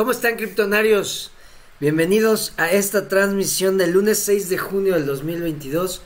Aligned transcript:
¿Cómo 0.00 0.12
están, 0.12 0.36
criptonarios? 0.36 1.30
Bienvenidos 1.78 2.54
a 2.56 2.70
esta 2.70 3.06
transmisión 3.06 3.76
del 3.76 3.90
lunes 3.90 4.18
6 4.20 4.48
de 4.48 4.56
junio 4.56 4.94
del 4.94 5.04
2022. 5.04 6.00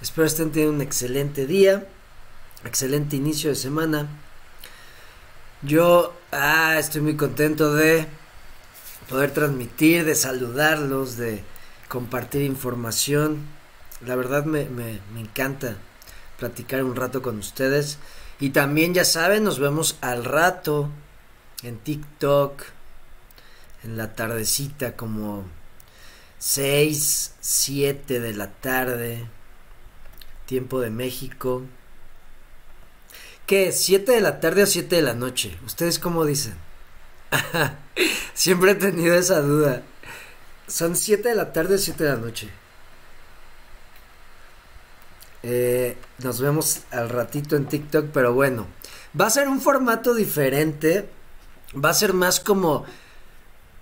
Espero 0.00 0.28
estén 0.28 0.52
teniendo 0.52 0.76
un 0.76 0.80
excelente 0.80 1.44
día, 1.48 1.84
excelente 2.64 3.16
inicio 3.16 3.50
de 3.50 3.56
semana. 3.56 4.06
Yo 5.62 6.14
ah, 6.30 6.76
estoy 6.78 7.00
muy 7.00 7.16
contento 7.16 7.74
de 7.74 8.06
poder 9.08 9.32
transmitir, 9.32 10.04
de 10.04 10.14
saludarlos, 10.14 11.16
de 11.16 11.42
compartir 11.88 12.42
información. 12.42 13.38
La 14.06 14.14
verdad 14.14 14.44
me, 14.44 14.66
me, 14.66 15.00
me 15.12 15.20
encanta 15.20 15.78
platicar 16.38 16.84
un 16.84 16.94
rato 16.94 17.22
con 17.22 17.38
ustedes. 17.40 17.98
Y 18.38 18.50
también 18.50 18.94
ya 18.94 19.04
saben, 19.04 19.42
nos 19.42 19.58
vemos 19.58 19.98
al 20.00 20.24
rato 20.24 20.90
en 21.64 21.78
TikTok, 21.78 22.62
en 23.84 23.96
la 23.96 24.14
tardecita 24.14 24.96
como 24.96 25.44
6, 26.38 27.34
7 27.40 28.20
de 28.20 28.32
la 28.32 28.50
tarde, 28.50 29.26
tiempo 30.46 30.80
de 30.80 30.90
México. 30.90 31.62
¿Qué? 33.46 33.70
¿7 33.70 34.04
de 34.04 34.20
la 34.20 34.40
tarde 34.40 34.62
o 34.62 34.66
7 34.66 34.96
de 34.96 35.02
la 35.02 35.14
noche? 35.14 35.58
¿Ustedes 35.64 35.98
cómo 35.98 36.24
dicen? 36.24 36.54
Siempre 38.34 38.72
he 38.72 38.74
tenido 38.74 39.14
esa 39.14 39.40
duda. 39.40 39.82
¿Son 40.66 40.96
7 40.96 41.28
de 41.28 41.34
la 41.34 41.52
tarde 41.52 41.74
o 41.74 41.78
7 41.78 42.04
de 42.04 42.10
la 42.10 42.16
noche? 42.16 42.48
Eh, 45.42 45.96
nos 46.18 46.40
vemos 46.40 46.82
al 46.92 47.08
ratito 47.08 47.56
en 47.56 47.66
TikTok, 47.66 48.06
pero 48.12 48.32
bueno, 48.32 48.66
va 49.20 49.26
a 49.26 49.30
ser 49.30 49.48
un 49.48 49.60
formato 49.60 50.14
diferente. 50.14 51.08
Va 51.74 51.90
a 51.90 51.94
ser 51.94 52.12
más 52.12 52.38
como, 52.38 52.84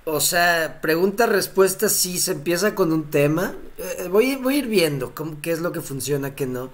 o 0.05 0.21
sea, 0.21 0.81
pregunta-respuesta 0.81 1.89
si 1.89 2.19
se 2.19 2.33
empieza 2.33 2.75
con 2.75 2.93
un 2.93 3.11
tema. 3.11 3.55
Eh, 3.79 4.09
voy, 4.09 4.37
voy 4.37 4.55
a 4.55 4.59
ir 4.59 4.67
viendo 4.67 5.15
cómo, 5.15 5.41
qué 5.41 5.53
es 5.53 5.61
lo 5.61 5.73
que 5.73 5.81
funciona, 5.81 6.35
qué 6.35 6.47
no. 6.47 6.71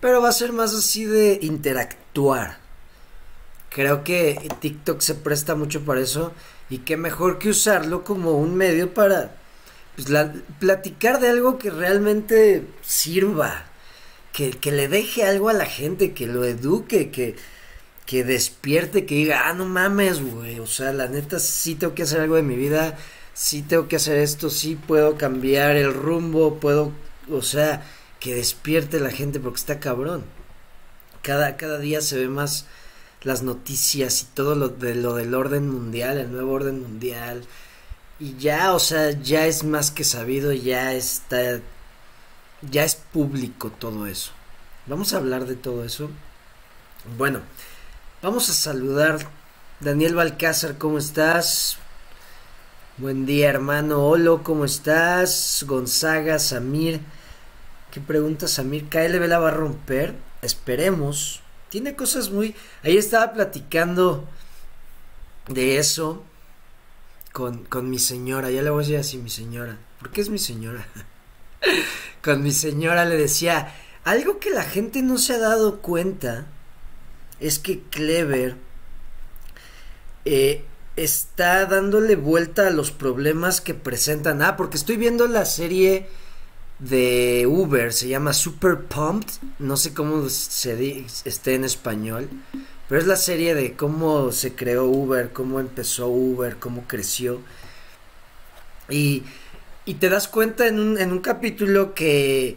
Pero 0.00 0.20
va 0.20 0.30
a 0.30 0.32
ser 0.32 0.52
más 0.52 0.74
así 0.74 1.04
de 1.04 1.38
interactuar. 1.42 2.58
Creo 3.70 4.04
que 4.04 4.50
TikTok 4.60 5.00
se 5.00 5.14
presta 5.14 5.54
mucho 5.54 5.82
para 5.82 6.00
eso. 6.00 6.32
Y 6.70 6.78
qué 6.78 6.96
mejor 6.96 7.38
que 7.38 7.50
usarlo 7.50 8.04
como 8.04 8.32
un 8.32 8.56
medio 8.56 8.94
para 8.94 9.36
pues, 9.96 10.08
platicar 10.58 11.20
de 11.20 11.28
algo 11.28 11.58
que 11.58 11.70
realmente 11.70 12.66
sirva 12.82 13.66
que, 14.32 14.72
le 14.72 14.88
deje 14.88 15.24
algo 15.24 15.48
a 15.48 15.52
la 15.52 15.66
gente, 15.66 16.12
que 16.12 16.26
lo 16.26 16.44
eduque, 16.44 17.10
que, 17.10 17.36
que 18.12 18.24
despierte, 18.24 19.06
que 19.06 19.14
diga, 19.14 19.48
ah, 19.48 19.54
no 19.54 19.64
mames, 19.64 20.20
güey, 20.20 20.60
o 20.60 20.66
sea, 20.66 20.92
la 20.92 21.08
neta 21.08 21.38
sí 21.38 21.76
tengo 21.76 21.94
que 21.94 22.02
hacer 22.02 22.20
algo 22.20 22.36
de 22.36 22.42
mi 22.42 22.56
vida, 22.56 22.98
sí 23.32 23.62
tengo 23.62 23.88
que 23.88 23.96
hacer 23.96 24.18
esto, 24.18 24.50
sí 24.50 24.76
puedo 24.76 25.16
cambiar 25.16 25.76
el 25.76 25.94
rumbo, 25.94 26.60
puedo, 26.60 26.92
o 27.30 27.40
sea, 27.40 27.86
que 28.20 28.34
despierte 28.34 29.00
la 29.00 29.10
gente 29.10 29.40
porque 29.40 29.60
está 29.60 29.80
cabrón. 29.80 30.24
Cada, 31.22 31.56
cada 31.56 31.78
día 31.78 32.02
se 32.02 32.18
ve 32.18 32.28
más 32.28 32.66
las 33.22 33.42
noticias 33.42 34.20
y 34.20 34.26
todo 34.34 34.56
lo 34.56 34.68
de 34.68 34.94
lo 34.94 35.14
del 35.14 35.34
orden 35.34 35.70
mundial, 35.70 36.18
el 36.18 36.32
nuevo 36.32 36.52
orden 36.52 36.82
mundial. 36.82 37.46
Y 38.20 38.36
ya, 38.36 38.74
o 38.74 38.78
sea, 38.78 39.12
ya 39.22 39.46
es 39.46 39.64
más 39.64 39.90
que 39.90 40.04
sabido, 40.04 40.52
ya 40.52 40.92
está 40.92 41.62
ya 42.60 42.84
es 42.84 42.94
público 42.94 43.70
todo 43.70 44.06
eso. 44.06 44.32
Vamos 44.84 45.14
a 45.14 45.16
hablar 45.16 45.46
de 45.46 45.56
todo 45.56 45.82
eso. 45.82 46.10
Bueno, 47.16 47.40
vamos 48.22 48.48
a 48.48 48.52
saludar. 48.52 49.18
Daniel 49.80 50.14
Balcázar, 50.14 50.78
¿cómo 50.78 50.98
estás? 50.98 51.76
Buen 52.96 53.26
día, 53.26 53.50
hermano. 53.50 54.06
Olo, 54.06 54.44
¿cómo 54.44 54.64
estás? 54.64 55.64
Gonzaga, 55.66 56.38
Samir. 56.38 57.00
¿Qué 57.90 58.00
pregunta, 58.00 58.46
Samir? 58.46 58.88
¿KLB 58.88 59.26
la 59.26 59.40
va 59.40 59.48
a 59.48 59.54
romper? 59.54 60.14
Esperemos. 60.40 61.40
Tiene 61.68 61.96
cosas 61.96 62.30
muy... 62.30 62.54
Ahí 62.84 62.96
estaba 62.96 63.32
platicando 63.32 64.28
de 65.48 65.78
eso 65.78 66.22
con, 67.32 67.64
con 67.64 67.90
mi 67.90 67.98
señora. 67.98 68.50
Ya 68.50 68.62
le 68.62 68.70
voy 68.70 68.84
a 68.84 68.86
decir 68.86 68.98
así, 68.98 69.18
mi 69.18 69.30
señora. 69.30 69.78
¿Por 69.98 70.10
qué 70.12 70.20
es 70.20 70.28
mi 70.28 70.38
señora? 70.38 70.86
con 72.22 72.40
mi 72.44 72.52
señora 72.52 73.04
le 73.04 73.16
decía, 73.16 73.74
algo 74.04 74.38
que 74.38 74.50
la 74.50 74.62
gente 74.62 75.02
no 75.02 75.18
se 75.18 75.34
ha 75.34 75.38
dado 75.38 75.80
cuenta 75.80 76.46
es 77.42 77.58
que 77.58 77.80
Clever 77.90 78.56
eh, 80.24 80.64
está 80.96 81.66
dándole 81.66 82.16
vuelta 82.16 82.68
a 82.68 82.70
los 82.70 82.90
problemas 82.90 83.60
que 83.60 83.74
presentan. 83.74 84.42
Ah, 84.42 84.56
porque 84.56 84.76
estoy 84.76 84.96
viendo 84.96 85.26
la 85.28 85.44
serie 85.44 86.06
de 86.78 87.46
Uber, 87.48 87.92
se 87.92 88.08
llama 88.08 88.32
Super 88.32 88.80
Pumped, 88.80 89.30
no 89.58 89.76
sé 89.76 89.94
cómo 89.94 90.28
se 90.28 91.04
esté 91.24 91.54
en 91.54 91.64
español, 91.64 92.28
pero 92.88 93.00
es 93.00 93.06
la 93.06 93.16
serie 93.16 93.54
de 93.54 93.74
cómo 93.74 94.32
se 94.32 94.54
creó 94.54 94.86
Uber, 94.86 95.32
cómo 95.32 95.60
empezó 95.60 96.08
Uber, 96.08 96.56
cómo 96.58 96.84
creció. 96.88 97.40
Y 98.88 99.22
y 99.84 99.94
te 99.94 100.08
das 100.08 100.28
cuenta 100.28 100.66
en 100.66 100.78
un, 100.78 100.98
en 100.98 101.12
un 101.12 101.20
capítulo 101.20 101.94
que, 101.94 102.56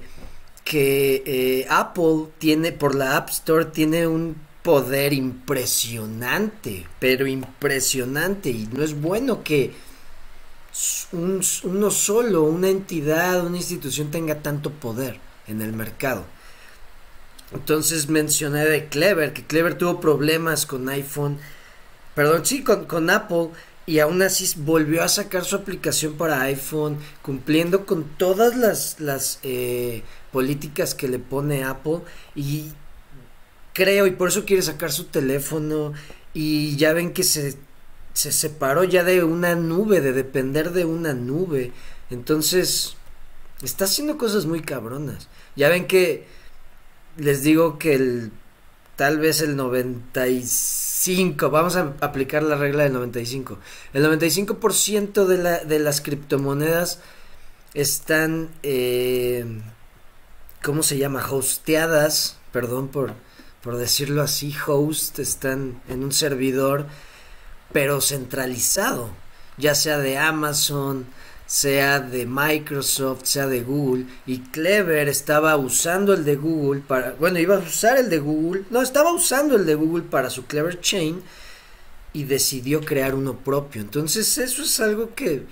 que 0.64 1.24
eh, 1.26 1.68
Apple 1.70 2.28
tiene, 2.38 2.72
por 2.72 2.94
la 2.96 3.18
App 3.18 3.30
Store, 3.30 3.66
tiene 3.66 4.06
un 4.06 4.36
poder 4.66 5.14
impresionante, 5.14 6.88
pero 7.00 7.28
impresionante. 7.28 8.50
Y 8.50 8.68
no 8.74 8.84
es 8.84 9.00
bueno 9.00 9.44
que 9.44 9.74
un, 11.12 11.40
uno 11.66 11.92
solo, 11.92 12.42
una 12.46 12.70
entidad, 12.70 13.46
una 13.46 13.58
institución 13.58 14.10
tenga 14.10 14.42
tanto 14.42 14.72
poder 14.72 15.20
en 15.46 15.62
el 15.62 15.72
mercado. 15.72 16.26
Entonces 17.54 18.10
mencioné 18.10 18.66
de 18.66 18.88
Clever, 18.88 19.34
que 19.34 19.46
Clever 19.46 19.78
tuvo 19.78 20.02
problemas 20.02 20.66
con 20.66 20.90
iPhone, 20.90 21.38
perdón, 22.16 22.44
sí, 22.44 22.64
con, 22.64 22.86
con 22.86 23.12
Apple 23.12 23.50
y 23.86 24.00
aún 24.00 24.24
así 24.24 24.52
volvió 24.58 25.04
a 25.04 25.10
sacar 25.10 25.46
su 25.46 25.58
aplicación 25.58 26.14
para 26.14 26.42
iPhone, 26.42 26.98
cumpliendo 27.22 27.86
con 27.86 28.04
todas 28.18 28.58
las, 28.58 29.00
las 29.00 29.38
eh, 29.44 30.02
políticas 30.32 30.96
que 30.96 31.08
le 31.08 31.20
pone 31.20 31.64
Apple. 31.64 32.00
Y 32.36 32.72
creo, 33.76 34.08
y 34.08 34.12
por 34.12 34.30
eso 34.30 34.46
quiere 34.46 34.64
sacar 34.64 34.92
su 34.92 35.04
teléfono. 35.06 35.94
Y 36.34 36.76
ya 36.78 36.94
ven 36.94 37.14
que 37.14 37.24
se, 37.24 37.58
se 38.14 38.32
separó 38.32 38.84
ya 38.86 39.04
de 39.04 39.24
una 39.24 39.56
nube, 39.56 40.02
de 40.02 40.14
depender 40.14 40.72
de 40.72 40.86
una 40.86 41.14
nube. 41.14 41.72
Entonces, 42.10 42.96
está 43.62 43.86
haciendo 43.86 44.18
cosas 44.18 44.46
muy 44.46 44.62
cabronas. 44.62 45.28
Ya 45.56 45.70
ven 45.70 45.86
que 45.86 46.26
les 47.18 47.44
digo 47.44 47.78
que 47.78 47.94
el 47.96 48.32
tal 48.96 49.20
vez 49.20 49.42
el 49.42 49.56
95, 49.58 51.50
vamos 51.50 51.76
a 51.76 51.94
aplicar 52.00 52.44
la 52.44 52.56
regla 52.56 52.84
del 52.84 52.94
95. 52.94 53.58
El 53.94 54.06
95% 54.06 55.26
de, 55.26 55.38
la, 55.38 55.60
de 55.60 55.80
las 55.80 56.00
criptomonedas 56.00 57.00
están, 57.74 58.50
eh, 58.64 59.46
¿cómo 60.64 60.82
se 60.82 60.98
llama? 60.98 61.26
Hosteadas, 61.30 62.38
perdón 62.54 62.88
por, 62.88 63.14
por 63.66 63.78
decirlo 63.78 64.22
así, 64.22 64.56
host, 64.68 65.18
están 65.18 65.82
en 65.90 66.04
un 66.04 66.12
servidor, 66.12 66.86
pero 67.74 68.00
centralizado, 68.00 69.10
ya 69.58 69.74
sea 69.74 69.98
de 69.98 70.20
Amazon, 70.20 71.08
sea 71.48 72.00
de 72.00 72.28
Microsoft, 72.28 73.24
sea 73.24 73.48
de 73.48 73.64
Google, 73.64 74.06
y 74.28 74.42
Clever 74.52 75.10
estaba 75.10 75.58
usando 75.58 76.14
el 76.14 76.24
de 76.24 76.36
Google 76.36 76.82
para, 76.82 77.14
bueno, 77.14 77.40
iba 77.40 77.56
a 77.56 77.60
usar 77.60 77.98
el 77.98 78.08
de 78.08 78.20
Google, 78.20 78.66
no, 78.70 78.84
estaba 78.84 79.12
usando 79.12 79.56
el 79.56 79.66
de 79.66 79.74
Google 79.74 80.04
para 80.04 80.30
su 80.30 80.46
Clever 80.46 80.80
Chain 80.80 81.24
y 82.14 82.24
decidió 82.26 82.82
crear 82.82 83.16
uno 83.16 83.36
propio. 83.36 83.82
Entonces 83.82 84.38
eso 84.38 84.62
es 84.62 84.80
algo 84.80 85.16
que 85.16 85.44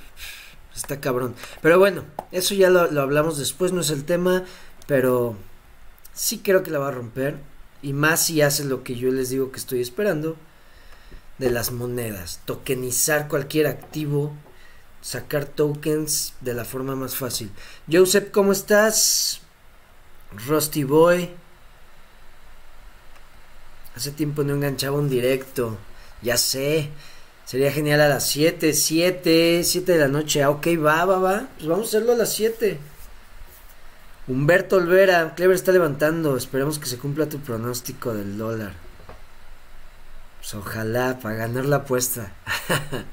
está 0.75 1.01
cabrón. 1.01 1.33
Pero 1.63 1.79
bueno, 1.79 2.03
eso 2.31 2.53
ya 2.53 2.69
lo, 2.69 2.91
lo 2.91 3.01
hablamos 3.01 3.39
después, 3.39 3.71
no 3.71 3.81
es 3.81 3.89
el 3.89 4.05
tema, 4.05 4.43
pero 4.85 5.35
sí 6.13 6.41
creo 6.43 6.61
que 6.61 6.69
la 6.69 6.77
va 6.77 6.89
a 6.89 6.91
romper. 6.91 7.52
Y 7.83 7.93
más 7.93 8.25
si 8.25 8.41
hace 8.41 8.63
lo 8.63 8.83
que 8.83 8.95
yo 8.95 9.11
les 9.11 9.29
digo 9.29 9.51
que 9.51 9.59
estoy 9.59 9.81
esperando 9.81 10.35
de 11.37 11.51
las 11.51 11.71
monedas. 11.71 12.39
Tokenizar 12.45 13.27
cualquier 13.27 13.67
activo 13.67 14.33
sacar 15.03 15.45
tokens 15.45 16.33
de 16.39 16.53
la 16.53 16.65
forma 16.65 16.95
más 16.95 17.15
fácil. 17.15 17.51
Joseph, 17.91 18.31
¿cómo 18.31 18.53
estás? 18.53 19.41
Rusty 20.47 20.85
Boy. 20.85 21.29
Hace 23.95 24.11
tiempo 24.11 24.43
no 24.43 24.55
enganchaba 24.55 24.97
un 24.97 25.09
directo. 25.09 25.77
Ya 26.21 26.37
sé. 26.37 26.89
Sería 27.45 27.71
genial 27.71 27.99
a 27.99 28.07
las 28.07 28.25
7, 28.27 28.73
7, 28.73 29.63
7 29.63 29.91
de 29.91 29.99
la 29.99 30.07
noche. 30.07 30.41
Ah, 30.41 30.49
ok, 30.49 30.67
va, 30.83 31.03
va, 31.03 31.19
va. 31.19 31.49
Pues 31.57 31.67
vamos 31.67 31.87
a 31.87 31.89
hacerlo 31.89 32.13
a 32.13 32.15
las 32.15 32.33
7. 32.33 32.79
Humberto 34.27 34.77
Olvera, 34.77 35.33
Clever 35.35 35.55
está 35.55 35.71
levantando. 35.71 36.37
Esperemos 36.37 36.79
que 36.79 36.85
se 36.85 36.97
cumpla 36.97 37.27
tu 37.27 37.39
pronóstico 37.39 38.13
del 38.13 38.37
dólar. 38.37 38.73
Pues 40.39 40.53
ojalá, 40.55 41.19
para 41.19 41.35
ganar 41.35 41.65
la 41.65 41.77
apuesta. 41.77 42.31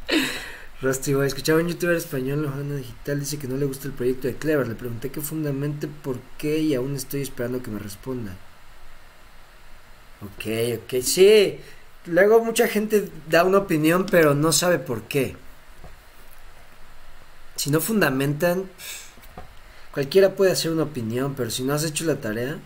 Rusty 0.83 1.12
escuchaba 1.12 1.61
un 1.61 1.69
youtuber 1.69 1.97
español, 1.97 2.43
Lojana 2.43 2.77
Digital, 2.77 3.21
dice 3.21 3.39
que 3.39 3.47
no 3.47 3.59
le 3.59 3.67
gusta 3.67 3.87
el 3.87 3.93
proyecto 3.93 4.29
de 4.29 4.37
Clever. 4.37 4.67
Le 4.67 4.75
pregunté 4.75 5.11
qué 5.11 5.21
fundamente 5.21 5.89
por 5.89 6.19
qué 6.39 6.59
y 6.59 6.75
aún 6.75 6.97
estoy 6.97 7.23
esperando 7.23 7.62
que 7.62 7.71
me 7.71 7.79
responda. 7.79 8.33
Ok, 10.23 10.83
ok, 10.85 11.03
sí. 11.03 11.59
Luego 12.07 12.43
mucha 12.43 12.67
gente 12.67 13.11
da 13.29 13.45
una 13.45 13.59
opinión, 13.59 14.07
pero 14.11 14.35
no 14.35 14.53
sabe 14.53 14.79
por 14.79 15.03
qué. 15.03 15.37
Si 17.57 17.71
no 17.71 17.81
fundamentan, 17.81 18.65
cualquiera 19.93 20.35
puede 20.35 20.53
hacer 20.53 20.71
una 20.71 20.85
opinión, 20.85 21.35
pero 21.35 21.51
si 21.51 21.63
no 21.63 21.75
has 21.75 21.85
hecho 21.85 22.05
la 22.05 22.17
tarea. 22.17 22.59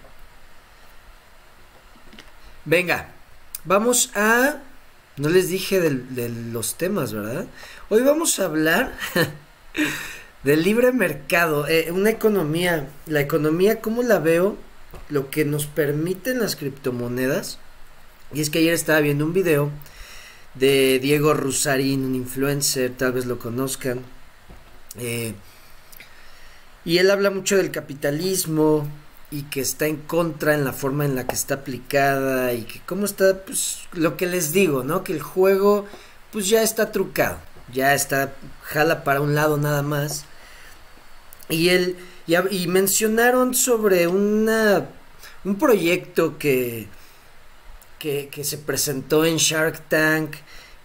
Venga, 2.64 3.08
vamos 3.64 4.10
a 4.14 4.60
no 5.16 5.28
les 5.28 5.48
dije 5.48 5.80
de, 5.80 6.28
los 6.28 6.76
temas, 6.76 7.12
¿verdad? 7.12 7.46
Hoy 7.88 8.02
vamos 8.02 8.40
a 8.40 8.46
hablar 8.46 8.92
del 10.42 10.64
libre 10.64 10.92
mercado, 10.92 11.68
eh, 11.68 11.92
una 11.92 12.10
economía, 12.10 12.88
la 13.06 13.20
economía, 13.20 13.80
¿cómo 13.80 14.02
la 14.02 14.18
veo? 14.18 14.56
Lo 15.08 15.30
que 15.30 15.44
nos 15.44 15.66
permiten 15.66 16.40
las 16.40 16.56
criptomonedas. 16.56 17.58
Y 18.32 18.40
es 18.40 18.50
que 18.50 18.58
ayer 18.58 18.74
estaba 18.74 19.00
viendo 19.00 19.24
un 19.24 19.32
video 19.32 19.70
de 20.54 20.98
Diego 20.98 21.32
Rusarín, 21.32 22.04
un 22.04 22.16
influencer, 22.16 22.90
tal 22.90 23.12
vez 23.12 23.26
lo 23.26 23.38
conozcan. 23.38 24.00
Eh, 24.98 25.34
y 26.84 26.98
él 26.98 27.10
habla 27.10 27.30
mucho 27.30 27.56
del 27.56 27.70
capitalismo, 27.70 28.86
y 29.34 29.42
que 29.42 29.60
está 29.60 29.86
en 29.86 29.96
contra 29.96 30.54
en 30.54 30.64
la 30.64 30.72
forma 30.72 31.04
en 31.04 31.16
la 31.16 31.26
que 31.26 31.34
está 31.34 31.54
aplicada 31.54 32.52
y 32.52 32.62
que 32.62 32.80
cómo 32.86 33.04
está, 33.04 33.44
pues 33.44 33.80
lo 33.92 34.16
que 34.16 34.26
les 34.26 34.52
digo, 34.52 34.84
¿no? 34.84 35.02
Que 35.02 35.12
el 35.12 35.22
juego 35.22 35.86
pues 36.30 36.48
ya 36.48 36.62
está 36.62 36.92
trucado, 36.92 37.38
ya 37.72 37.94
está, 37.94 38.34
jala 38.62 39.02
para 39.02 39.20
un 39.20 39.34
lado 39.34 39.56
nada 39.56 39.82
más. 39.82 40.24
Y 41.48 41.70
él, 41.70 41.96
y, 42.26 42.66
mencionaron 42.68 43.54
sobre 43.54 44.06
una, 44.06 44.86
un 45.44 45.58
proyecto 45.58 46.38
que, 46.38 46.86
que, 47.98 48.28
que 48.30 48.44
se 48.44 48.58
presentó 48.58 49.24
en 49.24 49.38
Shark 49.38 49.88
Tank, 49.88 50.36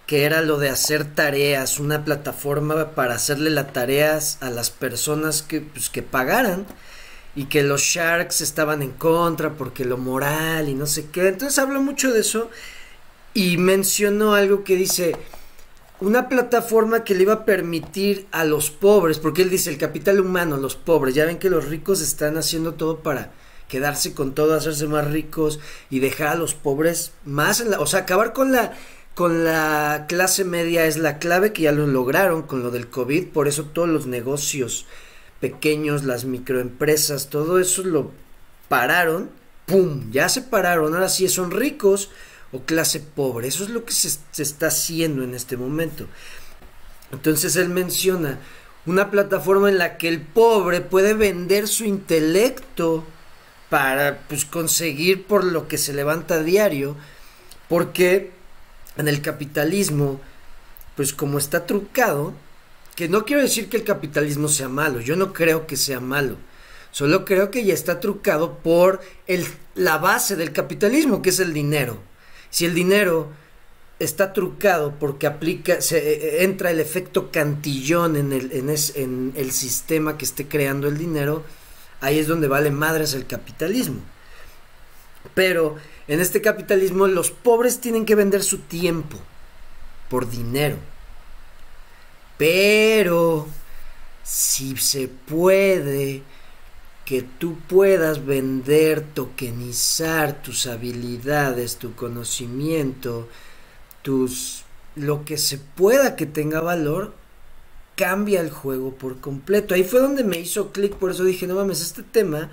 que 0.09 0.23
era 0.23 0.41
lo 0.41 0.57
de 0.57 0.69
hacer 0.69 1.05
tareas, 1.05 1.79
una 1.79 2.03
plataforma 2.03 2.95
para 2.95 3.13
hacerle 3.13 3.51
las 3.51 3.71
tareas 3.71 4.39
a 4.41 4.49
las 4.49 4.71
personas 4.71 5.43
que, 5.43 5.61
pues, 5.61 5.91
que 5.91 6.01
pagaran 6.01 6.65
y 7.35 7.45
que 7.45 7.61
los 7.61 7.81
Sharks 7.81 8.41
estaban 8.41 8.81
en 8.81 8.89
contra 8.89 9.53
porque 9.53 9.85
lo 9.85 9.99
moral 9.99 10.67
y 10.67 10.73
no 10.73 10.87
sé 10.87 11.11
qué. 11.11 11.27
Entonces 11.27 11.59
habló 11.59 11.79
mucho 11.83 12.11
de 12.11 12.21
eso 12.21 12.49
y 13.35 13.57
mencionó 13.57 14.33
algo 14.33 14.63
que 14.63 14.77
dice 14.77 15.15
una 15.99 16.27
plataforma 16.27 17.03
que 17.03 17.13
le 17.13 17.21
iba 17.21 17.33
a 17.33 17.45
permitir 17.45 18.25
a 18.31 18.45
los 18.45 18.71
pobres, 18.71 19.19
porque 19.19 19.43
él 19.43 19.51
dice 19.51 19.69
el 19.69 19.77
capital 19.77 20.19
humano, 20.19 20.57
los 20.57 20.75
pobres, 20.75 21.13
ya 21.13 21.25
ven 21.25 21.37
que 21.37 21.51
los 21.51 21.65
ricos 21.65 22.01
están 22.01 22.35
haciendo 22.35 22.73
todo 22.73 23.01
para 23.01 23.31
quedarse 23.67 24.15
con 24.15 24.33
todo, 24.33 24.55
hacerse 24.55 24.87
más 24.87 25.11
ricos 25.11 25.59
y 25.91 25.99
dejar 25.99 26.29
a 26.29 26.35
los 26.35 26.55
pobres 26.55 27.11
más 27.25 27.61
en 27.61 27.69
la, 27.69 27.79
o 27.79 27.85
sea, 27.85 27.99
acabar 27.99 28.33
con 28.33 28.51
la 28.51 28.73
con 29.19 29.43
la 29.43 30.05
clase 30.07 30.45
media 30.45 30.85
es 30.85 30.95
la 30.95 31.19
clave 31.19 31.51
que 31.51 31.63
ya 31.63 31.73
lo 31.73 31.85
lograron 31.85 32.43
con 32.43 32.63
lo 32.63 32.71
del 32.71 32.87
COVID, 32.87 33.27
por 33.27 33.49
eso 33.49 33.65
todos 33.65 33.89
los 33.89 34.07
negocios 34.07 34.85
pequeños, 35.41 36.05
las 36.05 36.23
microempresas, 36.23 37.27
todo 37.27 37.59
eso 37.59 37.83
lo 37.83 38.13
pararon, 38.69 39.29
¡pum! 39.65 40.09
Ya 40.09 40.29
se 40.29 40.41
pararon, 40.41 40.93
ahora 40.93 41.09
sí 41.09 41.27
son 41.27 41.51
ricos 41.51 42.11
o 42.53 42.61
clase 42.61 43.01
pobre, 43.01 43.49
eso 43.49 43.65
es 43.65 43.71
lo 43.71 43.83
que 43.83 43.91
se, 43.91 44.07
está 44.41 44.67
haciendo 44.67 45.21
en 45.21 45.33
este 45.35 45.57
momento. 45.57 46.05
Entonces 47.11 47.57
él 47.57 47.67
menciona 47.67 48.39
una 48.85 49.11
plataforma 49.11 49.67
en 49.67 49.79
la 49.79 49.97
que 49.97 50.07
el 50.07 50.21
pobre 50.21 50.79
puede 50.79 51.13
vender 51.13 51.67
su 51.67 51.83
intelecto 51.83 53.03
para 53.69 54.19
pues, 54.29 54.45
conseguir 54.45 55.25
por 55.25 55.43
lo 55.43 55.67
que 55.67 55.77
se 55.77 55.91
levanta 55.91 56.35
a 56.35 56.43
diario, 56.43 56.95
porque 57.67 58.38
en 58.99 59.07
el 59.07 59.21
capitalismo, 59.21 60.19
pues 60.95 61.13
como 61.13 61.37
está 61.37 61.65
trucado, 61.65 62.33
que 62.95 63.07
no 63.07 63.23
quiero 63.23 63.41
decir 63.41 63.69
que 63.69 63.77
el 63.77 63.85
capitalismo 63.85 64.49
sea 64.49 64.67
malo, 64.67 64.99
yo 64.99 65.15
no 65.15 65.31
creo 65.31 65.65
que 65.65 65.77
sea 65.77 66.01
malo. 66.01 66.35
Solo 66.91 67.23
creo 67.23 67.49
que 67.49 67.63
ya 67.63 67.73
está 67.73 67.99
trucado 67.99 68.57
por 68.57 68.99
el, 69.27 69.45
la 69.75 69.97
base 69.99 70.35
del 70.35 70.51
capitalismo, 70.51 71.21
que 71.21 71.29
es 71.29 71.39
el 71.39 71.53
dinero. 71.53 71.97
Si 72.49 72.65
el 72.65 72.73
dinero 72.73 73.29
está 73.99 74.33
trucado 74.33 74.95
porque 74.99 75.27
aplica, 75.27 75.81
se, 75.81 75.97
e, 75.99 76.41
e, 76.41 76.43
entra 76.43 76.71
el 76.71 76.79
efecto 76.79 77.31
cantillón 77.31 78.17
en 78.17 78.33
el, 78.33 78.51
en, 78.51 78.69
en 78.69 79.33
el 79.35 79.51
sistema 79.51 80.17
que 80.17 80.25
esté 80.25 80.47
creando 80.47 80.87
el 80.87 80.97
dinero, 80.97 81.45
ahí 82.01 82.19
es 82.19 82.27
donde 82.27 82.47
vale 82.47 82.71
madres 82.71 83.13
el 83.13 83.27
capitalismo. 83.27 84.01
Pero 85.35 85.77
en 86.09 86.19
este 86.19 86.41
capitalismo 86.41 87.05
los 87.07 87.29
pobres 87.29 87.79
tienen 87.79 88.03
que 88.03 88.15
vender 88.15 88.41
su 88.41 88.57
tiempo 88.57 89.17
por 90.09 90.27
dinero. 90.27 90.75
Pero 92.35 93.47
si 94.23 94.75
se 94.77 95.07
puede 95.07 96.23
que 97.05 97.21
tú 97.21 97.59
puedas 97.59 98.25
vender, 98.25 99.01
tokenizar 99.13 100.41
tus 100.41 100.65
habilidades, 100.65 101.77
tu 101.77 101.93
conocimiento, 101.93 103.27
tus 104.01 104.63
lo 104.95 105.25
que 105.25 105.37
se 105.37 105.59
pueda 105.59 106.15
que 106.15 106.25
tenga 106.25 106.59
valor, 106.59 107.13
cambia 107.95 108.41
el 108.41 108.49
juego 108.49 108.95
por 108.95 109.19
completo. 109.19 109.75
Ahí 109.75 109.83
fue 109.83 109.99
donde 109.99 110.23
me 110.23 110.39
hizo 110.39 110.71
clic, 110.71 110.95
por 110.95 111.11
eso 111.11 111.23
dije, 111.23 111.45
no 111.45 111.53
mames, 111.53 111.81
este 111.81 112.01
tema 112.01 112.49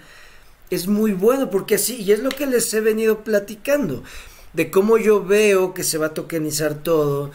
es 0.71 0.87
muy 0.87 1.13
bueno, 1.13 1.51
porque 1.51 1.77
así, 1.77 1.97
y 2.03 2.13
es 2.13 2.21
lo 2.21 2.31
que 2.31 2.47
les 2.47 2.73
he 2.75 2.81
venido 2.81 3.25
platicando, 3.25 4.03
de 4.53 4.71
cómo 4.71 4.99
yo 4.99 5.25
veo 5.25 5.75
que 5.75 5.85
se 5.85 5.99
va 5.99 6.07
a 6.07 6.15
tokenizar 6.15 6.75
todo, 6.83 7.31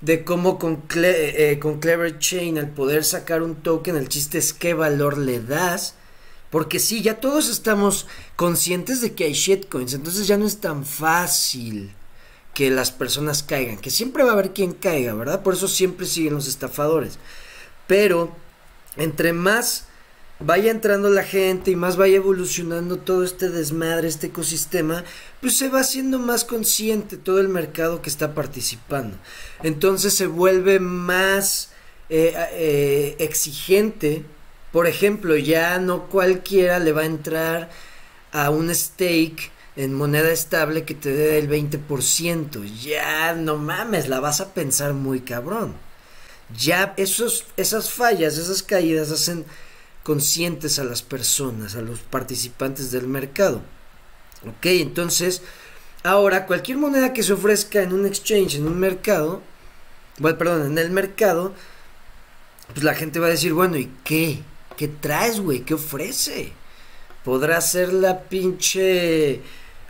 de 0.00 0.24
cómo 0.24 0.58
con, 0.58 0.82
eh, 0.94 1.58
con 1.60 1.80
Clever 1.80 2.18
Chain 2.18 2.58
al 2.58 2.70
poder 2.70 3.04
sacar 3.04 3.42
un 3.42 3.56
token, 3.56 3.96
el 3.96 4.08
chiste 4.08 4.38
es 4.38 4.52
qué 4.52 4.74
valor 4.74 5.18
le 5.18 5.40
das. 5.40 5.94
Porque 6.50 6.78
sí, 6.78 7.02
ya 7.02 7.20
todos 7.20 7.50
estamos 7.50 8.06
conscientes 8.36 9.00
de 9.00 9.14
que 9.14 9.24
hay 9.24 9.32
shitcoins, 9.32 9.94
entonces 9.94 10.26
ya 10.26 10.36
no 10.36 10.46
es 10.46 10.58
tan 10.58 10.84
fácil 10.86 11.92
que 12.54 12.70
las 12.70 12.92
personas 12.92 13.42
caigan, 13.42 13.78
que 13.78 13.90
siempre 13.90 14.22
va 14.22 14.30
a 14.30 14.32
haber 14.32 14.52
quien 14.52 14.72
caiga, 14.72 15.12
¿verdad? 15.14 15.42
Por 15.42 15.54
eso 15.54 15.68
siempre 15.68 16.06
siguen 16.06 16.34
los 16.34 16.48
estafadores. 16.48 17.18
Pero 17.86 18.34
entre 18.96 19.32
más 19.32 19.86
vaya 20.38 20.70
entrando 20.70 21.08
la 21.10 21.22
gente 21.22 21.70
y 21.70 21.76
más 21.76 21.96
vaya 21.96 22.16
evolucionando 22.16 22.98
todo 22.98 23.24
este 23.24 23.48
desmadre, 23.48 24.08
este 24.08 24.28
ecosistema, 24.28 25.04
pues 25.40 25.56
se 25.56 25.68
va 25.68 25.80
haciendo 25.80 26.18
más 26.18 26.44
consciente 26.44 27.16
todo 27.16 27.40
el 27.40 27.48
mercado 27.48 28.02
que 28.02 28.10
está 28.10 28.34
participando. 28.34 29.16
Entonces 29.62 30.14
se 30.14 30.26
vuelve 30.26 30.78
más 30.78 31.70
eh, 32.08 32.34
eh, 32.52 33.16
exigente. 33.18 34.24
Por 34.72 34.86
ejemplo, 34.86 35.36
ya 35.36 35.78
no 35.78 36.08
cualquiera 36.08 36.78
le 36.78 36.92
va 36.92 37.02
a 37.02 37.06
entrar 37.06 37.70
a 38.32 38.50
un 38.50 38.74
stake 38.74 39.50
en 39.76 39.94
moneda 39.94 40.30
estable 40.30 40.84
que 40.84 40.94
te 40.94 41.12
dé 41.12 41.38
el 41.38 41.48
20%. 41.48 42.64
Ya 42.82 43.34
no 43.34 43.56
mames, 43.56 44.08
la 44.08 44.20
vas 44.20 44.40
a 44.40 44.52
pensar 44.52 44.92
muy 44.92 45.20
cabrón. 45.20 45.74
Ya 46.56 46.94
esos, 46.96 47.46
esas 47.56 47.90
fallas, 47.90 48.38
esas 48.38 48.62
caídas 48.62 49.10
hacen 49.10 49.44
conscientes 50.06 50.78
a 50.78 50.84
las 50.84 51.02
personas, 51.02 51.74
a 51.74 51.80
los 51.80 51.98
participantes 51.98 52.92
del 52.92 53.08
mercado. 53.08 53.60
Ok, 54.46 54.66
entonces, 54.66 55.42
ahora 56.04 56.46
cualquier 56.46 56.78
moneda 56.78 57.12
que 57.12 57.24
se 57.24 57.32
ofrezca 57.32 57.82
en 57.82 57.92
un 57.92 58.06
exchange, 58.06 58.54
en 58.54 58.68
un 58.68 58.78
mercado, 58.78 59.42
bueno, 60.18 60.38
perdón, 60.38 60.66
en 60.70 60.78
el 60.78 60.92
mercado, 60.92 61.54
pues 62.72 62.84
la 62.84 62.94
gente 62.94 63.18
va 63.18 63.26
a 63.26 63.30
decir, 63.30 63.52
bueno, 63.52 63.78
¿y 63.78 63.90
qué? 64.04 64.44
¿Qué 64.76 64.86
traes, 64.86 65.40
güey? 65.40 65.62
¿Qué 65.62 65.74
ofrece? 65.74 66.52
Podrá 67.24 67.60
ser 67.60 67.92
la 67.92 68.20
pinche 68.20 69.40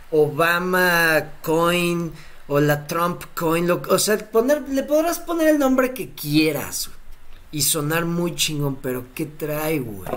Obama 0.09 1.33
coin 1.43 2.11
o 2.47 2.59
la 2.59 2.87
Trump 2.87 3.21
coin, 3.35 3.69
o 3.69 3.99
sea, 3.99 4.15
le 4.15 4.81
podrás 4.81 5.19
poner 5.19 5.49
el 5.49 5.59
nombre 5.59 5.93
que 5.93 6.09
quieras 6.09 6.89
y 7.51 7.61
sonar 7.61 8.05
muy 8.05 8.35
chingón, 8.35 8.77
pero 8.77 9.05
¿qué 9.15 9.25
trae, 9.25 9.79
güey? 9.79 10.09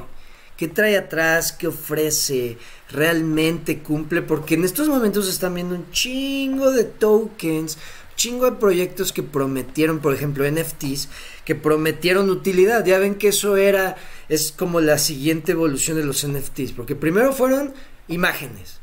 ¿Qué 0.57 0.69
trae 0.69 0.99
atrás? 0.99 1.53
¿Qué 1.53 1.69
ofrece? 1.69 2.59
¿Realmente 2.91 3.79
cumple? 3.79 4.21
Porque 4.21 4.55
en 4.55 4.65
estos 4.65 4.89
momentos 4.89 5.29
están 5.29 5.55
viendo 5.55 5.75
un 5.75 5.91
chingo 5.91 6.71
de 6.71 6.85
tokens, 6.85 7.79
chingo 8.15 8.45
de 8.45 8.59
proyectos 8.59 9.13
que 9.15 9.23
prometieron, 9.23 10.01
por 10.01 10.13
ejemplo, 10.13 10.45
NFTs, 10.51 11.09
que 11.47 11.55
prometieron 11.55 12.29
utilidad. 12.29 12.85
Ya 12.85 12.99
ven 12.99 13.15
que 13.15 13.29
eso 13.29 13.57
era, 13.57 13.97
es 14.29 14.53
como 14.53 14.83
la 14.83 14.99
siguiente 14.99 15.53
evolución 15.53 15.97
de 15.97 16.05
los 16.05 16.27
NFTs, 16.27 16.73
porque 16.73 16.95
primero 16.95 17.33
fueron 17.33 17.73
imágenes. 18.09 18.81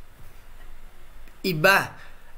Y 1.44 1.54
va, 1.54 1.98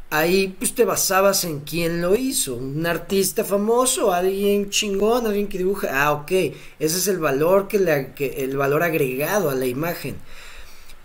ahí 0.09 0.55
pues 0.57 0.73
te 0.73 0.85
basabas 0.85 1.43
en 1.43 1.59
quién 1.61 2.01
lo 2.01 2.15
hizo, 2.15 2.55
un 2.55 2.85
artista 2.85 3.43
famoso, 3.43 4.11
alguien 4.11 4.69
chingón, 4.69 5.25
alguien 5.25 5.47
que 5.47 5.59
dibuja, 5.59 5.89
ah, 5.91 6.11
ok, 6.13 6.31
ese 6.31 6.53
es 6.79 7.07
el 7.07 7.19
valor 7.19 7.67
que, 7.67 7.79
le, 7.79 8.13
el 8.17 8.57
valor 8.57 8.83
agregado 8.83 9.49
a 9.49 9.55
la 9.55 9.65
imagen. 9.65 10.17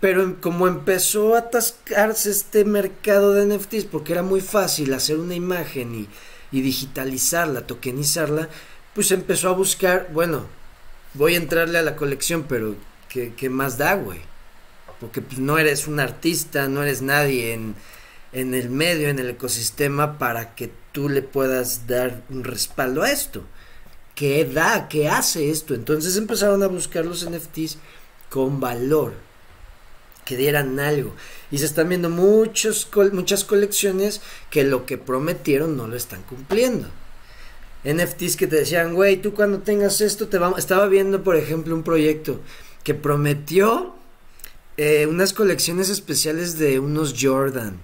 Pero 0.01 0.39
como 0.41 0.67
empezó 0.67 1.35
a 1.35 1.39
atascarse 1.39 2.29
este 2.29 2.65
mercado 2.65 3.33
de 3.33 3.45
NFTs, 3.45 3.85
porque 3.85 4.13
era 4.13 4.23
muy 4.23 4.41
fácil 4.41 4.93
hacer 4.93 5.17
una 5.17 5.35
imagen 5.35 5.95
y, 5.95 6.07
digitalizarla, 6.51 7.67
tokenizarla, 7.67 8.47
pues 8.93 9.11
empezó 9.11 9.49
a 9.49 9.53
buscar, 9.53 10.09
bueno, 10.13 10.45
voy 11.13 11.33
a 11.33 11.37
entrarle 11.37 11.79
a 11.79 11.81
la 11.81 11.97
colección, 11.97 12.45
pero 12.47 12.75
¿qué, 13.09 13.33
qué 13.35 13.49
más 13.49 13.77
da, 13.77 13.95
güey? 13.95 14.19
Porque 15.01 15.21
pues 15.21 15.39
no 15.39 15.57
eres 15.57 15.87
un 15.87 15.99
artista, 15.99 16.69
no 16.69 16.81
eres 16.81 17.01
nadie 17.01 17.53
en 17.53 17.75
en 18.35 18.53
el 18.53 18.69
medio, 18.69 19.07
en 19.07 19.17
el 19.17 19.29
ecosistema, 19.29 20.17
para 20.17 20.55
que 20.55 20.69
tú 20.91 21.07
le 21.07 21.21
puedas 21.21 21.87
dar 21.87 22.21
un 22.29 22.43
respaldo 22.43 23.01
a 23.01 23.09
esto. 23.09 23.43
¿Qué 24.13 24.43
da? 24.43 24.89
¿Qué 24.89 25.07
hace 25.07 25.49
esto? 25.49 25.73
Entonces 25.73 26.17
empezaron 26.17 26.61
a 26.61 26.67
buscar 26.67 27.05
los 27.05 27.27
NFTs 27.29 27.77
con 28.29 28.59
valor, 28.59 29.13
que 30.25 30.35
dieran 30.35 30.81
algo. 30.81 31.13
Y 31.49 31.59
se 31.59 31.65
están 31.65 31.87
viendo 31.87 32.09
muchos, 32.09 32.89
muchas 33.13 33.45
colecciones 33.45 34.19
que 34.49 34.65
lo 34.65 34.85
que 34.85 34.97
prometieron 34.97 35.77
no 35.77 35.87
lo 35.87 35.95
están 35.95 36.21
cumpliendo. 36.23 36.89
NFTs 37.85 38.35
que 38.35 38.47
te 38.47 38.57
decían, 38.57 38.95
güey, 38.95 39.21
tú 39.21 39.33
cuando 39.33 39.59
tengas 39.59 40.01
esto 40.01 40.27
te 40.27 40.39
vamos... 40.39 40.59
Estaba 40.59 40.87
viendo, 40.87 41.23
por 41.23 41.37
ejemplo, 41.37 41.73
un 41.73 41.83
proyecto 41.83 42.41
que 42.83 42.95
prometió 42.95 43.95
eh, 44.75 45.05
unas 45.05 45.31
colecciones 45.31 45.89
especiales 45.89 46.57
de 46.57 46.79
unos 46.79 47.15
Jordan 47.17 47.79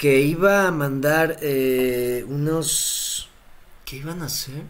que 0.00 0.22
iba 0.22 0.66
a 0.66 0.70
mandar 0.70 1.36
eh, 1.42 2.24
unos... 2.26 3.28
¿Qué 3.84 3.96
iban 3.96 4.22
a 4.22 4.26
hacer? 4.26 4.62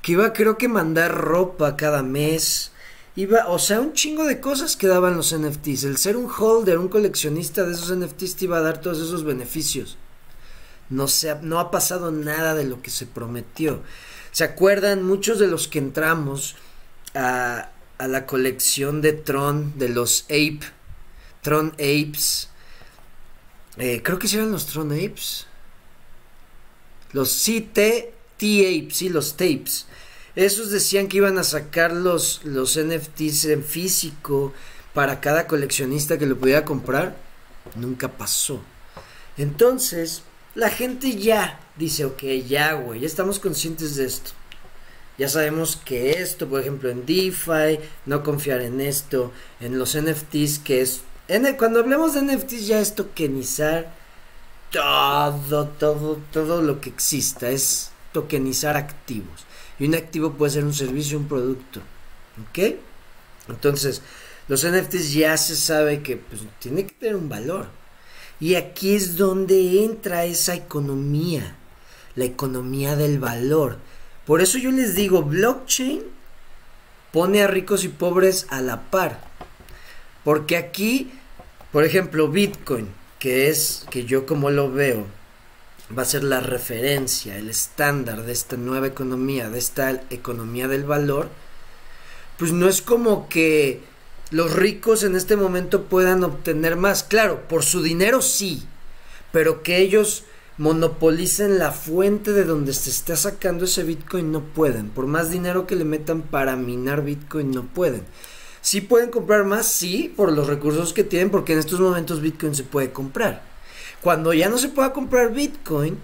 Que 0.00 0.12
iba 0.12 0.32
creo 0.32 0.56
que 0.56 0.68
mandar 0.68 1.14
ropa 1.14 1.76
cada 1.76 2.02
mes. 2.02 2.72
Iba, 3.14 3.48
o 3.48 3.58
sea, 3.58 3.82
un 3.82 3.92
chingo 3.92 4.24
de 4.24 4.40
cosas 4.40 4.74
que 4.74 4.86
daban 4.86 5.18
los 5.18 5.36
NFTs. 5.36 5.84
El 5.84 5.98
ser 5.98 6.16
un 6.16 6.30
holder, 6.30 6.78
un 6.78 6.88
coleccionista 6.88 7.64
de 7.64 7.74
esos 7.74 7.94
NFTs 7.94 8.36
te 8.36 8.46
iba 8.46 8.56
a 8.56 8.62
dar 8.62 8.80
todos 8.80 8.98
esos 9.00 9.22
beneficios. 9.22 9.98
No, 10.88 11.06
se 11.06 11.34
no 11.42 11.60
ha 11.60 11.70
pasado 11.70 12.10
nada 12.10 12.54
de 12.54 12.64
lo 12.64 12.80
que 12.80 12.90
se 12.90 13.04
prometió. 13.04 13.82
¿Se 14.30 14.44
acuerdan? 14.44 15.02
Muchos 15.02 15.38
de 15.38 15.48
los 15.48 15.68
que 15.68 15.78
entramos 15.78 16.56
a, 17.14 17.68
a 17.98 18.08
la 18.08 18.24
colección 18.24 19.02
de 19.02 19.12
Tron, 19.12 19.78
de 19.78 19.90
los 19.90 20.22
Ape, 20.30 20.62
Tron 21.42 21.72
Apes, 21.72 22.48
eh, 23.78 24.02
creo 24.02 24.18
que 24.18 24.26
eran 24.26 24.52
los 24.52 24.66
Tron 24.66 24.92
Apes. 24.92 25.46
Los 27.12 27.44
CT 27.44 28.12
T-Apes, 28.42 28.96
sí, 28.96 29.08
los 29.08 29.36
tapes. 29.36 29.86
Esos 30.34 30.70
decían 30.70 31.06
que 31.06 31.18
iban 31.18 31.38
a 31.38 31.44
sacar 31.44 31.92
los, 31.92 32.40
los 32.42 32.76
NFTs 32.76 33.44
en 33.44 33.62
físico 33.62 34.52
para 34.94 35.20
cada 35.20 35.46
coleccionista 35.46 36.18
que 36.18 36.26
lo 36.26 36.36
pudiera 36.36 36.64
comprar. 36.64 37.14
Nunca 37.76 38.08
pasó. 38.08 38.60
Entonces, 39.36 40.22
la 40.56 40.70
gente 40.70 41.16
ya 41.16 41.60
dice, 41.76 42.04
ok, 42.04 42.22
ya, 42.48 42.72
güey, 42.72 42.98
ya 42.98 43.06
estamos 43.06 43.38
conscientes 43.38 43.94
de 43.94 44.06
esto. 44.06 44.32
Ya 45.18 45.28
sabemos 45.28 45.76
que 45.76 46.10
esto, 46.10 46.48
por 46.48 46.60
ejemplo, 46.60 46.90
en 46.90 47.06
DeFi, 47.06 47.78
no 48.06 48.24
confiar 48.24 48.60
en 48.62 48.80
esto, 48.80 49.30
en 49.60 49.78
los 49.78 49.96
NFTs, 49.96 50.58
que 50.58 50.80
es 50.80 51.02
cuando 51.58 51.80
hablemos 51.80 52.14
de 52.14 52.22
NFTs 52.22 52.66
ya 52.66 52.80
es 52.80 52.94
tokenizar 52.94 53.92
todo, 54.70 55.68
todo, 55.68 56.20
todo 56.32 56.62
lo 56.62 56.80
que 56.80 56.90
exista. 56.90 57.48
Es 57.50 57.90
tokenizar 58.12 58.76
activos. 58.76 59.46
Y 59.78 59.86
un 59.86 59.94
activo 59.94 60.32
puede 60.34 60.52
ser 60.52 60.64
un 60.64 60.74
servicio, 60.74 61.18
un 61.18 61.28
producto. 61.28 61.80
¿Ok? 62.48 62.76
Entonces, 63.48 64.02
los 64.48 64.66
NFTs 64.66 65.12
ya 65.12 65.36
se 65.36 65.56
sabe 65.56 66.02
que 66.02 66.16
pues, 66.16 66.42
tiene 66.58 66.86
que 66.86 66.94
tener 66.94 67.16
un 67.16 67.28
valor. 67.28 67.66
Y 68.40 68.56
aquí 68.56 68.94
es 68.94 69.16
donde 69.16 69.84
entra 69.84 70.24
esa 70.24 70.54
economía, 70.54 71.56
la 72.16 72.24
economía 72.24 72.96
del 72.96 73.18
valor. 73.18 73.78
Por 74.26 74.40
eso 74.40 74.58
yo 74.58 74.70
les 74.70 74.94
digo, 74.94 75.22
blockchain 75.22 76.02
pone 77.12 77.42
a 77.42 77.46
ricos 77.46 77.84
y 77.84 77.88
pobres 77.88 78.46
a 78.50 78.60
la 78.60 78.90
par. 78.90 79.31
Porque 80.24 80.56
aquí, 80.56 81.10
por 81.72 81.84
ejemplo, 81.84 82.28
Bitcoin, 82.28 82.88
que 83.18 83.48
es, 83.48 83.86
que 83.90 84.04
yo 84.04 84.26
como 84.26 84.50
lo 84.50 84.70
veo, 84.70 85.06
va 85.96 86.02
a 86.02 86.06
ser 86.06 86.24
la 86.24 86.40
referencia, 86.40 87.36
el 87.36 87.50
estándar 87.50 88.22
de 88.24 88.32
esta 88.32 88.56
nueva 88.56 88.86
economía, 88.86 89.50
de 89.50 89.58
esta 89.58 90.02
economía 90.10 90.68
del 90.68 90.84
valor, 90.84 91.28
pues 92.38 92.52
no 92.52 92.68
es 92.68 92.82
como 92.82 93.28
que 93.28 93.80
los 94.30 94.52
ricos 94.52 95.02
en 95.02 95.14
este 95.14 95.36
momento 95.36 95.84
puedan 95.84 96.24
obtener 96.24 96.76
más. 96.76 97.02
Claro, 97.02 97.46
por 97.48 97.64
su 97.64 97.82
dinero 97.82 98.22
sí, 98.22 98.62
pero 99.30 99.62
que 99.62 99.78
ellos 99.78 100.24
monopolicen 100.58 101.58
la 101.58 101.72
fuente 101.72 102.32
de 102.32 102.44
donde 102.44 102.72
se 102.72 102.90
está 102.90 103.16
sacando 103.16 103.64
ese 103.64 103.82
Bitcoin 103.82 104.32
no 104.32 104.40
pueden. 104.40 104.88
Por 104.90 105.06
más 105.06 105.30
dinero 105.30 105.66
que 105.66 105.76
le 105.76 105.84
metan 105.84 106.22
para 106.22 106.56
minar 106.56 107.04
Bitcoin 107.04 107.50
no 107.50 107.64
pueden. 107.64 108.04
Sí 108.62 108.80
pueden 108.80 109.10
comprar 109.10 109.44
más, 109.44 109.66
sí, 109.66 110.12
por 110.16 110.32
los 110.32 110.46
recursos 110.46 110.92
que 110.92 111.04
tienen, 111.04 111.30
porque 111.30 111.52
en 111.52 111.58
estos 111.58 111.80
momentos 111.80 112.22
Bitcoin 112.22 112.54
se 112.54 112.64
puede 112.64 112.92
comprar. 112.92 113.42
Cuando 114.00 114.32
ya 114.32 114.48
no 114.48 114.56
se 114.56 114.68
pueda 114.68 114.92
comprar 114.92 115.32
Bitcoin, 115.32 115.98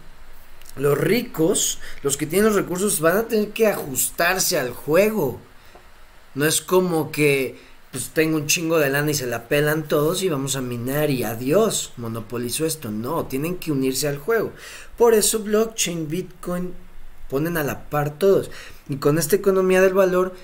los 0.76 0.98
ricos, 0.98 1.78
los 2.02 2.16
que 2.16 2.26
tienen 2.26 2.46
los 2.46 2.56
recursos, 2.56 3.00
van 3.00 3.16
a 3.16 3.28
tener 3.28 3.50
que 3.50 3.68
ajustarse 3.68 4.58
al 4.58 4.70
juego. 4.70 5.40
No 6.34 6.44
es 6.44 6.60
como 6.60 7.10
que 7.10 7.56
pues 7.90 8.10
tengo 8.10 8.36
un 8.36 8.46
chingo 8.46 8.78
de 8.78 8.90
lana 8.90 9.10
y 9.10 9.14
se 9.14 9.26
la 9.26 9.48
pelan 9.48 9.88
todos 9.88 10.22
y 10.22 10.28
vamos 10.28 10.56
a 10.56 10.60
minar 10.60 11.10
y 11.10 11.24
adiós, 11.24 11.92
monopolizo 11.96 12.66
esto. 12.66 12.90
No, 12.90 13.26
tienen 13.26 13.56
que 13.56 13.72
unirse 13.72 14.08
al 14.08 14.18
juego. 14.18 14.52
Por 14.96 15.14
eso 15.14 15.40
blockchain, 15.40 16.08
Bitcoin 16.08 16.74
ponen 17.30 17.56
a 17.56 17.64
la 17.64 17.88
par 17.88 18.18
todos. 18.18 18.50
Y 18.88 18.96
con 18.96 19.18
esta 19.18 19.36
economía 19.36 19.80
del 19.80 19.94
valor 19.94 20.34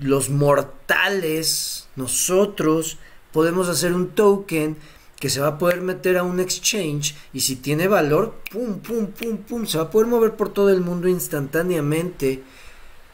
los 0.00 0.30
mortales, 0.30 1.88
nosotros, 1.96 2.98
podemos 3.32 3.68
hacer 3.68 3.92
un 3.92 4.08
token 4.08 4.76
que 5.20 5.28
se 5.28 5.40
va 5.40 5.48
a 5.48 5.58
poder 5.58 5.82
meter 5.82 6.16
a 6.16 6.22
un 6.22 6.40
exchange 6.40 7.14
y 7.32 7.40
si 7.40 7.56
tiene 7.56 7.88
valor, 7.88 8.36
pum, 8.50 8.78
pum, 8.78 9.08
pum, 9.08 9.36
pum, 9.36 9.66
se 9.66 9.76
va 9.76 9.84
a 9.84 9.90
poder 9.90 10.08
mover 10.08 10.32
por 10.32 10.52
todo 10.52 10.70
el 10.70 10.80
mundo 10.80 11.08
instantáneamente. 11.08 12.42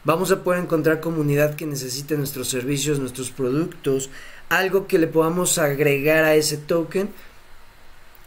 Vamos 0.05 0.31
a 0.31 0.41
poder 0.41 0.63
encontrar 0.63 1.01
comunidad 1.01 1.55
que 1.55 1.65
necesite 1.65 2.17
nuestros 2.17 2.47
servicios, 2.47 2.99
nuestros 2.99 3.29
productos, 3.29 4.09
algo 4.47 4.87
que 4.87 4.99
le 4.99 5.07
podamos 5.07 5.57
agregar 5.57 6.23
a 6.23 6.35
ese 6.35 6.55
token 6.55 7.09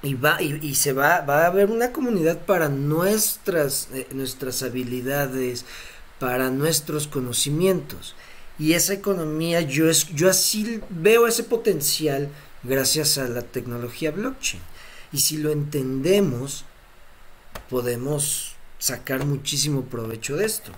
y 0.02 0.14
va 0.14 0.40
y, 0.42 0.74
se 0.74 0.92
va 0.92 1.22
va 1.22 1.44
a 1.44 1.46
haber 1.46 1.70
una 1.70 1.92
comunidad 1.92 2.44
para 2.44 2.68
nuestras 2.68 3.88
eh, 3.94 4.06
nuestras 4.12 4.62
habilidades, 4.62 5.64
para 6.18 6.50
nuestros 6.50 7.06
conocimientos. 7.06 8.14
Y 8.60 8.74
esa 8.74 8.92
economía, 8.92 9.62
yo, 9.62 9.88
es, 9.88 10.08
yo 10.08 10.28
así 10.28 10.82
veo 10.90 11.26
ese 11.26 11.44
potencial 11.44 12.28
gracias 12.62 13.16
a 13.16 13.26
la 13.26 13.40
tecnología 13.40 14.10
blockchain. 14.10 14.62
Y 15.12 15.20
si 15.20 15.38
lo 15.38 15.50
entendemos, 15.50 16.66
podemos 17.70 18.52
sacar 18.78 19.24
muchísimo 19.24 19.86
provecho 19.86 20.36
de 20.36 20.44
esto. 20.44 20.72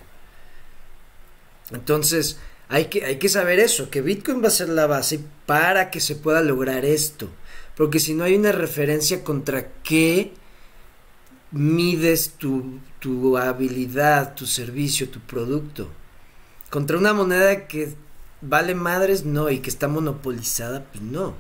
Entonces, 1.73 2.39
hay 2.69 2.85
que, 2.85 3.05
hay 3.05 3.19
que 3.19 3.29
saber 3.29 3.59
eso, 3.59 3.91
que 3.91 4.01
Bitcoin 4.01 4.45
va 4.45 4.47
a 4.47 4.53
ser 4.53 4.69
la 4.69 4.87
base 4.87 5.19
para 5.45 5.91
que 5.91 5.99
se 5.99 6.15
pueda 6.15 6.41
lograr 6.41 6.85
esto. 6.85 7.31
Porque 7.77 7.99
si 7.99 8.15
no 8.15 8.23
hay 8.23 8.37
una 8.37 8.53
referencia 8.53 9.25
contra 9.25 9.73
qué 9.83 10.35
mides 11.51 12.35
tu, 12.39 12.79
tu 13.01 13.37
habilidad, 13.37 14.37
tu 14.37 14.47
servicio, 14.47 15.09
tu 15.09 15.19
producto. 15.19 15.91
Contra 16.73 16.97
una 16.97 17.13
moneda 17.13 17.67
que 17.67 17.93
vale 18.41 18.75
madres, 18.75 19.27
no, 19.27 19.51
y 19.51 19.59
que 19.59 19.69
está 19.69 19.89
monopolizada, 19.89 20.85
pues 20.85 21.03
no. 21.03 21.35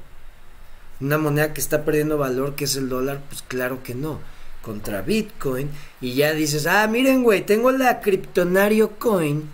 Una 1.00 1.16
moneda 1.16 1.54
que 1.54 1.60
está 1.62 1.86
perdiendo 1.86 2.18
valor, 2.18 2.54
que 2.54 2.64
es 2.64 2.76
el 2.76 2.90
dólar, 2.90 3.22
pues 3.30 3.40
claro 3.40 3.82
que 3.82 3.94
no. 3.94 4.20
Contra 4.60 5.00
Bitcoin, 5.00 5.70
y 6.02 6.12
ya 6.16 6.34
dices, 6.34 6.66
ah, 6.66 6.86
miren, 6.86 7.22
güey, 7.22 7.46
tengo 7.46 7.72
la 7.72 8.02
Kryptonario 8.02 8.98
Coin 8.98 9.48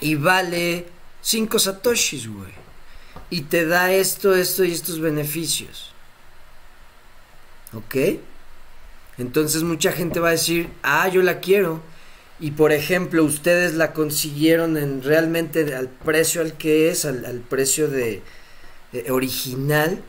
y 0.00 0.14
vale 0.14 0.86
5 1.22 1.58
satoshis, 1.58 2.28
güey. 2.28 2.52
Y 3.30 3.40
te 3.40 3.66
da 3.66 3.90
esto, 3.90 4.36
esto 4.36 4.62
y 4.62 4.70
estos 4.70 5.00
beneficios. 5.00 5.92
¿Ok? 7.72 7.96
Entonces 9.18 9.64
mucha 9.64 9.90
gente 9.90 10.20
va 10.20 10.28
a 10.28 10.38
decir, 10.38 10.70
ah, 10.84 11.08
yo 11.08 11.20
la 11.20 11.40
quiero 11.40 11.82
y 12.40 12.52
por 12.52 12.72
ejemplo 12.72 13.22
ustedes 13.22 13.74
la 13.74 13.92
consiguieron 13.92 14.78
en 14.78 15.02
realmente 15.02 15.74
al 15.74 15.88
precio 15.88 16.40
al 16.40 16.54
que 16.54 16.88
es, 16.90 17.04
al, 17.04 17.44
precio 17.48 17.88
de, 17.88 18.22
original, 19.10 20.02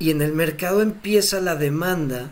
y 0.00 0.10
en 0.10 0.20
el 0.20 0.32
mercado 0.32 0.82
empieza 0.82 1.40
la 1.40 1.54
demanda 1.54 2.30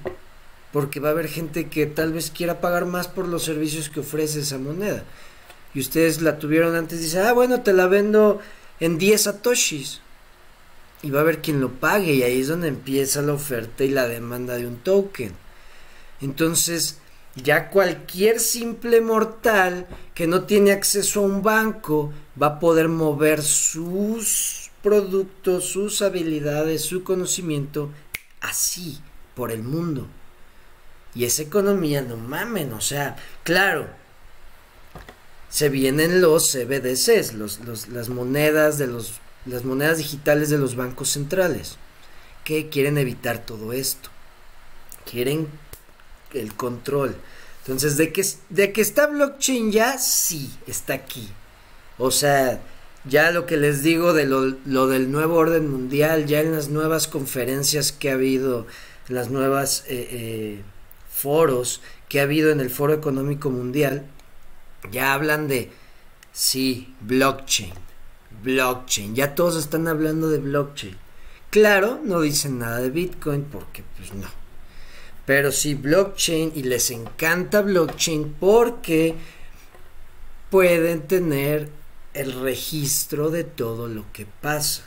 porque 0.72 1.00
va 1.00 1.10
a 1.10 1.12
haber 1.12 1.28
gente 1.28 1.68
que 1.68 1.86
tal 1.86 2.12
vez 2.12 2.30
quiera 2.30 2.60
pagar 2.60 2.84
más 2.84 3.08
por 3.08 3.28
los 3.28 3.44
servicios 3.44 3.88
que 3.88 4.00
ofrece 4.00 4.40
esa 4.40 4.58
moneda. 4.58 5.04
Y 5.74 5.80
ustedes 5.80 6.20
la 6.20 6.38
tuvieron 6.38 6.74
antes, 6.74 7.00
dice, 7.00 7.20
ah, 7.20 7.32
bueno, 7.32 7.62
te 7.62 7.72
la 7.72 7.86
vendo 7.86 8.40
en 8.80 8.98
10 8.98 9.22
satoshis. 9.22 10.00
Y 11.02 11.10
va 11.10 11.20
a 11.20 11.22
haber 11.22 11.40
quien 11.40 11.60
lo 11.60 11.70
pague 11.72 12.14
y 12.14 12.22
ahí 12.22 12.40
es 12.40 12.48
donde 12.48 12.68
empieza 12.68 13.22
la 13.22 13.34
oferta 13.34 13.84
y 13.84 13.88
la 13.88 14.08
demanda 14.08 14.56
de 14.56 14.66
un 14.66 14.78
token. 14.78 15.32
Entonces, 16.20 16.97
ya 17.42 17.70
cualquier 17.70 18.40
simple 18.40 19.00
mortal 19.00 19.86
que 20.14 20.26
no 20.26 20.44
tiene 20.44 20.72
acceso 20.72 21.20
a 21.20 21.24
un 21.24 21.42
banco 21.42 22.12
va 22.40 22.46
a 22.46 22.58
poder 22.60 22.88
mover 22.88 23.42
sus 23.42 24.70
productos, 24.82 25.66
sus 25.66 26.02
habilidades, 26.02 26.82
su 26.82 27.04
conocimiento 27.04 27.90
así 28.40 28.98
por 29.34 29.52
el 29.52 29.62
mundo. 29.62 30.06
Y 31.14 31.24
esa 31.24 31.42
economía, 31.42 32.02
no 32.02 32.16
mamen, 32.16 32.72
o 32.72 32.80
sea, 32.80 33.16
claro, 33.42 33.88
se 35.48 35.68
vienen 35.68 36.20
los 36.20 36.52
CBDCs, 36.52 37.34
los, 37.34 37.88
las 37.88 38.08
monedas 38.08 38.78
de 38.78 38.86
los, 38.86 39.14
las 39.46 39.64
monedas 39.64 39.98
digitales 39.98 40.50
de 40.50 40.58
los 40.58 40.76
bancos 40.76 41.10
centrales, 41.10 41.76
que 42.44 42.68
quieren 42.68 42.98
evitar 42.98 43.44
todo 43.44 43.72
esto. 43.72 44.10
Quieren 45.10 45.48
el 46.32 46.54
control. 46.54 47.16
Entonces, 47.62 47.96
de 47.96 48.12
que, 48.12 48.24
de 48.48 48.72
que 48.72 48.80
está 48.80 49.06
blockchain 49.06 49.70
ya, 49.72 49.98
sí, 49.98 50.50
está 50.66 50.94
aquí. 50.94 51.28
O 51.98 52.10
sea, 52.10 52.62
ya 53.04 53.30
lo 53.30 53.46
que 53.46 53.56
les 53.56 53.82
digo 53.82 54.12
de 54.12 54.26
lo, 54.26 54.56
lo, 54.64 54.86
del 54.86 55.10
nuevo 55.10 55.36
orden 55.36 55.70
mundial, 55.70 56.26
ya 56.26 56.40
en 56.40 56.52
las 56.52 56.68
nuevas 56.68 57.08
conferencias 57.08 57.92
que 57.92 58.10
ha 58.10 58.14
habido, 58.14 58.66
en 59.08 59.14
las 59.14 59.30
nuevas 59.30 59.84
eh, 59.88 60.08
eh, 60.10 60.62
foros 61.10 61.80
que 62.08 62.20
ha 62.20 62.24
habido 62.24 62.50
en 62.50 62.60
el 62.60 62.70
Foro 62.70 62.94
Económico 62.94 63.50
Mundial, 63.50 64.06
ya 64.90 65.12
hablan 65.12 65.48
de, 65.48 65.70
sí, 66.32 66.94
blockchain, 67.00 67.72
blockchain, 68.42 69.14
ya 69.14 69.34
todos 69.34 69.56
están 69.56 69.88
hablando 69.88 70.30
de 70.30 70.38
blockchain. 70.38 70.96
Claro, 71.50 72.00
no 72.04 72.20
dicen 72.20 72.58
nada 72.58 72.78
de 72.78 72.90
Bitcoin 72.90 73.44
porque 73.44 73.82
pues 73.96 74.12
no. 74.14 74.28
Pero 75.28 75.52
sí 75.52 75.74
blockchain 75.74 76.52
y 76.54 76.62
les 76.62 76.90
encanta 76.90 77.60
blockchain 77.60 78.34
porque 78.40 79.14
pueden 80.50 81.02
tener 81.02 81.68
el 82.14 82.32
registro 82.40 83.28
de 83.28 83.44
todo 83.44 83.88
lo 83.88 84.10
que 84.14 84.24
pasa. 84.24 84.84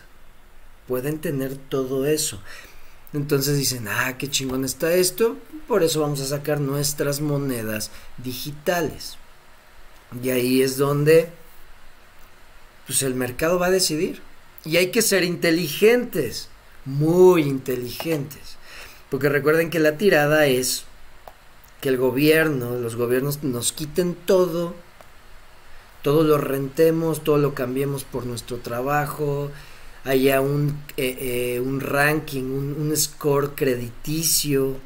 Pueden 0.87 1.19
tener 1.19 1.57
todo 1.57 2.07
eso. 2.07 2.41
Entonces 3.13 3.55
dicen, 3.55 3.87
ah, 3.87 4.17
qué 4.17 4.31
chingón 4.31 4.65
está 4.65 4.91
esto, 4.93 5.37
por 5.67 5.83
eso 5.83 6.01
vamos 6.01 6.21
a 6.21 6.25
sacar 6.25 6.59
nuestras 6.59 7.21
monedas 7.21 7.91
digitales. 8.17 9.17
Y 10.23 10.31
ahí 10.31 10.63
es 10.63 10.75
donde 10.75 11.29
pues 12.87 13.03
el 13.03 13.13
mercado 13.13 13.59
va 13.59 13.67
a 13.67 13.69
decidir. 13.69 14.23
Y 14.65 14.77
hay 14.77 14.89
que 14.89 15.03
ser 15.03 15.23
inteligentes, 15.23 16.49
muy 16.83 17.43
inteligentes. 17.43 18.50
Porque 19.11 19.27
recuerden 19.27 19.69
que 19.69 19.79
la 19.79 19.97
tirada 19.97 20.45
es 20.45 20.85
que 21.81 21.89
el 21.89 21.97
gobierno, 21.97 22.77
los 22.77 22.95
gobiernos 22.95 23.43
nos 23.43 23.73
quiten 23.73 24.15
todo, 24.15 24.73
todo 26.01 26.23
lo 26.23 26.37
rentemos, 26.37 27.21
todo 27.21 27.37
lo 27.37 27.53
cambiemos 27.53 28.05
por 28.05 28.25
nuestro 28.25 28.59
trabajo, 28.59 29.51
haya 30.05 30.39
un, 30.39 30.81
eh, 30.95 31.17
eh, 31.19 31.59
un 31.59 31.81
ranking, 31.81 32.43
un, 32.43 32.95
score 32.95 33.53
crediticio 33.53 34.77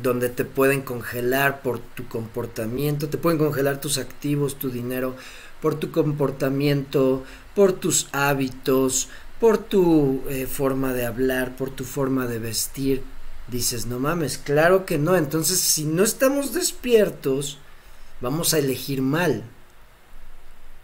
donde 0.00 0.28
te 0.28 0.44
pueden 0.44 0.82
congelar 0.82 1.62
por 1.62 1.80
tu 1.80 2.06
comportamiento, 2.06 3.08
te 3.08 3.18
pueden 3.18 3.38
congelar 3.40 3.80
tus 3.80 3.98
activos, 3.98 4.60
tu 4.60 4.70
dinero, 4.70 5.16
por 5.60 5.74
tu 5.74 5.90
comportamiento, 5.90 7.24
por 7.56 7.72
tus 7.72 8.08
hábitos, 8.12 9.08
por 9.40 9.58
tu 9.58 10.22
eh, 10.28 10.46
forma 10.46 10.92
de 10.92 11.06
hablar, 11.06 11.56
por 11.56 11.70
tu 11.70 11.84
forma 11.84 12.26
de 12.26 12.38
vestir. 12.38 13.02
Dices, 13.48 13.86
no 13.86 13.98
mames, 13.98 14.38
claro 14.38 14.86
que 14.86 14.98
no. 14.98 15.16
Entonces, 15.16 15.60
si 15.60 15.84
no 15.84 16.02
estamos 16.02 16.52
despiertos, 16.52 17.58
vamos 18.20 18.54
a 18.54 18.58
elegir 18.58 19.02
mal. 19.02 19.44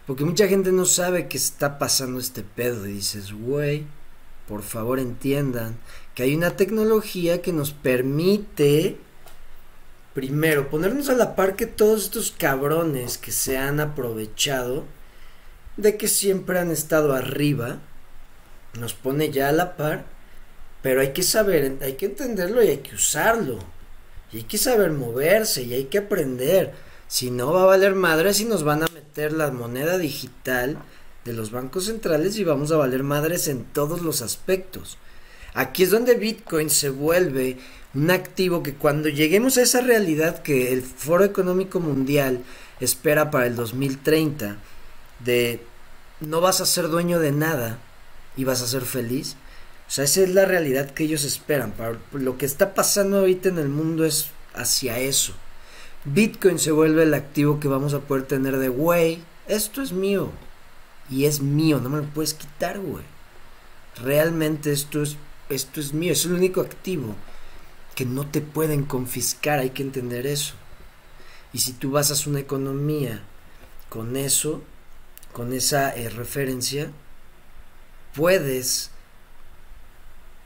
Porque 0.05 0.25
mucha 0.25 0.47
gente 0.47 0.71
no 0.71 0.85
sabe 0.85 1.27
que 1.27 1.37
está 1.37 1.79
pasando 1.79 2.19
este 2.19 2.43
pedo 2.43 2.87
y 2.87 2.93
dices, 2.93 3.31
güey, 3.31 3.85
por 4.47 4.61
favor 4.61 4.99
entiendan 4.99 5.77
que 6.13 6.23
hay 6.23 6.35
una 6.35 6.57
tecnología 6.57 7.41
que 7.41 7.53
nos 7.53 7.71
permite, 7.71 8.97
primero, 10.13 10.69
ponernos 10.69 11.09
a 11.09 11.13
la 11.13 11.35
par 11.35 11.55
que 11.55 11.65
todos 11.65 12.03
estos 12.03 12.31
cabrones 12.31 13.17
que 13.17 13.31
se 13.31 13.57
han 13.57 13.79
aprovechado 13.79 14.83
de 15.77 15.97
que 15.97 16.07
siempre 16.07 16.59
han 16.59 16.69
estado 16.69 17.13
arriba, 17.13 17.79
nos 18.79 18.93
pone 18.93 19.31
ya 19.31 19.49
a 19.49 19.51
la 19.51 19.75
par, 19.77 20.05
pero 20.81 21.01
hay 21.01 21.13
que 21.13 21.23
saber, 21.23 21.77
hay 21.81 21.93
que 21.93 22.07
entenderlo 22.07 22.63
y 22.63 22.69
hay 22.69 22.77
que 22.77 22.95
usarlo, 22.95 23.59
y 24.31 24.37
hay 24.37 24.43
que 24.43 24.57
saber 24.57 24.91
moverse 24.91 25.63
y 25.63 25.73
hay 25.73 25.85
que 25.85 25.99
aprender. 25.99 26.73
Si 27.07 27.29
no, 27.29 27.53
va 27.53 27.63
a 27.63 27.67
valer 27.67 27.93
madres 27.93 28.39
y 28.39 28.45
nos 28.45 28.63
van 28.63 28.83
a 28.83 28.87
meter 28.87 29.33
la 29.33 29.51
moneda 29.51 29.97
digital 29.97 30.77
de 31.25 31.33
los 31.33 31.51
bancos 31.51 31.85
centrales 31.85 32.37
y 32.37 32.43
vamos 32.43 32.71
a 32.71 32.77
valer 32.77 33.03
madres 33.03 33.47
en 33.47 33.63
todos 33.63 34.01
los 34.01 34.21
aspectos. 34.21 34.97
Aquí 35.53 35.83
es 35.83 35.91
donde 35.91 36.15
Bitcoin 36.15 36.71
se 36.71 36.89
vuelve 36.89 37.59
un 37.93 38.09
activo 38.09 38.63
que 38.63 38.73
cuando 38.73 39.07
lleguemos 39.07 39.57
a 39.57 39.61
esa 39.61 39.81
realidad 39.81 40.41
que 40.41 40.73
el 40.73 40.81
Foro 40.81 41.23
Económico 41.23 41.79
Mundial 41.79 42.39
espera 42.79 43.29
para 43.29 43.45
el 43.45 43.55
2030, 43.55 44.57
de 45.23 45.61
no 46.19 46.41
vas 46.41 46.59
a 46.59 46.65
ser 46.65 46.87
dueño 46.87 47.19
de 47.19 47.31
nada 47.31 47.77
y 48.35 48.43
vas 48.43 48.61
a 48.61 48.67
ser 48.67 48.83
feliz, 48.83 49.35
o 49.87 49.91
sea, 49.91 50.05
esa 50.05 50.21
es 50.21 50.29
la 50.29 50.45
realidad 50.45 50.91
que 50.91 51.03
ellos 51.03 51.23
esperan. 51.23 51.73
Lo 52.13 52.37
que 52.37 52.45
está 52.45 52.73
pasando 52.73 53.19
ahorita 53.19 53.49
en 53.49 53.59
el 53.59 53.69
mundo 53.69 54.05
es 54.05 54.31
hacia 54.55 54.99
eso. 54.99 55.33
Bitcoin 56.05 56.57
se 56.57 56.71
vuelve 56.71 57.03
el 57.03 57.13
activo 57.13 57.59
que 57.59 57.67
vamos 57.67 57.93
a 57.93 57.99
poder 57.99 58.23
tener 58.23 58.57
de, 58.57 58.69
güey, 58.69 59.21
esto 59.47 59.81
es 59.81 59.91
mío. 59.91 60.31
Y 61.09 61.25
es 61.25 61.41
mío, 61.41 61.79
no 61.79 61.89
me 61.89 61.99
lo 61.99 62.05
puedes 62.05 62.33
quitar, 62.33 62.79
güey. 62.79 63.03
Realmente 64.01 64.71
esto 64.71 65.03
es, 65.03 65.17
esto 65.49 65.79
es 65.79 65.93
mío, 65.93 66.13
es 66.13 66.25
el 66.25 66.33
único 66.33 66.61
activo 66.61 67.15
que 67.93 68.05
no 68.05 68.25
te 68.25 68.41
pueden 68.41 68.85
confiscar, 68.85 69.59
hay 69.59 69.69
que 69.69 69.83
entender 69.83 70.25
eso. 70.25 70.55
Y 71.51 71.59
si 71.59 71.73
tú 71.73 71.91
basas 71.91 72.25
una 72.25 72.39
economía 72.39 73.21
con 73.89 74.15
eso, 74.15 74.63
con 75.33 75.53
esa 75.53 75.95
eh, 75.95 76.09
referencia, 76.09 76.91
puedes 78.15 78.91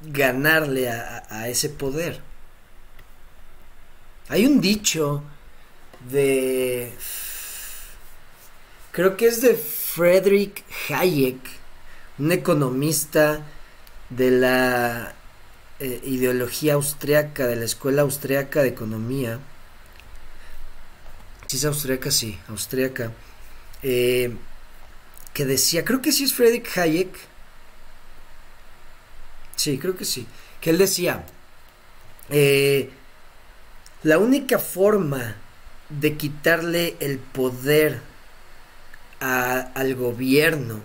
ganarle 0.01 0.89
a 0.89 1.47
ese 1.49 1.69
poder. 1.69 2.21
Hay 4.30 4.45
un 4.45 4.60
dicho 4.60 5.23
de... 6.10 6.91
Creo 8.91 9.15
que 9.15 9.27
es 9.27 9.41
de 9.41 9.56
Friedrich 9.56 10.63
Hayek, 10.89 11.39
un 12.17 12.32
economista 12.32 13.45
de 14.10 14.32
la 14.32 15.13
eh, 15.80 16.01
ideología 16.03 16.73
austriaca, 16.73 17.47
de 17.47 17.56
la 17.56 17.65
escuela 17.65 18.01
austriaca 18.01 18.63
de 18.63 18.69
economía. 18.69 19.39
Si 21.45 21.58
es 21.58 21.65
austriaca, 21.65 22.12
sí, 22.12 22.38
austriaca. 22.49 23.12
Eh, 23.84 24.36
que 25.34 25.45
decía, 25.45 25.86
creo 25.86 26.01
que 26.01 26.12
sí 26.12 26.23
es 26.25 26.34
Friedrich 26.34 26.77
Hayek. 26.77 27.15
Sí, 29.57 29.77
creo 29.77 29.97
que 29.97 30.05
sí. 30.05 30.25
Que 30.61 30.69
él 30.69 30.77
decía, 30.77 31.25
eh, 32.29 32.89
la 34.03 34.17
única 34.19 34.59
forma 34.59 35.35
de 35.89 36.15
quitarle 36.15 36.95
el 36.99 37.19
poder 37.19 37.99
al 39.19 39.95
gobierno, 39.95 40.79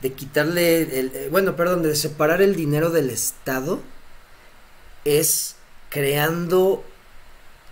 de 0.00 0.12
quitarle 0.12 0.98
el, 0.98 1.12
eh, 1.14 1.28
bueno, 1.30 1.54
perdón, 1.54 1.82
de 1.82 1.94
separar 1.94 2.40
el 2.40 2.56
dinero 2.56 2.90
del 2.90 3.10
Estado, 3.10 3.80
es 5.04 5.56
creando 5.90 6.82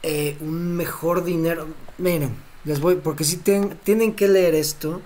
eh, 0.02 0.36
un 0.40 0.76
mejor 0.76 1.24
dinero. 1.24 1.66
Miren, 1.98 2.36
les 2.64 2.80
voy, 2.80 2.96
porque 2.96 3.24
si 3.24 3.38
tienen 3.38 4.14
que 4.14 4.28
leer 4.28 4.54
esto. 4.54 5.00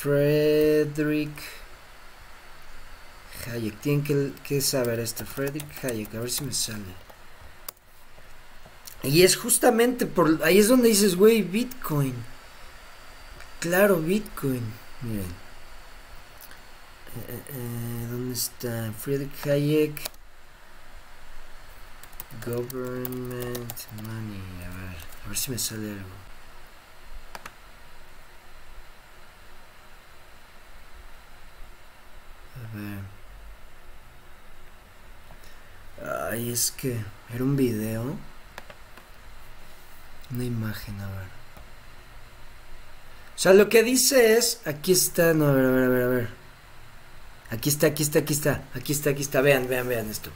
Frederick 0.00 1.32
Hayek, 3.48 3.80
tienen 3.80 4.34
que, 4.44 4.60
saber 4.60 5.00
esto. 5.00 5.24
Frederick 5.24 5.84
Hayek, 5.84 6.14
a 6.14 6.20
ver 6.20 6.30
si 6.30 6.44
me 6.44 6.52
sale. 6.52 7.06
Y 9.02 9.22
es 9.22 9.36
justamente 9.36 10.06
por 10.06 10.40
ahí 10.44 10.58
es 10.58 10.68
donde 10.68 10.88
dices, 10.88 11.16
güey, 11.16 11.42
Bitcoin. 11.42 12.14
Claro, 13.60 13.96
Bitcoin. 14.00 14.62
Miren. 15.02 15.24
eh, 17.28 17.42
eh, 17.48 18.06
¿Dónde 18.10 18.34
está? 18.34 18.92
Friedrich 18.98 19.46
Hayek. 19.46 20.00
Government 22.44 23.74
money. 24.02 24.42
A 24.64 24.68
ver, 24.68 24.96
a 25.24 25.28
ver 25.28 25.36
si 25.36 25.50
me 25.50 25.58
sale 25.58 25.90
algo. 25.92 26.16
A 32.56 32.76
ver. 32.76 33.15
Ay, 36.02 36.52
es 36.52 36.70
que 36.70 36.96
era 37.32 37.42
un 37.42 37.56
video. 37.56 38.16
Una 40.30 40.44
imagen, 40.44 41.00
a 41.00 41.06
ver. 41.06 41.36
O 43.36 43.38
sea, 43.38 43.52
lo 43.52 43.68
que 43.68 43.82
dice 43.82 44.36
es, 44.36 44.60
aquí 44.64 44.92
está, 44.92 45.34
no, 45.34 45.48
a 45.48 45.52
ver, 45.52 45.64
a 45.66 45.70
ver, 45.70 45.84
a 45.84 45.88
ver, 45.88 46.02
a 46.02 46.08
ver. 46.08 46.28
Aquí 47.50 47.68
está, 47.68 47.88
aquí 47.88 48.02
está, 48.02 48.20
aquí 48.20 48.32
está, 48.32 48.64
aquí 48.74 48.92
está, 48.92 49.10
aquí 49.10 49.22
está. 49.22 49.40
Vean, 49.40 49.68
vean, 49.68 49.88
vean 49.88 50.10
esto. 50.10 50.30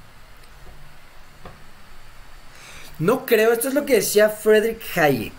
No 2.98 3.24
creo, 3.24 3.52
esto 3.52 3.68
es 3.68 3.74
lo 3.74 3.86
que 3.86 3.94
decía 3.94 4.28
Frederick 4.28 4.82
Hayek. 4.96 5.32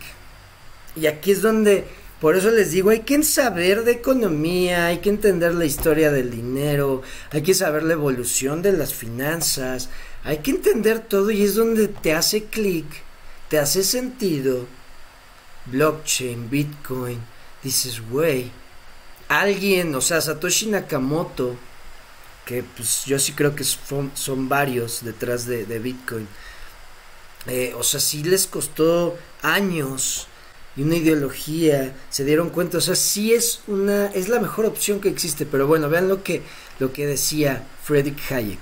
Y 0.96 1.06
aquí 1.06 1.32
es 1.32 1.42
donde, 1.42 1.88
por 2.22 2.38
eso 2.38 2.52
les 2.52 2.72
digo, 2.72 2.92
hay 2.92 3.02
que 3.02 3.22
saber 3.24 3.84
de 3.84 3.92
economía, 3.92 4.86
hay 4.86 5.00
que 5.00 5.10
entender 5.10 5.54
la 5.54 5.66
historia 5.66 6.12
del 6.12 6.32
dinero, 6.32 7.02
hay 7.32 7.42
que 7.42 7.54
saber 7.54 7.84
la 7.84 7.94
evolución 7.94 8.62
de 8.62 8.72
las 8.72 8.94
finanzas, 8.94 9.90
hay 10.24 10.38
que 10.38 10.52
entender 10.52 11.00
todo 11.00 11.32
y 11.32 11.44
es 11.44 11.56
donde 11.56 11.88
te 11.90 12.14
hace 12.14 12.46
clic, 12.46 12.86
te 13.50 13.60
hace 13.60 13.84
sentido. 13.84 14.68
Blockchain, 15.66 16.50
Bitcoin, 16.50 17.20
dices, 17.64 18.02
güey, 18.08 18.52
alguien, 19.28 19.94
o 19.96 20.02
sea, 20.02 20.22
Satoshi 20.22 20.68
Nakamoto, 20.68 21.56
que 22.46 22.64
pues 22.64 23.04
yo 23.06 23.20
sí 23.20 23.34
creo 23.34 23.56
que 23.56 23.64
son, 23.64 24.50
varios 24.50 25.04
detrás 25.04 25.46
de, 25.46 25.66
de 25.66 25.80
Bitcoin 25.80 26.28
eh, 27.48 27.74
o 27.76 27.84
sea, 27.84 28.00
sí 28.00 28.24
les 28.24 28.46
costó 28.46 29.18
años 29.42 30.28
y 30.76 30.84
una 30.84 30.96
ideología, 30.96 31.94
se 32.10 32.24
dieron 32.24 32.50
cuenta, 32.50 32.78
o 32.78 32.82
sea, 32.82 32.96
sí 32.96 33.34
es 33.34 33.62
una, 33.68 34.08
es 34.08 34.30
la 34.30 34.40
mejor 34.40 34.66
opción 34.66 35.02
que 35.02 35.10
existe, 35.10 35.46
pero 35.46 35.68
bueno, 35.68 35.90
vean 35.90 36.08
lo 36.08 36.24
que, 36.24 36.44
lo 36.80 36.94
que 36.94 37.06
decía 37.06 37.68
Friedrich 37.84 38.32
Hayek. 38.32 38.60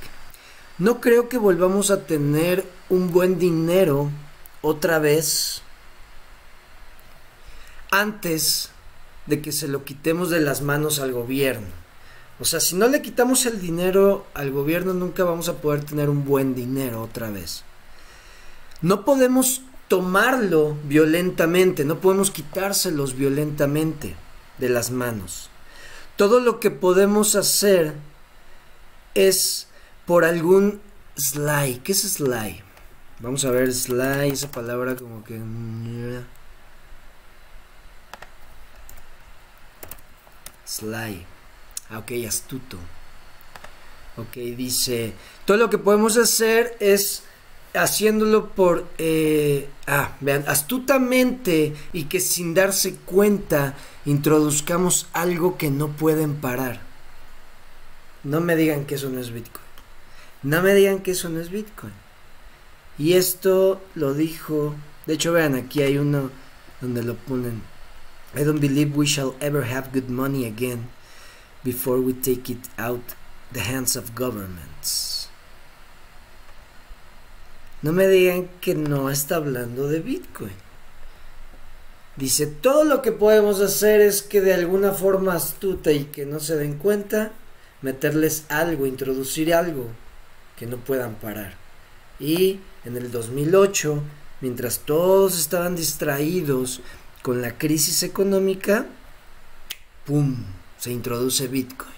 No 0.79 1.01
creo 1.01 1.29
que 1.29 1.37
volvamos 1.37 1.91
a 1.91 2.05
tener 2.05 2.65
un 2.89 3.11
buen 3.11 3.37
dinero 3.37 4.09
otra 4.61 4.97
vez 4.97 5.61
antes 7.91 8.71
de 9.25 9.41
que 9.41 9.51
se 9.51 9.67
lo 9.67 9.83
quitemos 9.83 10.29
de 10.29 10.41
las 10.41 10.61
manos 10.61 10.99
al 10.99 11.11
gobierno. 11.11 11.67
O 12.39 12.45
sea, 12.45 12.59
si 12.59 12.75
no 12.75 12.87
le 12.87 13.01
quitamos 13.01 13.45
el 13.45 13.59
dinero 13.59 14.25
al 14.33 14.51
gobierno, 14.51 14.93
nunca 14.93 15.23
vamos 15.25 15.49
a 15.49 15.57
poder 15.57 15.83
tener 15.83 16.09
un 16.09 16.25
buen 16.25 16.55
dinero 16.55 17.01
otra 17.01 17.29
vez. 17.29 17.63
No 18.81 19.03
podemos 19.03 19.61
tomarlo 19.89 20.77
violentamente, 20.85 21.83
no 21.83 21.99
podemos 21.99 22.31
quitárselos 22.31 23.17
violentamente 23.17 24.15
de 24.59 24.69
las 24.69 24.91
manos. 24.91 25.49
Todo 26.15 26.39
lo 26.39 26.59
que 26.59 26.71
podemos 26.71 27.35
hacer 27.35 27.95
es 29.15 29.67
por 30.05 30.23
algún 30.23 30.79
sly. 31.17 31.81
¿Qué 31.83 31.91
es 31.91 32.01
sly? 32.01 32.61
Vamos 33.19 33.43
a 33.43 33.51
ver 33.51 33.73
sly, 33.73 34.29
esa 34.31 34.49
palabra 34.49 34.95
como 34.95 35.23
que... 35.23 35.41
Sly. 40.65 41.25
Ah, 41.89 41.97
ok, 41.99 42.11
astuto. 42.27 42.77
Ok, 44.17 44.35
dice, 44.55 45.13
todo 45.45 45.57
lo 45.57 45.69
que 45.69 45.77
podemos 45.77 46.15
hacer 46.17 46.77
es 46.79 47.23
haciéndolo 47.73 48.49
por, 48.49 48.87
eh, 48.97 49.69
ah, 49.87 50.15
vean, 50.21 50.43
astutamente 50.47 51.73
y 51.93 52.05
que 52.05 52.19
sin 52.19 52.53
darse 52.53 52.95
cuenta 52.95 53.75
introduzcamos 54.05 55.07
algo 55.13 55.57
que 55.57 55.69
no 55.69 55.89
pueden 55.89 56.35
parar. 56.35 56.81
No 58.23 58.41
me 58.41 58.55
digan 58.55 58.85
que 58.85 58.95
eso 58.95 59.09
no 59.09 59.19
es 59.19 59.31
Bitcoin. 59.31 59.65
No 60.43 60.61
me 60.61 60.73
digan 60.73 60.99
que 60.99 61.11
eso 61.11 61.29
no 61.29 61.39
es 61.39 61.49
Bitcoin. 61.49 61.93
Y 62.97 63.13
esto 63.13 63.81
lo 63.95 64.13
dijo, 64.13 64.75
de 65.05 65.13
hecho 65.13 65.31
vean, 65.31 65.55
aquí 65.55 65.81
hay 65.81 65.97
uno 65.97 66.31
donde 66.81 67.03
lo 67.03 67.15
ponen. 67.15 67.61
I 68.35 68.43
don't 68.43 68.59
believe 68.59 68.95
we 68.95 69.05
shall 69.05 69.35
ever 69.39 69.63
have 69.63 69.91
good 69.91 70.09
money 70.09 70.45
again 70.45 70.89
before 71.63 71.99
we 71.99 72.13
take 72.13 72.51
it 72.51 72.67
out 72.77 73.15
the 73.51 73.61
hands 73.61 73.95
of 73.95 74.15
governments. 74.15 75.18
No 77.81 77.93
me 77.93 78.07
digan 78.07 78.49
que 78.59 78.75
no 78.75 79.09
está 79.09 79.37
hablando 79.37 79.87
de 79.87 79.99
Bitcoin. 79.99 80.51
Dice, 82.17 82.47
todo 82.47 82.83
lo 82.83 83.01
que 83.01 83.13
podemos 83.13 83.61
hacer 83.61 84.01
es 84.01 84.21
que 84.21 84.41
de 84.41 84.53
alguna 84.53 84.91
forma 84.91 85.33
astuta 85.33 85.91
y 85.93 86.05
que 86.05 86.25
no 86.25 86.41
se 86.41 86.57
den 86.57 86.77
cuenta, 86.77 87.31
meterles 87.81 88.43
algo, 88.49 88.85
introducir 88.85 89.53
algo 89.53 89.87
que 90.57 90.65
no 90.65 90.77
puedan 90.77 91.15
parar. 91.15 91.53
Y 92.19 92.59
en 92.83 92.97
el 92.97 93.11
2008, 93.11 94.03
mientras 94.41 94.79
todos 94.79 95.39
estaban 95.39 95.77
distraídos 95.77 96.81
con 97.21 97.41
la 97.41 97.57
crisis 97.57 98.03
económica, 98.03 98.85
¡pum! 100.05 100.35
se 100.77 100.91
introduce 100.91 101.47
Bitcoin. 101.47 101.91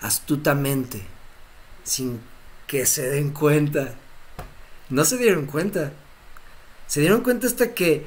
Astutamente, 0.00 1.02
sin 1.84 2.20
que 2.66 2.86
se 2.86 3.10
den 3.10 3.32
cuenta. 3.32 3.94
No 4.90 5.04
se 5.04 5.16
dieron 5.16 5.46
cuenta. 5.46 5.92
Se 6.86 7.00
dieron 7.00 7.22
cuenta 7.22 7.46
hasta 7.46 7.72
que 7.72 8.04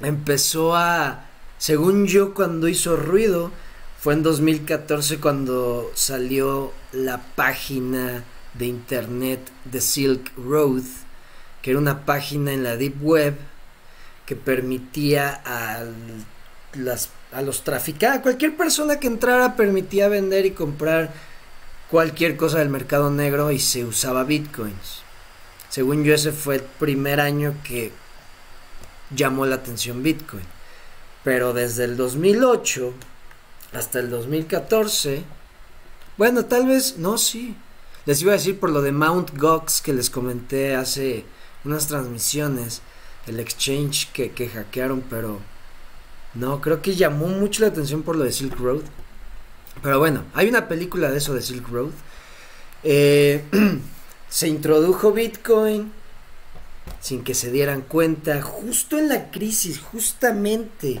empezó 0.00 0.74
a, 0.74 1.26
según 1.58 2.06
yo, 2.06 2.32
cuando 2.32 2.68
hizo 2.68 2.96
ruido, 2.96 3.52
fue 4.00 4.14
en 4.14 4.22
2014 4.22 5.18
cuando 5.20 5.90
salió 5.94 6.72
la 6.92 7.18
página 7.18 8.24
de 8.54 8.66
internet 8.66 9.40
de 9.64 9.80
Silk 9.80 10.32
Road, 10.38 10.82
que 11.60 11.72
era 11.72 11.78
una 11.78 12.06
página 12.06 12.52
en 12.52 12.62
la 12.62 12.76
Deep 12.76 13.02
Web 13.02 13.36
que 14.24 14.36
permitía 14.36 15.42
a, 15.44 15.84
las, 16.74 17.10
a 17.32 17.42
los 17.42 17.64
traficantes, 17.64 18.20
a 18.20 18.22
cualquier 18.22 18.56
persona 18.56 18.98
que 18.98 19.06
entrara, 19.06 19.56
permitía 19.56 20.08
vender 20.08 20.46
y 20.46 20.50
comprar 20.52 21.12
cualquier 21.90 22.36
cosa 22.36 22.58
del 22.58 22.70
mercado 22.70 23.10
negro 23.10 23.52
y 23.52 23.58
se 23.58 23.84
usaba 23.84 24.24
bitcoins. 24.24 25.05
Según 25.68 26.04
yo 26.04 26.14
ese 26.14 26.32
fue 26.32 26.56
el 26.56 26.62
primer 26.62 27.20
año 27.20 27.54
que 27.64 27.92
llamó 29.10 29.46
la 29.46 29.56
atención 29.56 30.02
Bitcoin. 30.02 30.44
Pero 31.24 31.52
desde 31.52 31.84
el 31.84 31.96
2008 31.96 32.92
hasta 33.72 33.98
el 33.98 34.10
2014, 34.10 35.24
bueno, 36.16 36.44
tal 36.46 36.66
vez, 36.66 36.96
no, 36.98 37.18
sí. 37.18 37.56
Les 38.06 38.22
iba 38.22 38.32
a 38.32 38.36
decir 38.36 38.58
por 38.58 38.70
lo 38.70 38.80
de 38.82 38.92
Mount 38.92 39.36
Gox 39.36 39.82
que 39.82 39.92
les 39.92 40.08
comenté 40.08 40.76
hace 40.76 41.24
unas 41.64 41.88
transmisiones, 41.88 42.80
el 43.26 43.40
exchange 43.40 44.12
que, 44.12 44.30
que 44.30 44.48
hackearon, 44.48 45.02
pero 45.10 45.40
no, 46.34 46.60
creo 46.60 46.80
que 46.82 46.94
llamó 46.94 47.26
mucho 47.28 47.62
la 47.62 47.68
atención 47.68 48.02
por 48.02 48.14
lo 48.14 48.24
de 48.24 48.32
Silk 48.32 48.58
Road. 48.58 48.82
Pero 49.82 49.98
bueno, 49.98 50.24
hay 50.34 50.48
una 50.48 50.68
película 50.68 51.10
de 51.10 51.18
eso 51.18 51.34
de 51.34 51.42
Silk 51.42 51.68
Road. 51.68 51.90
Eh, 52.82 53.42
se 54.28 54.48
introdujo 54.48 55.12
Bitcoin 55.12 55.92
sin 57.00 57.24
que 57.24 57.34
se 57.34 57.50
dieran 57.50 57.82
cuenta, 57.82 58.42
justo 58.42 58.98
en 58.98 59.08
la 59.08 59.30
crisis, 59.30 59.80
justamente 59.80 61.00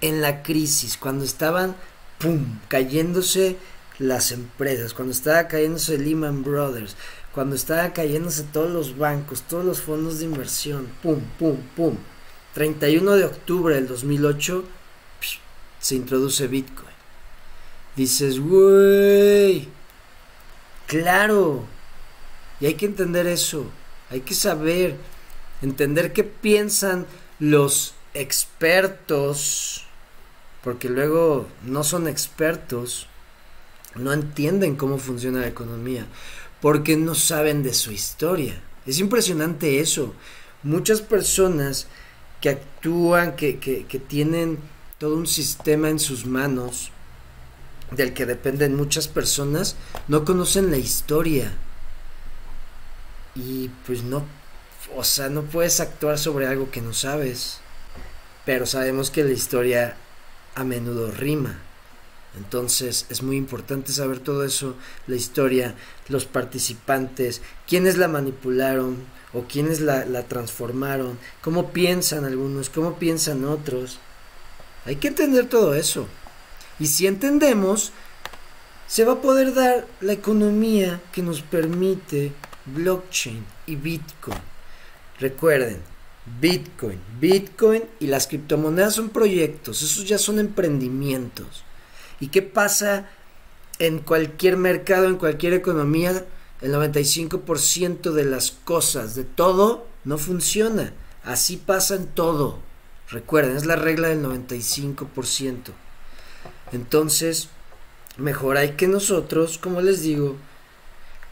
en 0.00 0.20
la 0.20 0.42
crisis, 0.42 0.96
cuando 0.96 1.24
estaban, 1.24 1.76
¡pum!, 2.18 2.58
cayéndose 2.68 3.56
las 3.98 4.32
empresas, 4.32 4.92
cuando 4.92 5.12
estaba 5.12 5.48
cayéndose 5.48 5.98
Lehman 5.98 6.42
Brothers, 6.42 6.96
cuando 7.32 7.56
estaba 7.56 7.92
cayéndose 7.92 8.44
todos 8.44 8.70
los 8.70 8.98
bancos, 8.98 9.42
todos 9.42 9.64
los 9.64 9.80
fondos 9.80 10.18
de 10.18 10.26
inversión, 10.26 10.88
¡pum, 11.02 11.20
pum, 11.38 11.56
pum! 11.74 11.96
31 12.54 13.16
de 13.16 13.24
octubre 13.24 13.74
del 13.74 13.86
2008 13.86 14.64
se 15.78 15.94
introduce 15.94 16.46
Bitcoin. 16.48 16.94
Dices, 17.94 18.40
güey, 18.40 19.68
claro, 20.86 21.64
y 22.60 22.66
hay 22.66 22.74
que 22.74 22.86
entender 22.86 23.26
eso, 23.26 23.66
hay 24.10 24.20
que 24.20 24.34
saber, 24.34 24.96
entender 25.62 26.12
qué 26.12 26.24
piensan 26.24 27.06
los 27.38 27.94
expertos, 28.14 29.84
porque 30.62 30.88
luego 30.88 31.46
no 31.64 31.84
son 31.84 32.08
expertos, 32.08 33.06
no 33.94 34.12
entienden 34.12 34.76
cómo 34.76 34.98
funciona 34.98 35.40
la 35.40 35.48
economía, 35.48 36.06
porque 36.60 36.96
no 36.96 37.14
saben 37.14 37.62
de 37.62 37.74
su 37.74 37.92
historia. 37.92 38.60
Es 38.86 38.98
impresionante 38.98 39.80
eso. 39.80 40.14
Muchas 40.62 41.00
personas 41.00 41.86
que 42.40 42.50
actúan, 42.50 43.36
que, 43.36 43.58
que, 43.58 43.86
que 43.86 43.98
tienen 43.98 44.58
todo 44.98 45.16
un 45.16 45.26
sistema 45.26 45.88
en 45.88 45.98
sus 45.98 46.26
manos, 46.26 46.90
del 47.90 48.14
que 48.14 48.26
dependen 48.26 48.76
muchas 48.76 49.08
personas, 49.08 49.76
no 50.08 50.24
conocen 50.24 50.70
la 50.70 50.78
historia. 50.78 51.52
Y 53.36 53.68
pues 53.86 54.02
no, 54.02 54.24
o 54.96 55.04
sea, 55.04 55.28
no 55.28 55.42
puedes 55.42 55.80
actuar 55.80 56.18
sobre 56.18 56.46
algo 56.46 56.70
que 56.70 56.80
no 56.80 56.94
sabes. 56.94 57.58
Pero 58.44 58.66
sabemos 58.66 59.10
que 59.10 59.24
la 59.24 59.32
historia 59.32 59.96
a 60.54 60.64
menudo 60.64 61.10
rima. 61.10 61.58
Entonces 62.36 63.06
es 63.08 63.22
muy 63.22 63.36
importante 63.36 63.92
saber 63.92 64.18
todo 64.18 64.44
eso, 64.44 64.76
la 65.06 65.16
historia, 65.16 65.74
los 66.08 66.26
participantes, 66.26 67.40
quiénes 67.66 67.96
la 67.96 68.08
manipularon 68.08 68.98
o 69.32 69.42
quiénes 69.42 69.80
la, 69.80 70.04
la 70.04 70.22
transformaron, 70.24 71.18
cómo 71.40 71.72
piensan 71.72 72.24
algunos, 72.24 72.68
cómo 72.68 72.98
piensan 72.98 73.44
otros. 73.44 73.98
Hay 74.84 74.96
que 74.96 75.08
entender 75.08 75.48
todo 75.48 75.74
eso. 75.74 76.06
Y 76.78 76.86
si 76.86 77.06
entendemos, 77.06 77.92
se 78.86 79.04
va 79.04 79.14
a 79.14 79.22
poder 79.22 79.54
dar 79.54 79.86
la 80.00 80.12
economía 80.12 81.00
que 81.12 81.22
nos 81.22 81.40
permite 81.42 82.32
blockchain 82.66 83.44
y 83.66 83.76
Bitcoin. 83.76 84.38
Recuerden, 85.18 85.80
Bitcoin, 86.40 87.00
Bitcoin 87.20 87.84
y 88.00 88.08
las 88.08 88.26
criptomonedas 88.26 88.94
son 88.94 89.10
proyectos, 89.10 89.82
esos 89.82 90.06
ya 90.06 90.18
son 90.18 90.38
emprendimientos. 90.38 91.64
¿Y 92.20 92.28
qué 92.28 92.42
pasa 92.42 93.08
en 93.78 94.00
cualquier 94.00 94.56
mercado, 94.56 95.06
en 95.06 95.16
cualquier 95.16 95.52
economía? 95.52 96.26
El 96.60 96.72
95% 96.72 98.12
de 98.12 98.24
las 98.24 98.50
cosas, 98.50 99.14
de 99.14 99.24
todo, 99.24 99.86
no 100.04 100.18
funciona. 100.18 100.92
Así 101.22 101.56
pasa 101.56 101.94
en 101.94 102.06
todo. 102.06 102.58
Recuerden, 103.10 103.56
es 103.56 103.66
la 103.66 103.76
regla 103.76 104.08
del 104.08 104.22
95%. 104.24 105.72
Entonces, 106.72 107.48
mejor 108.16 108.56
hay 108.56 108.72
que 108.72 108.88
nosotros, 108.88 109.58
como 109.58 109.80
les 109.80 110.02
digo, 110.02 110.36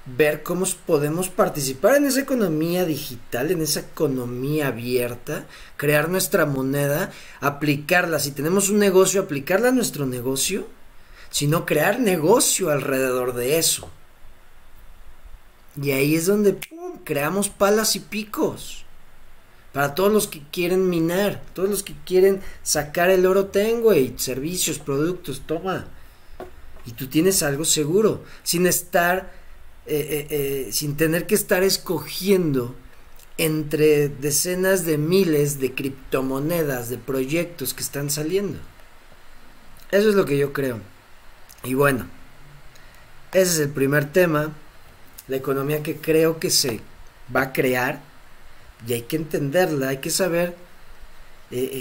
ver 0.07 0.43
cómo 0.43 0.67
podemos 0.87 1.29
participar 1.31 1.97
en 1.97 2.07
esa 2.07 2.21
economía 2.21 2.85
digital, 2.85 3.51
en 3.51 3.63
esa 3.63 3.81
economía 3.81 4.69
abierta, 4.69 5.47
crear 5.77 6.09
nuestra 6.09 6.45
moneda, 6.45 7.11
aplicarla, 7.41 8.19
si 8.19 8.33
tenemos 8.33 8.69
un 8.69 8.79
negocio, 8.79 9.23
aplicarla 9.23 9.69
a 9.69 9.73
nuestro 9.73 10.07
negocio, 10.07 10.69
sino 11.31 11.65
crear 11.65 12.01
negocio 12.01 12.71
alrededor 12.71 13.35
de 13.35 13.59
eso. 13.59 13.91
Y 15.81 15.91
ahí 15.91 16.15
es 16.15 16.27
donde 16.27 16.59
creamos 17.05 17.49
palas 17.49 17.97
y 17.97 18.01
picos. 18.01 18.85
Para 19.73 19.97
todos 19.97 20.13
los 20.13 20.29
que 20.29 20.41
quieren 20.53 20.89
minar, 20.89 21.43
todos 21.53 21.69
los 21.69 21.83
que 21.83 21.95
quieren 22.05 22.41
sacar 22.63 23.11
el 23.11 23.27
oro 23.27 23.47
tengo 23.47 23.93
y 23.93 24.15
servicios, 24.19 24.79
productos, 24.79 25.43
toma. 25.47 25.87
Y 26.87 26.93
tú 26.93 27.09
tienes 27.09 27.43
algo 27.43 27.65
seguro, 27.65 28.23
sin 28.45 28.67
estar 28.69 29.33
eh, 29.87 29.97
eh, 29.97 30.27
eh, 30.31 30.73
sin 30.73 30.97
tener 30.97 31.27
que 31.27 31.35
estar 31.35 31.63
escogiendo 31.63 32.75
entre 33.37 34.09
decenas 34.09 34.87
de 34.87 34.97
miles 34.97 35.61
de 35.61 35.75
criptomonedas, 35.75 36.89
de 36.89 36.97
proyectos 36.97 37.75
que 37.75 37.83
están 37.83 38.09
saliendo. 38.09 38.59
Eso 39.91 40.09
es 40.09 40.15
lo 40.15 40.25
que 40.25 40.39
yo 40.39 40.55
creo. 40.55 40.81
Y 41.65 41.75
bueno, 41.75 42.07
ese 43.33 43.53
es 43.53 43.59
el 43.59 43.69
primer 43.69 44.11
tema, 44.11 44.55
la 45.29 45.37
economía 45.37 45.83
que 45.83 45.99
creo 45.99 46.39
que 46.41 46.49
se 46.49 46.81
va 47.35 47.43
a 47.43 47.53
crear 47.53 48.01
y 48.87 48.95
hay 48.95 49.03
que 49.03 49.17
entenderla, 49.17 49.89
hay 49.89 49.99
que 49.99 50.11
saber 50.11 50.57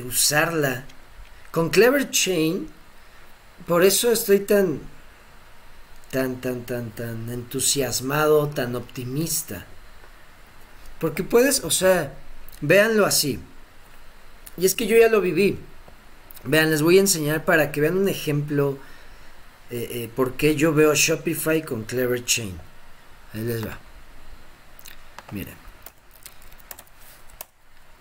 usarla. 0.05 0.85
Con 1.51 1.69
Clever 1.69 2.09
Chain, 2.11 2.67
por 3.65 3.83
eso 3.83 4.11
estoy 4.11 4.41
tan 4.41 4.92
tan, 6.13 6.39
tan, 6.41 6.61
tan, 6.61 6.91
tan 6.91 7.27
entusiasmado, 7.27 8.47
tan 8.47 8.75
optimista. 8.75 9.65
Porque 10.99 11.23
puedes, 11.23 11.63
o 11.63 11.71
sea, 11.71 12.13
véanlo 12.61 13.07
así. 13.07 13.39
Y 14.55 14.67
es 14.67 14.75
que 14.75 14.85
yo 14.85 14.95
ya 14.95 15.09
lo 15.09 15.21
viví. 15.21 15.57
Vean, 16.43 16.69
les 16.69 16.83
voy 16.83 16.97
a 16.97 17.01
enseñar 17.01 17.45
para 17.45 17.71
que 17.71 17.81
vean 17.81 17.97
un 17.97 18.07
ejemplo 18.07 18.77
eh, 19.71 19.89
eh, 19.91 20.09
por 20.15 20.33
qué 20.33 20.55
yo 20.55 20.71
veo 20.71 20.93
Shopify 20.93 21.63
con 21.63 21.83
Clever 21.83 22.23
Chain. 22.23 22.59
Ahí 23.33 23.41
les 23.41 23.65
va. 23.65 23.79
Miren. 25.31 25.55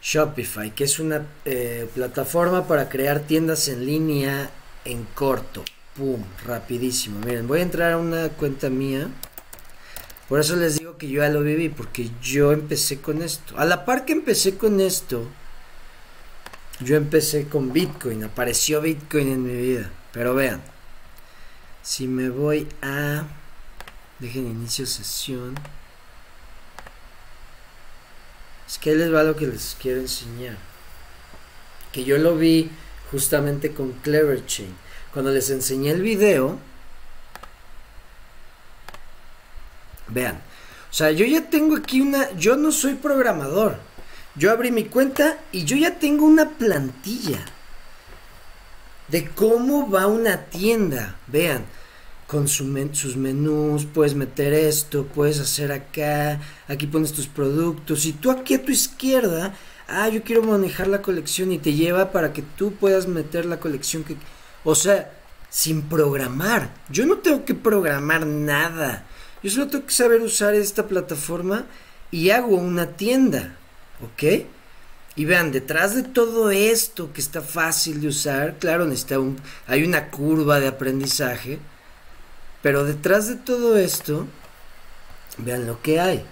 Shopify, 0.02 0.70
que 0.74 0.84
es 0.84 0.98
una 0.98 1.26
eh, 1.46 1.88
plataforma 1.94 2.68
para 2.68 2.90
crear 2.90 3.20
tiendas 3.20 3.68
en 3.68 3.86
línea 3.86 4.50
en 4.84 5.04
corto. 5.14 5.64
Pum, 5.96 6.24
rapidísimo. 6.46 7.20
Miren, 7.20 7.46
voy 7.46 7.60
a 7.60 7.64
entrar 7.64 7.92
a 7.92 7.98
una 7.98 8.30
cuenta 8.30 8.70
mía. 8.70 9.08
Por 10.26 10.40
eso 10.40 10.56
les 10.56 10.78
digo 10.78 10.96
que 10.96 11.08
yo 11.08 11.20
ya 11.20 11.28
lo 11.28 11.42
viví, 11.42 11.68
porque 11.68 12.10
yo 12.22 12.52
empecé 12.52 13.02
con 13.02 13.20
esto. 13.20 13.58
A 13.58 13.66
la 13.66 13.84
par 13.84 14.06
que 14.06 14.14
empecé 14.14 14.56
con 14.56 14.80
esto, 14.80 15.28
yo 16.80 16.96
empecé 16.96 17.46
con 17.46 17.74
Bitcoin. 17.74 18.24
Apareció 18.24 18.80
Bitcoin 18.80 19.32
en 19.32 19.42
mi 19.42 19.54
vida. 19.54 19.90
Pero 20.12 20.34
vean, 20.34 20.62
si 21.82 22.08
me 22.08 22.30
voy 22.30 22.66
a... 22.80 23.26
Dejen 24.18 24.46
inicio 24.46 24.86
sesión. 24.86 25.54
Es 28.66 28.78
que 28.78 28.94
les 28.94 29.12
va 29.12 29.24
lo 29.24 29.36
que 29.36 29.46
les 29.46 29.76
quiero 29.78 30.00
enseñar. 30.00 30.56
Que 31.92 32.04
yo 32.04 32.16
lo 32.16 32.36
vi 32.36 32.70
justamente 33.10 33.74
con 33.74 33.92
Clever 33.92 34.46
Chain 34.46 34.74
cuando 35.12 35.30
les 35.30 35.50
enseñé 35.50 35.90
el 35.90 36.02
video, 36.02 36.58
vean, 40.08 40.36
o 40.90 40.94
sea, 40.94 41.10
yo 41.10 41.24
ya 41.24 41.48
tengo 41.48 41.76
aquí 41.76 42.00
una, 42.00 42.30
yo 42.32 42.56
no 42.56 42.72
soy 42.72 42.94
programador, 42.94 43.78
yo 44.34 44.50
abrí 44.50 44.70
mi 44.70 44.84
cuenta 44.84 45.38
y 45.52 45.64
yo 45.64 45.76
ya 45.76 45.98
tengo 45.98 46.24
una 46.24 46.50
plantilla 46.50 47.44
de 49.08 49.28
cómo 49.28 49.90
va 49.90 50.06
una 50.06 50.44
tienda, 50.46 51.16
vean, 51.26 51.64
con 52.26 52.48
sus 52.48 53.16
menús, 53.16 53.84
puedes 53.84 54.14
meter 54.14 54.54
esto, 54.54 55.04
puedes 55.04 55.38
hacer 55.38 55.70
acá, 55.70 56.40
aquí 56.66 56.86
pones 56.86 57.12
tus 57.12 57.26
productos 57.26 58.06
y 58.06 58.14
tú 58.14 58.30
aquí 58.30 58.54
a 58.54 58.64
tu 58.64 58.72
izquierda, 58.72 59.54
ah, 59.86 60.08
yo 60.08 60.22
quiero 60.22 60.42
manejar 60.42 60.88
la 60.88 61.02
colección 61.02 61.52
y 61.52 61.58
te 61.58 61.74
lleva 61.74 62.10
para 62.10 62.32
que 62.32 62.40
tú 62.40 62.72
puedas 62.72 63.06
meter 63.06 63.44
la 63.44 63.60
colección 63.60 64.02
que 64.02 64.16
o 64.64 64.74
sea, 64.74 65.12
sin 65.50 65.82
programar. 65.82 66.70
Yo 66.88 67.06
no 67.06 67.18
tengo 67.18 67.44
que 67.44 67.54
programar 67.54 68.26
nada. 68.26 69.04
Yo 69.42 69.50
solo 69.50 69.68
tengo 69.68 69.86
que 69.86 69.92
saber 69.92 70.20
usar 70.22 70.54
esta 70.54 70.86
plataforma 70.86 71.66
y 72.10 72.30
hago 72.30 72.56
una 72.56 72.86
tienda. 72.96 73.56
¿Ok? 74.02 74.46
Y 75.14 75.24
vean, 75.26 75.52
detrás 75.52 75.94
de 75.94 76.04
todo 76.04 76.50
esto 76.50 77.12
que 77.12 77.20
está 77.20 77.42
fácil 77.42 78.00
de 78.00 78.08
usar, 78.08 78.56
claro, 78.58 78.86
necesita 78.86 79.18
un, 79.18 79.38
hay 79.66 79.84
una 79.84 80.08
curva 80.10 80.58
de 80.58 80.68
aprendizaje, 80.68 81.58
pero 82.62 82.84
detrás 82.84 83.28
de 83.28 83.36
todo 83.36 83.76
esto, 83.76 84.26
vean 85.38 85.66
lo 85.66 85.82
que 85.82 86.00
hay. 86.00 86.24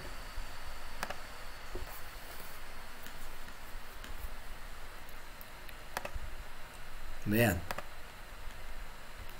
Vean. 7.25 7.70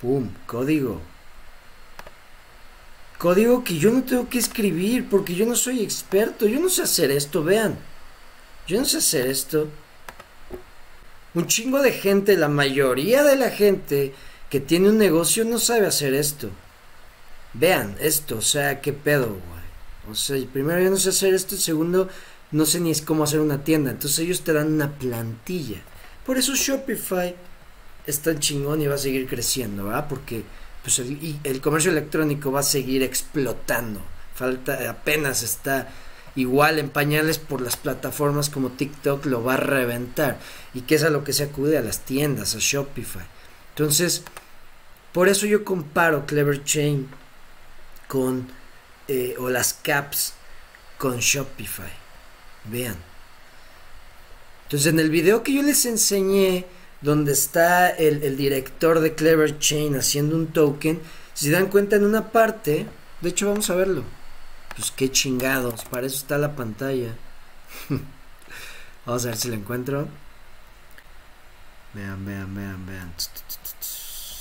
¡Pum! 0.01 0.29
Código. 0.47 0.99
Código 3.19 3.63
que 3.63 3.77
yo 3.77 3.91
no 3.91 4.03
tengo 4.03 4.27
que 4.27 4.39
escribir 4.39 5.07
porque 5.07 5.35
yo 5.35 5.45
no 5.45 5.55
soy 5.55 5.81
experto. 5.81 6.47
Yo 6.47 6.59
no 6.59 6.69
sé 6.69 6.81
hacer 6.81 7.11
esto, 7.11 7.43
vean. 7.43 7.77
Yo 8.67 8.79
no 8.79 8.85
sé 8.85 8.97
hacer 8.97 9.27
esto. 9.27 9.67
Un 11.35 11.45
chingo 11.47 11.81
de 11.81 11.91
gente, 11.91 12.35
la 12.35 12.49
mayoría 12.49 13.23
de 13.23 13.35
la 13.35 13.51
gente 13.51 14.13
que 14.49 14.59
tiene 14.59 14.89
un 14.89 14.97
negocio 14.97 15.45
no 15.45 15.59
sabe 15.59 15.85
hacer 15.85 16.15
esto. 16.15 16.49
Vean 17.53 17.95
esto, 17.99 18.37
o 18.37 18.41
sea, 18.41 18.81
qué 18.81 18.91
pedo, 18.91 19.27
güey. 19.27 20.11
O 20.11 20.15
sea, 20.15 20.37
primero 20.51 20.81
yo 20.81 20.89
no 20.89 20.97
sé 20.97 21.09
hacer 21.09 21.33
esto, 21.33 21.55
y 21.55 21.59
segundo, 21.59 22.09
no 22.51 22.65
sé 22.65 22.79
ni 22.79 22.93
cómo 23.01 23.23
hacer 23.23 23.39
una 23.39 23.63
tienda. 23.63 23.91
Entonces 23.91 24.19
ellos 24.19 24.41
te 24.41 24.51
dan 24.51 24.73
una 24.73 24.91
plantilla. 24.91 25.81
Por 26.25 26.37
eso 26.37 26.55
Shopify 26.55 27.35
es 28.05 28.19
tan 28.19 28.39
chingón 28.39 28.81
y 28.81 28.87
va 28.87 28.95
a 28.95 28.99
seguir 28.99 29.27
creciendo, 29.27 29.85
¿verdad? 29.85 30.07
Porque 30.07 30.43
pues 30.83 30.99
el, 30.99 31.61
comercio 31.61 31.91
electrónico 31.91 32.51
va 32.51 32.61
a 32.61 32.63
seguir 32.63 33.03
explotando. 33.03 34.01
Falta, 34.33 34.89
apenas 34.89 35.43
está 35.43 35.89
igual 36.35 36.79
en 36.79 36.89
pañales 36.89 37.37
por 37.37 37.61
las 37.61 37.77
plataformas 37.77 38.49
como 38.49 38.71
TikTok 38.71 39.25
lo 39.25 39.43
va 39.43 39.55
a 39.55 39.57
reventar. 39.57 40.39
Y 40.73 40.81
que 40.81 40.95
es 40.95 41.03
a 41.03 41.09
lo 41.09 41.23
que 41.23 41.33
se 41.33 41.43
acude 41.43 41.77
a 41.77 41.81
las 41.81 41.99
tiendas, 41.99 42.55
a 42.55 42.59
Shopify. 42.59 43.25
Entonces, 43.69 44.23
por 45.11 45.29
eso 45.29 45.45
yo 45.45 45.63
comparo 45.63 46.25
Clever 46.25 46.63
Chain 46.63 47.07
con, 48.07 48.47
eh, 49.07 49.35
o 49.37 49.49
las 49.49 49.73
caps 49.73 50.33
con 50.97 51.19
Shopify. 51.19 51.91
Vean. 52.65 52.95
Entonces, 54.63 54.91
en 54.91 54.99
el 54.99 55.09
video 55.09 55.43
que 55.43 55.53
yo 55.53 55.61
les 55.61 55.85
enseñé 55.85 56.65
donde 57.01 57.31
está 57.31 57.89
el, 57.89 58.23
el, 58.23 58.37
director 58.37 58.99
de 58.99 59.15
Clever 59.15 59.57
Chain 59.59 59.95
haciendo 59.95 60.35
un 60.35 60.47
token, 60.47 61.01
si 61.33 61.45
se 61.45 61.51
dan 61.51 61.67
cuenta 61.67 61.95
en 61.95 62.05
una 62.05 62.31
parte, 62.31 62.85
de 63.21 63.29
hecho 63.29 63.47
vamos 63.47 63.69
a 63.69 63.75
verlo. 63.75 64.03
Pues 64.75 64.91
qué 64.91 65.11
chingados, 65.11 65.83
para 65.85 66.07
eso 66.07 66.17
está 66.17 66.37
la 66.37 66.55
pantalla. 66.55 67.15
vamos 69.05 69.25
a 69.25 69.27
ver 69.29 69.37
si 69.37 69.49
lo 69.49 69.55
encuentro. 69.55 70.07
Vean, 71.93 72.25
vean, 72.25 72.55
vean, 72.55 72.85
vean. 72.85 73.13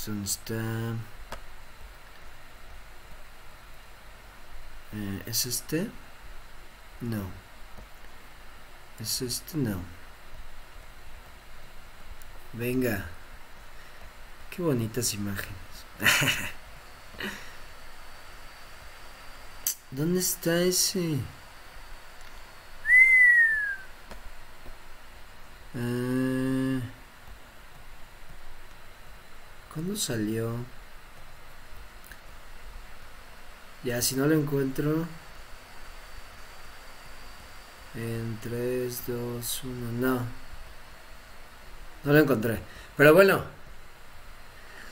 ¿Dónde 0.07 0.25
está? 0.25 0.94
Eh, 4.92 5.23
¿Es 5.27 5.46
este? 5.46 5.88
No. 7.01 7.25
¿Es 9.01 9.23
este? 9.23 9.57
No. 9.57 10.00
Venga. 12.53 13.07
Qué 14.51 14.63
bonitas 14.63 15.15
imágenes. 15.15 15.55
¿Dónde 19.93 20.21
está 20.21 20.61
ese? 20.63 21.19
Uh, 25.75 26.81
¿Cuándo 29.73 29.97
salió? 29.97 30.57
Ya, 33.85 34.03
si 34.03 34.17
no 34.17 34.27
lo 34.27 34.35
encuentro. 34.35 35.07
En 37.95 38.39
3, 38.43 39.03
2, 39.07 39.65
1, 39.65 39.93
no. 39.93 40.39
No 42.05 42.13
lo 42.13 42.19
encontré. 42.19 42.59
Pero 42.97 43.15
bueno. 43.15 43.39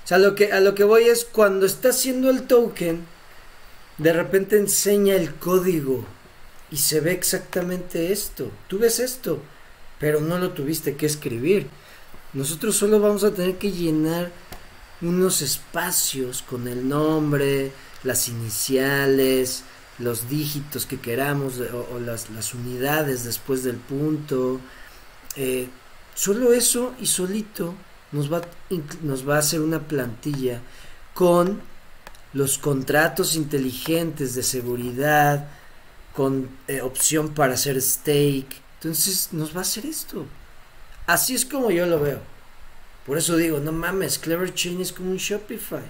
O 0.05 0.09
sea, 0.09 0.19
lo 0.19 0.35
que, 0.35 0.53
a 0.53 0.61
lo 0.61 0.75
que 0.75 0.85
voy 0.85 1.05
es 1.05 1.25
cuando 1.25 1.67
está 1.67 1.91
haciendo 1.91 2.31
el 2.31 2.47
token, 2.47 3.05
de 3.99 4.13
repente 4.13 4.57
enseña 4.57 5.15
el 5.15 5.35
código 5.35 6.07
y 6.71 6.79
se 6.79 7.01
ve 7.01 7.13
exactamente 7.13 8.13
esto. 8.13 8.51
Tú 8.69 8.79
ves 8.79 9.01
esto, 9.01 9.43
pero 9.99 10.21
no 10.21 10.39
lo 10.39 10.53
tuviste 10.53 10.97
que 10.97 11.07
escribir. 11.07 11.69
Nosotros 12.33 12.77
solo 12.77 13.01
vamos 13.01 13.25
a 13.25 13.33
tener 13.33 13.57
que 13.57 13.73
llenar 13.73 14.31
unos 15.01 15.43
espacios 15.43 16.43
con 16.43 16.69
el 16.69 16.89
nombre, 16.89 17.73
las 18.05 18.29
iniciales, 18.29 19.65
los 19.99 20.29
dígitos 20.29 20.87
que 20.87 21.01
queramos 21.01 21.55
o, 21.59 21.99
las, 21.99 22.31
las, 22.31 22.55
unidades 22.55 23.25
después 23.25 23.65
del 23.65 23.77
punto. 23.77 24.61
Eh, 25.37 25.69
solo 26.19 26.53
eso 26.53 26.95
y 27.01 27.07
solito 27.07 27.75
nos 28.11 28.33
va, 28.33 29.35
a 29.35 29.39
hacer 29.39 29.61
una 29.61 29.87
plantilla 29.87 30.61
con 31.15 31.61
los 32.33 32.59
contratos 32.59 33.37
inteligentes 33.37 34.35
de 34.35 34.43
seguridad, 34.43 35.47
con 36.17 36.49
eh, 36.67 36.81
opción 36.81 37.29
para 37.35 37.55
hacer 37.55 37.81
stake. 37.81 38.61
Entonces 38.75 39.29
nos 39.31 39.55
va 39.55 39.61
a 39.61 39.63
hacer 39.63 39.87
esto. 39.87 40.27
Así 41.07 41.37
es 41.37 41.45
como 41.45 41.71
yo 41.71 41.87
lo 41.87 42.01
veo. 42.01 42.19
Por 43.07 43.17
eso 43.17 43.37
digo, 43.37 43.61
no 43.61 43.71
mames, 43.71 44.19
Clever 44.19 44.53
Chain 44.53 44.81
es 44.81 44.93
como 44.93 45.13
un 45.13 45.19
Shopify. 45.19 45.85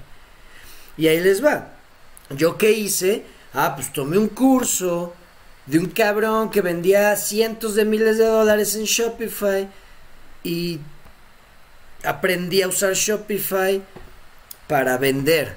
Y 0.99 1.07
ahí 1.07 1.21
les 1.21 1.43
va. 1.43 1.73
¿Yo 2.37 2.59
qué 2.59 2.73
hice? 2.73 3.25
Ah, 3.55 3.75
pues 3.75 3.95
tomé 3.95 4.19
un 4.19 4.29
curso 4.29 5.15
de 5.65 5.79
un 5.79 5.87
cabrón 5.87 6.51
que 6.51 6.61
vendía 6.61 7.17
cientos 7.17 7.75
de 7.75 7.87
miles 7.87 8.19
de 8.19 8.27
dólares 8.27 8.77
en 8.77 8.85
Shopify 8.85 9.69
y 10.43 10.81
aprendí 12.05 12.63
a 12.63 12.69
usar 12.69 12.95
Shopify 12.95 13.83
para 14.67 14.99
vender 14.99 15.57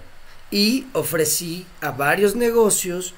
y 0.49 0.87
ofrecí 0.93 1.65
a 1.81 1.91
varios 1.91 2.35
negocios 2.35 3.13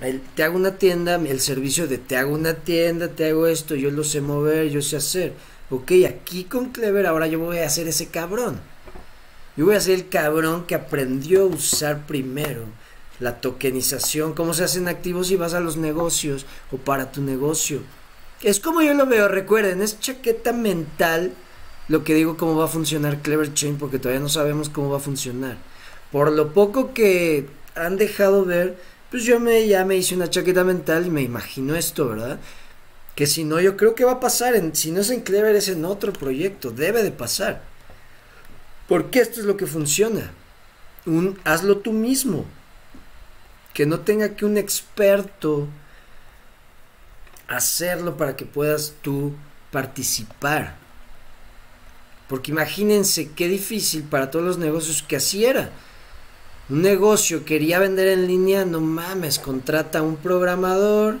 el, 0.00 0.20
te 0.20 0.42
hago 0.42 0.56
una 0.56 0.76
tienda, 0.76 1.14
el 1.14 1.40
servicio 1.40 1.88
de 1.88 1.96
te 1.96 2.18
hago 2.18 2.34
una 2.34 2.54
tienda, 2.54 3.08
te 3.08 3.30
hago 3.30 3.46
esto, 3.46 3.74
yo 3.74 3.90
lo 3.90 4.04
sé 4.04 4.20
mover, 4.20 4.68
yo 4.68 4.82
sé 4.82 4.96
hacer. 4.96 5.32
Ok, 5.70 5.92
aquí 6.06 6.44
con 6.44 6.70
Clever 6.70 7.06
ahora 7.06 7.26
yo 7.26 7.38
voy 7.38 7.58
a 7.58 7.66
hacer 7.66 7.88
ese 7.88 8.08
cabrón. 8.08 8.60
Yo 9.56 9.64
voy 9.64 9.74
a 9.74 9.80
ser 9.80 9.94
el 9.94 10.08
cabrón 10.08 10.66
que 10.66 10.74
aprendió 10.74 11.44
a 11.44 11.46
usar 11.46 12.06
primero 12.06 12.64
la 13.20 13.40
tokenización, 13.40 14.34
cómo 14.34 14.52
se 14.52 14.64
hacen 14.64 14.88
activos 14.88 15.30
y 15.30 15.36
vas 15.36 15.54
a 15.54 15.60
los 15.60 15.78
negocios 15.78 16.44
o 16.70 16.76
para 16.76 17.10
tu 17.10 17.22
negocio. 17.22 17.80
Es 18.42 18.60
como 18.60 18.82
yo 18.82 18.94
lo 18.94 19.06
veo, 19.06 19.28
recuerden, 19.28 19.80
es 19.80 19.98
chaqueta 19.98 20.52
mental 20.52 21.32
lo 21.88 22.04
que 22.04 22.14
digo 22.14 22.36
cómo 22.36 22.56
va 22.56 22.64
a 22.64 22.68
funcionar 22.68 23.22
Clever 23.22 23.54
Chain 23.54 23.78
porque 23.78 23.98
todavía 23.98 24.20
no 24.20 24.28
sabemos 24.28 24.68
cómo 24.68 24.90
va 24.90 24.98
a 24.98 25.00
funcionar. 25.00 25.56
Por 26.10 26.32
lo 26.32 26.52
poco 26.52 26.92
que 26.92 27.48
han 27.74 27.96
dejado 27.96 28.44
ver, 28.44 28.76
pues 29.10 29.24
yo 29.24 29.38
me 29.40 29.66
ya 29.66 29.84
me 29.84 29.96
hice 29.96 30.14
una 30.14 30.28
chaqueta 30.28 30.64
mental 30.64 31.06
y 31.06 31.10
me 31.10 31.22
imagino 31.22 31.76
esto, 31.76 32.08
¿verdad? 32.08 32.40
Que 33.14 33.26
si 33.26 33.44
no, 33.44 33.60
yo 33.60 33.76
creo 33.76 33.94
que 33.94 34.04
va 34.04 34.12
a 34.12 34.20
pasar, 34.20 34.54
si 34.74 34.90
no 34.90 35.00
es 35.00 35.10
en 35.10 35.20
Clever 35.20 35.54
es 35.56 35.68
en 35.68 35.84
otro 35.84 36.12
proyecto, 36.12 36.70
debe 36.70 37.02
de 37.02 37.12
pasar. 37.12 37.62
Porque 38.88 39.20
esto 39.20 39.40
es 39.40 39.46
lo 39.46 39.56
que 39.56 39.66
funciona. 39.66 40.32
Un, 41.06 41.38
hazlo 41.44 41.78
tú 41.78 41.92
mismo. 41.92 42.44
Que 43.72 43.86
no 43.86 44.00
tenga 44.00 44.36
que 44.36 44.44
un 44.44 44.58
experto 44.58 45.68
hacerlo 47.48 48.16
para 48.16 48.36
que 48.36 48.44
puedas 48.44 48.94
tú 49.02 49.34
participar. 49.70 50.76
Porque 52.28 52.50
imagínense 52.50 53.30
qué 53.32 53.48
difícil 53.48 54.02
para 54.02 54.30
todos 54.30 54.44
los 54.44 54.58
negocios 54.58 55.02
que 55.02 55.16
así 55.16 55.44
era. 55.44 55.70
Un 56.68 56.82
negocio 56.82 57.44
quería 57.44 57.78
vender 57.78 58.08
en 58.08 58.26
línea, 58.26 58.64
no 58.64 58.80
mames, 58.80 59.38
contrata 59.38 60.00
a 60.00 60.02
un 60.02 60.16
programador 60.16 61.18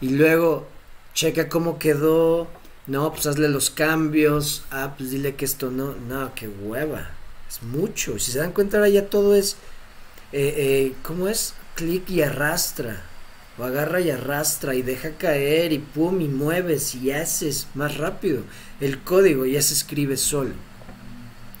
y 0.00 0.10
luego 0.10 0.68
checa 1.14 1.48
cómo 1.48 1.78
quedó, 1.78 2.48
no, 2.86 3.10
pues 3.12 3.26
hazle 3.26 3.48
los 3.48 3.70
cambios. 3.70 4.64
Ah, 4.70 4.94
pues 4.96 5.10
dile 5.10 5.34
que 5.34 5.44
esto 5.44 5.70
no. 5.70 5.94
No, 6.08 6.34
qué 6.34 6.48
hueva. 6.48 7.10
Es 7.48 7.62
mucho. 7.62 8.18
Si 8.18 8.32
se 8.32 8.38
dan 8.38 8.52
cuenta 8.52 8.76
ahora 8.76 8.88
ya 8.88 9.06
todo 9.06 9.34
es... 9.34 9.56
Eh, 10.32 10.54
eh, 10.56 10.94
¿Cómo 11.02 11.28
es? 11.28 11.54
Clic 11.76 12.10
y 12.10 12.22
arrastra. 12.22 13.02
O 13.58 13.64
agarra 13.64 14.00
y 14.00 14.10
arrastra 14.10 14.74
y 14.74 14.82
deja 14.82 15.12
caer 15.12 15.72
y 15.72 15.78
pum 15.78 16.20
y 16.20 16.28
mueves 16.28 16.94
y 16.94 17.12
haces 17.12 17.68
más 17.74 17.96
rápido. 17.96 18.42
El 18.80 19.00
código 19.02 19.46
ya 19.46 19.62
se 19.62 19.74
escribe 19.74 20.16
solo. 20.16 20.54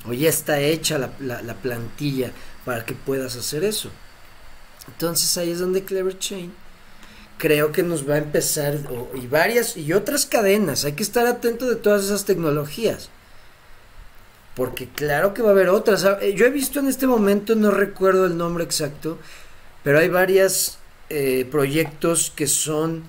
O 0.06 0.12
ya 0.12 0.28
está 0.28 0.60
hecha 0.60 0.98
la, 0.98 1.10
la 1.20 1.54
plantilla 1.54 2.32
para 2.64 2.84
que 2.84 2.94
puedas 2.94 3.36
hacer 3.36 3.64
eso. 3.64 3.90
Entonces 4.88 5.36
ahí 5.38 5.50
es 5.50 5.60
donde 5.60 5.84
Clever 5.84 6.18
Chain 6.18 6.52
creo 7.38 7.72
que 7.72 7.82
nos 7.82 8.08
va 8.08 8.14
a 8.14 8.18
empezar, 8.18 8.78
y 9.14 9.26
varias, 9.26 9.76
y 9.76 9.92
otras 9.92 10.26
cadenas, 10.26 10.84
hay 10.84 10.92
que 10.92 11.02
estar 11.02 11.26
atento 11.26 11.68
de 11.68 11.76
todas 11.76 12.04
esas 12.04 12.24
tecnologías. 12.24 13.10
Porque 14.54 14.88
claro 14.88 15.34
que 15.34 15.42
va 15.42 15.48
a 15.48 15.52
haber 15.52 15.68
otras. 15.68 16.04
Ah, 16.04 16.20
yo 16.22 16.46
he 16.46 16.50
visto 16.50 16.78
en 16.78 16.86
este 16.86 17.06
momento, 17.06 17.56
no 17.56 17.70
recuerdo 17.70 18.26
el 18.26 18.36
nombre 18.36 18.62
exacto, 18.62 19.18
pero 19.82 19.98
hay 19.98 20.08
varios 20.08 20.78
eh, 21.16 21.46
proyectos 21.48 22.32
que 22.34 22.48
son 22.48 23.04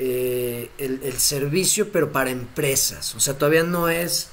eh, 0.00 0.68
el, 0.78 1.12
servicio, 1.20 1.92
pero 1.92 2.10
para 2.10 2.30
empresas. 2.30 3.14
O 3.14 3.20
sea, 3.20 3.38
todavía 3.38 3.62
no 3.62 3.88
es 3.88 4.30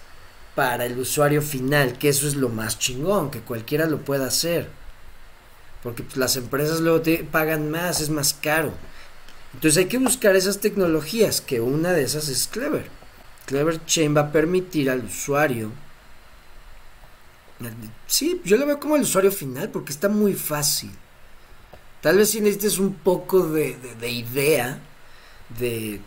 para 0.55 0.87
el 0.87 0.97
usuario 0.97 1.43
final, 1.43 1.99
que 1.99 2.09
eso 2.09 2.27
es 2.27 2.33
lo 2.33 2.49
más 2.49 2.79
chingón, 2.79 3.29
que 3.29 3.41
cualquiera 3.41 3.85
lo 3.85 3.99
pueda 3.99 4.25
hacer. 4.25 4.67
Porque 5.83 6.01
pues, 6.01 6.17
las 6.17 6.35
empresas 6.37 6.79
luego 6.79 7.03
pagan 7.29 7.69
más, 7.69 8.01
es 8.01 8.09
más 8.09 8.33
caro. 8.33 8.73
Entonces 9.53 9.77
hay 9.77 9.85
que 9.85 9.99
buscar 9.99 10.35
esas 10.35 10.57
tecnologías, 10.57 11.39
que 11.39 11.61
una 11.61 11.93
de 11.93 12.01
esas 12.01 12.29
es 12.29 12.47
Clever. 12.47 12.89
Clever 13.45 13.85
Chain 13.85 14.17
va 14.17 14.21
a 14.21 14.31
permitir 14.31 14.89
al 14.89 15.05
usuario. 15.05 15.71
Sí, 18.07 18.41
yo 18.43 18.57
lo 18.57 18.65
veo 18.65 18.79
como 18.79 18.95
el 18.95 19.03
usuario 19.03 19.31
final 19.31 19.69
porque 19.69 19.91
está 19.91 20.09
muy 20.09 20.33
fácil. 20.33 20.89
Tal 22.01 22.17
vez 22.17 22.31
si 22.31 22.41
necesites 22.41 22.79
un 22.79 22.95
poco 22.95 23.47
de, 23.47 23.77
de, 23.99 24.09
idea, 24.09 24.79
de, 25.59 26.01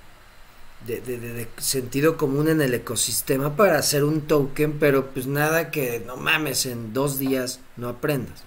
de, 0.86 1.48
sentido 1.58 2.16
común 2.16 2.48
en 2.48 2.60
el 2.60 2.74
ecosistema 2.74 3.54
para 3.54 3.78
hacer 3.78 4.02
un 4.02 4.22
token, 4.22 4.78
pero 4.80 5.06
pues 5.10 5.26
nada 5.26 5.70
que 5.70 6.02
no 6.04 6.16
mames 6.16 6.66
en 6.66 6.92
dos 6.92 7.20
días 7.20 7.60
no 7.76 7.88
aprendas. 7.88 8.42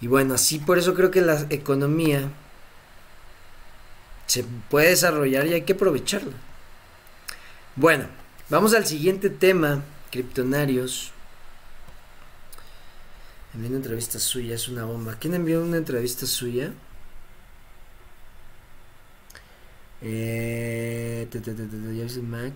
Y 0.00 0.08
bueno, 0.08 0.34
así 0.34 0.58
por 0.58 0.76
eso 0.76 0.94
creo 0.94 1.12
que 1.12 1.22
la 1.22 1.46
economía 1.50 2.30
se 4.26 4.44
puede 4.68 4.90
desarrollar 4.90 5.46
y 5.46 5.54
hay 5.54 5.62
que 5.62 5.74
aprovecharlo. 5.74 6.32
Bueno, 7.76 8.06
vamos 8.50 8.74
al 8.74 8.86
siguiente 8.86 9.30
tema, 9.30 9.84
criptonarios. 10.10 11.13
Envió 13.54 13.68
una 13.68 13.76
entrevista 13.76 14.18
suya, 14.18 14.56
es 14.56 14.68
una 14.68 14.84
bomba. 14.84 15.16
¿Quién 15.18 15.34
envió 15.34 15.62
una 15.62 15.76
entrevista 15.76 16.26
suya? 16.26 16.72
Eh, 20.02 21.28
Mac. 22.22 22.52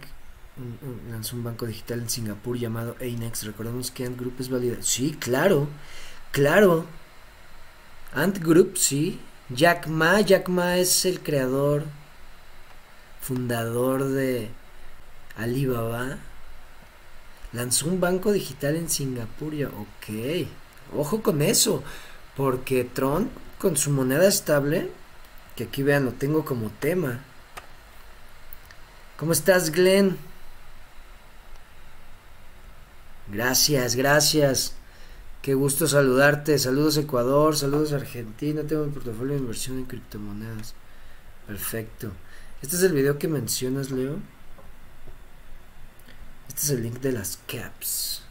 lanzó 1.10 1.36
un 1.36 1.44
banco 1.44 1.66
digital 1.66 2.00
en 2.00 2.10
Singapur 2.10 2.58
llamado 2.58 2.96
ANEX. 3.00 3.44
Recordemos 3.44 3.90
que 3.90 4.04
Ant 4.06 4.18
Group 4.18 4.34
es 4.40 4.50
válida. 4.50 4.76
Sí, 4.80 5.16
claro, 5.18 5.68
claro. 6.32 6.84
Ant 8.12 8.38
Group, 8.38 8.76
sí. 8.76 9.20
Jack 9.50 9.86
Ma, 9.86 10.20
Jack 10.20 10.48
Ma 10.48 10.76
es 10.76 11.06
el 11.06 11.20
creador, 11.20 11.84
fundador 13.20 14.04
de 14.04 14.48
Alibaba. 15.36 16.18
Lanzó 17.52 17.86
un 17.86 18.00
banco 18.00 18.32
digital 18.32 18.76
en 18.76 18.90
Singapur. 18.90 19.54
Ok, 19.54 20.08
ojo 20.96 21.22
con 21.22 21.42
eso. 21.42 21.82
Porque 22.36 22.84
Tron, 22.84 23.30
con 23.58 23.76
su 23.76 23.90
moneda 23.90 24.26
estable, 24.26 24.90
que 25.56 25.64
aquí 25.64 25.82
vean, 25.82 26.04
lo 26.04 26.12
tengo 26.12 26.44
como 26.44 26.70
tema. 26.70 27.20
¿Cómo 29.16 29.32
estás, 29.32 29.72
Glenn? 29.72 30.16
Gracias, 33.30 33.96
gracias. 33.96 34.74
Qué 35.42 35.54
gusto 35.54 35.86
saludarte. 35.86 36.58
Saludos 36.58 36.96
Ecuador, 36.96 37.56
saludos 37.56 37.92
Argentina. 37.92 38.62
Tengo 38.62 38.84
mi 38.84 38.92
portafolio 38.92 39.34
de 39.34 39.40
inversión 39.40 39.78
en 39.78 39.86
criptomonedas. 39.86 40.74
Perfecto. 41.46 42.12
Este 42.62 42.76
es 42.76 42.82
el 42.82 42.92
video 42.92 43.18
que 43.18 43.28
mencionas, 43.28 43.90
Leo. 43.90 44.18
Este 46.48 46.60
es 46.60 46.70
el 46.70 46.82
link 46.82 47.00
de 47.00 47.12
las 47.12 47.38
caps. 47.46 48.22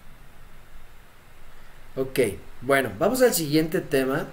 Ok, 1.95 2.20
bueno, 2.62 2.91
vamos 2.97 3.22
al 3.22 3.34
siguiente 3.34 3.82
tema. 3.82 4.28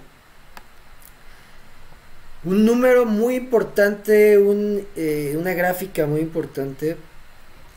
Un 2.43 2.65
número 2.65 3.05
muy 3.05 3.35
importante, 3.35 4.33
eh, 4.95 5.35
una 5.37 5.53
gráfica 5.53 6.05
muy 6.05 6.21
importante. 6.21 6.97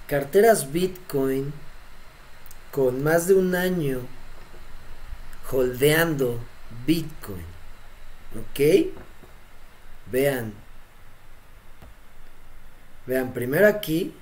Carteras 0.06 0.72
Bitcoin 0.72 1.52
con 2.70 3.02
más 3.02 3.26
de 3.26 3.34
un 3.34 3.54
año 3.54 4.00
holdeando 5.50 6.38
Bitcoin. 6.86 7.44
¿Ok? 8.36 8.92
Vean. 10.10 10.52
Vean, 13.06 13.32
primero 13.32 13.66
aquí. 13.66 14.14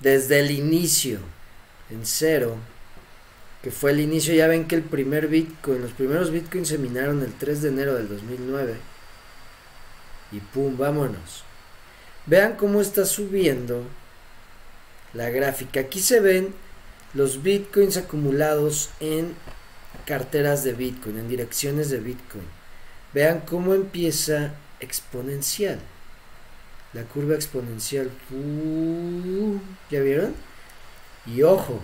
Desde 0.00 0.40
el 0.40 0.50
inicio, 0.50 1.18
en 1.88 2.04
cero, 2.04 2.58
que 3.64 3.70
fue 3.70 3.92
el 3.92 4.00
inicio, 4.00 4.34
ya 4.34 4.46
ven 4.46 4.66
que 4.66 4.74
el 4.74 4.82
primer 4.82 5.26
Bitcoin, 5.26 5.80
los 5.80 5.92
primeros 5.92 6.30
Bitcoins 6.30 6.68
se 6.68 6.76
minaron 6.76 7.22
el 7.22 7.32
3 7.32 7.62
de 7.62 7.68
enero 7.70 7.94
del 7.94 8.10
2009. 8.10 8.74
Y 10.32 10.40
pum, 10.40 10.76
vámonos. 10.76 11.44
Vean 12.26 12.56
cómo 12.56 12.82
está 12.82 13.06
subiendo 13.06 13.84
la 15.14 15.30
gráfica. 15.30 15.80
Aquí 15.80 16.00
se 16.00 16.20
ven 16.20 16.54
los 17.14 17.42
Bitcoins 17.42 17.96
acumulados 17.96 18.90
en 19.00 19.34
carteras 20.04 20.62
de 20.62 20.74
Bitcoin, 20.74 21.16
en 21.18 21.30
direcciones 21.30 21.88
de 21.88 22.00
Bitcoin. 22.00 22.44
Vean 23.14 23.40
cómo 23.48 23.72
empieza 23.72 24.52
exponencial. 24.80 25.80
La 26.92 27.04
curva 27.04 27.34
exponencial. 27.34 28.10
¿Ya 29.90 30.00
vieron? 30.00 30.34
Y 31.24 31.40
ojo, 31.40 31.80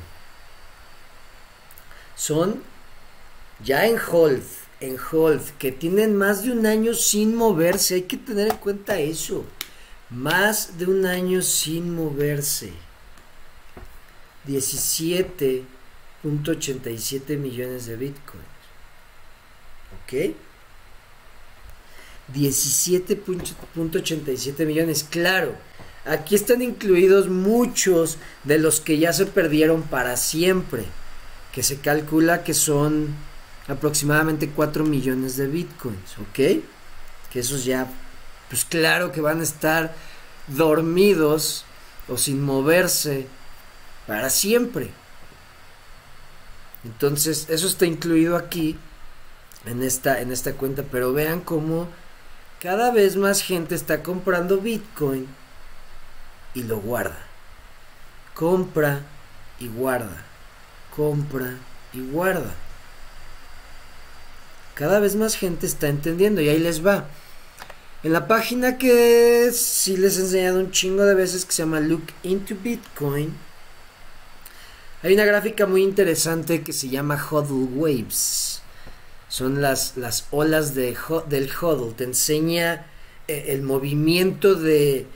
son 2.21 2.63
ya 3.65 3.87
en 3.87 3.97
hold, 3.99 4.45
en 4.81 4.99
hold, 5.11 5.41
que 5.59 5.73
tienen 5.73 6.15
más 6.15 6.43
de 6.43 6.53
un 6.53 6.67
año 6.67 6.93
sin 6.93 7.35
moverse. 7.35 7.95
Hay 7.95 8.03
que 8.03 8.19
tener 8.19 8.49
en 8.49 8.59
cuenta 8.59 9.01
eso. 9.01 9.47
Más 10.11 10.77
de 10.77 10.85
un 10.85 11.07
año 11.07 11.41
sin 11.41 11.95
moverse. 11.95 12.75
17.87 14.47 17.39
millones 17.39 17.87
de 17.87 17.97
bitcoins. 17.97 18.45
¿Ok? 20.05 20.13
17.87 22.35 24.67
millones. 24.67 25.07
Claro, 25.09 25.55
aquí 26.05 26.35
están 26.35 26.61
incluidos 26.61 27.29
muchos 27.29 28.19
de 28.45 28.59
los 28.59 28.81
que 28.81 28.99
ya 28.99 29.15
se 29.15 29.25
perdieron 29.25 29.85
para 29.85 30.19
siempre 30.19 30.85
que 31.53 31.63
se 31.63 31.81
calcula 31.81 32.45
que 32.45 32.55
son 32.55 33.15
aproximadamente 33.69 34.51
4 34.51 34.85
millones 34.85 35.37
de 35.37 35.47
bitcoins, 35.47 36.19
¿ok? 36.19 36.63
Que 37.31 37.41
esos 37.41 37.65
ya, 37.65 37.87
pues 38.49 38.65
claro 38.65 39.13
que 39.13 39.21
van 39.21 39.41
a 39.41 39.45
estar 39.45 39.95
dormidos 40.47 41.65
o 42.09 42.17
sin 42.17 42.43
moverse 42.43 43.27
para 44.07 44.31
siempre. 44.31 44.91
Entonces, 46.85 47.47
eso 47.49 47.67
está 47.67 47.87
incluido 47.87 48.37
aquí 48.37 48.79
en 49.67 49.83
esta, 49.83 50.21
en 50.21 50.33
esta 50.33 50.55
cuenta, 50.55 50.83
pero 50.91 51.13
vean 51.13 51.41
cómo 51.41 51.89
cada 52.61 52.91
vez 52.91 53.17
más 53.17 53.43
gente 53.43 53.75
está 53.75 54.03
comprando 54.03 54.59
Bitcoin 54.59 55.27
y 56.55 56.63
lo 56.63 56.79
guarda. 56.79 57.19
Compra 58.35 59.03
y 59.59 59.69
guarda 59.69 60.30
compra 60.95 61.57
y 61.93 62.01
guarda. 62.01 62.55
Cada 64.75 65.01
vez 65.01 65.17
más 65.17 65.37
gente 65.37 65.67
está 65.67 65.89
entendiendo 65.89 66.41
y 66.41 66.49
ahí 66.49 66.59
les 66.59 66.85
va. 66.85 67.09
En 68.03 68.13
la 68.13 68.27
página 68.27 68.79
que 68.79 69.51
sí 69.53 69.97
les 69.97 70.17
he 70.17 70.23
enseñado 70.23 70.59
un 70.59 70.71
chingo 70.71 71.05
de 71.05 71.15
veces 71.15 71.45
que 71.45 71.53
se 71.53 71.63
llama 71.63 71.81
Look 71.81 72.05
into 72.23 72.55
Bitcoin, 72.63 73.35
hay 75.03 75.15
una 75.15 75.25
gráfica 75.25 75.67
muy 75.67 75.83
interesante 75.83 76.63
que 76.63 76.73
se 76.73 76.89
llama 76.89 77.23
Huddle 77.31 77.69
Waves. 77.75 78.63
Son 79.29 79.63
las, 79.63 79.97
las 79.97 80.27
olas 80.31 80.75
de, 80.75 80.97
del 81.29 81.51
huddle. 81.51 81.93
Te 81.95 82.05
enseña 82.05 82.87
eh, 83.29 83.47
el 83.49 83.63
movimiento 83.63 84.55
de, 84.55 85.07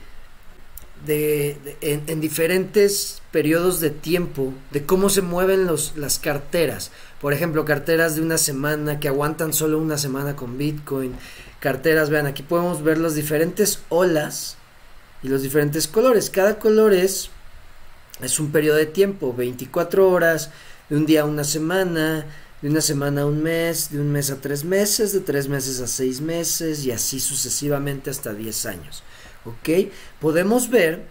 de, 1.05 1.77
en, 1.81 2.21
diferentes 2.21 3.21
periodos 3.31 3.79
de 3.79 3.89
tiempo 3.89 4.53
de 4.71 4.85
cómo 4.85 5.09
se 5.09 5.21
mueven 5.21 5.65
los, 5.65 5.93
las 5.95 6.19
carteras. 6.19 6.91
Por 7.21 7.33
ejemplo, 7.33 7.65
carteras 7.65 8.15
de 8.15 8.21
una 8.21 8.37
semana 8.37 8.99
que 8.99 9.07
aguantan 9.07 9.53
solo 9.53 9.79
una 9.79 9.97
semana 9.97 10.35
con 10.35 10.57
Bitcoin. 10.57 11.15
Carteras, 11.59 12.09
vean, 12.09 12.27
aquí 12.27 12.43
podemos 12.43 12.83
ver 12.83 12.97
las 12.97 13.15
diferentes 13.15 13.79
olas 13.89 14.57
y 15.23 15.27
los 15.27 15.41
diferentes 15.41 15.87
colores. 15.87 16.29
Cada 16.29 16.59
color 16.59 16.93
es, 16.93 17.29
es 18.21 18.39
un 18.39 18.51
periodo 18.51 18.77
de 18.77 18.85
tiempo, 18.85 19.33
24 19.33 20.09
horas, 20.09 20.51
de 20.89 20.97
un 20.97 21.05
día 21.05 21.21
a 21.21 21.25
una 21.25 21.43
semana, 21.43 22.25
de 22.61 22.69
una 22.69 22.81
semana 22.81 23.21
a 23.21 23.25
un 23.25 23.43
mes, 23.43 23.91
de 23.91 23.99
un 23.99 24.11
mes 24.11 24.31
a 24.31 24.37
tres 24.41 24.63
meses, 24.63 25.13
de 25.13 25.19
tres 25.19 25.47
meses 25.47 25.79
a 25.81 25.87
seis 25.87 26.21
meses 26.21 26.85
y 26.85 26.91
así 26.91 27.19
sucesivamente 27.19 28.09
hasta 28.09 28.33
10 28.33 28.65
años. 28.65 29.03
¿Ok? 29.45 29.91
Podemos 30.19 30.69
ver 30.69 31.05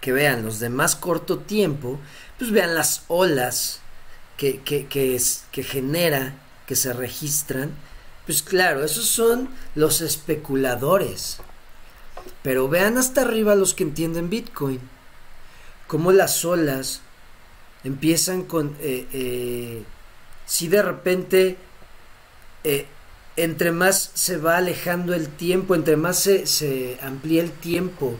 que 0.00 0.12
vean 0.12 0.44
los 0.44 0.58
de 0.58 0.68
más 0.68 0.96
corto 0.96 1.38
tiempo, 1.38 1.98
pues 2.38 2.50
vean 2.50 2.74
las 2.74 3.04
olas 3.08 3.80
que, 4.36 4.60
que, 4.60 5.14
es, 5.14 5.44
que 5.52 5.62
genera, 5.62 6.34
que 6.66 6.74
se 6.74 6.92
registran. 6.92 7.70
Pues 8.26 8.42
claro, 8.42 8.84
esos 8.84 9.06
son 9.06 9.48
los 9.74 10.00
especuladores. 10.00 11.38
Pero 12.42 12.68
vean 12.68 12.98
hasta 12.98 13.22
arriba 13.22 13.54
los 13.54 13.74
que 13.74 13.84
entienden 13.84 14.30
Bitcoin. 14.30 14.80
Cómo 15.86 16.10
las 16.12 16.44
olas 16.44 17.00
empiezan 17.84 18.42
con... 18.42 18.76
Eh, 18.80 19.06
eh, 19.12 19.82
si 20.46 20.66
de 20.68 20.82
repente 20.82 21.56
eh, 22.64 22.86
entre 23.42 23.72
más 23.72 24.12
se 24.14 24.36
va 24.36 24.58
alejando 24.58 25.14
el 25.14 25.28
tiempo, 25.28 25.74
entre 25.74 25.96
más 25.96 26.18
se, 26.18 26.98
amplía 27.02 27.42
el 27.42 27.50
tiempo 27.50 28.16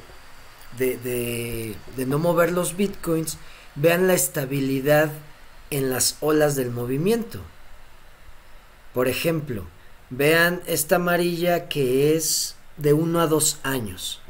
de, 0.78 1.76
no 2.06 2.18
mover 2.18 2.50
los 2.50 2.76
bitcoins, 2.76 3.38
vean 3.76 4.08
la 4.08 4.14
estabilidad 4.14 5.12
en 5.70 5.90
las 5.90 6.16
olas 6.20 6.56
del 6.56 6.70
movimiento. 6.70 7.40
Por 8.92 9.06
ejemplo, 9.06 9.64
vean 10.10 10.60
esta 10.66 10.96
amarilla 10.96 11.68
que 11.68 12.16
es 12.16 12.56
de 12.76 12.92
1 12.92 13.20
a 13.20 13.26
2 13.28 13.60
años. 13.62 14.20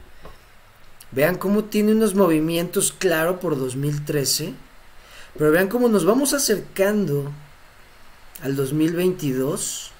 Vean 1.10 1.36
cómo 1.36 1.64
tiene 1.64 1.92
unos 1.92 2.14
movimientos, 2.14 2.92
claro, 2.92 3.40
por 3.40 3.58
2013. 3.58 4.52
Pero 5.38 5.50
vean 5.50 5.68
cómo 5.68 5.88
nos 5.88 6.04
vamos 6.04 6.34
acercando 6.34 7.32
al 8.42 8.56
2022 8.56 9.91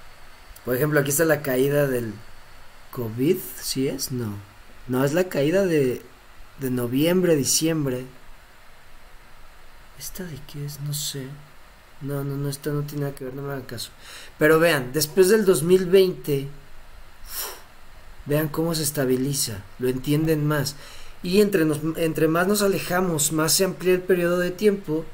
por 0.64 0.76
ejemplo, 0.76 1.00
aquí 1.00 1.10
está 1.10 1.24
la 1.24 1.42
caída 1.42 1.86
del 1.86 2.12
COVID, 2.92 3.36
¿sí 3.60 3.88
es? 3.88 4.12
No. 4.12 4.34
No, 4.88 5.04
es 5.04 5.12
la 5.12 5.28
caída 5.28 5.64
de, 5.64 6.02
de 6.60 6.70
noviembre, 6.70 7.36
diciembre. 7.36 8.04
¿Esta 9.98 10.24
de 10.24 10.38
qué 10.52 10.64
es? 10.64 10.80
No 10.80 10.94
sé. 10.94 11.26
No, 12.00 12.24
no, 12.24 12.36
no, 12.36 12.48
esta 12.48 12.70
no 12.70 12.82
tiene 12.82 13.04
nada 13.04 13.14
que 13.14 13.24
ver, 13.24 13.34
no 13.34 13.42
me 13.42 13.52
hagan 13.52 13.62
caso. 13.62 13.90
Pero 14.38 14.58
vean, 14.58 14.92
después 14.92 15.28
del 15.28 15.44
2020, 15.44 16.48
vean 18.26 18.48
cómo 18.48 18.74
se 18.74 18.82
estabiliza, 18.82 19.62
lo 19.78 19.88
entienden 19.88 20.46
más. 20.46 20.74
Y 21.22 21.40
entre, 21.40 21.64
entre 21.96 22.26
más 22.26 22.48
nos 22.48 22.62
alejamos, 22.62 23.32
más 23.32 23.52
se 23.52 23.64
amplía 23.64 23.94
el 23.94 24.00
periodo 24.00 24.38
de 24.38 24.50
tiempo, 24.50 25.04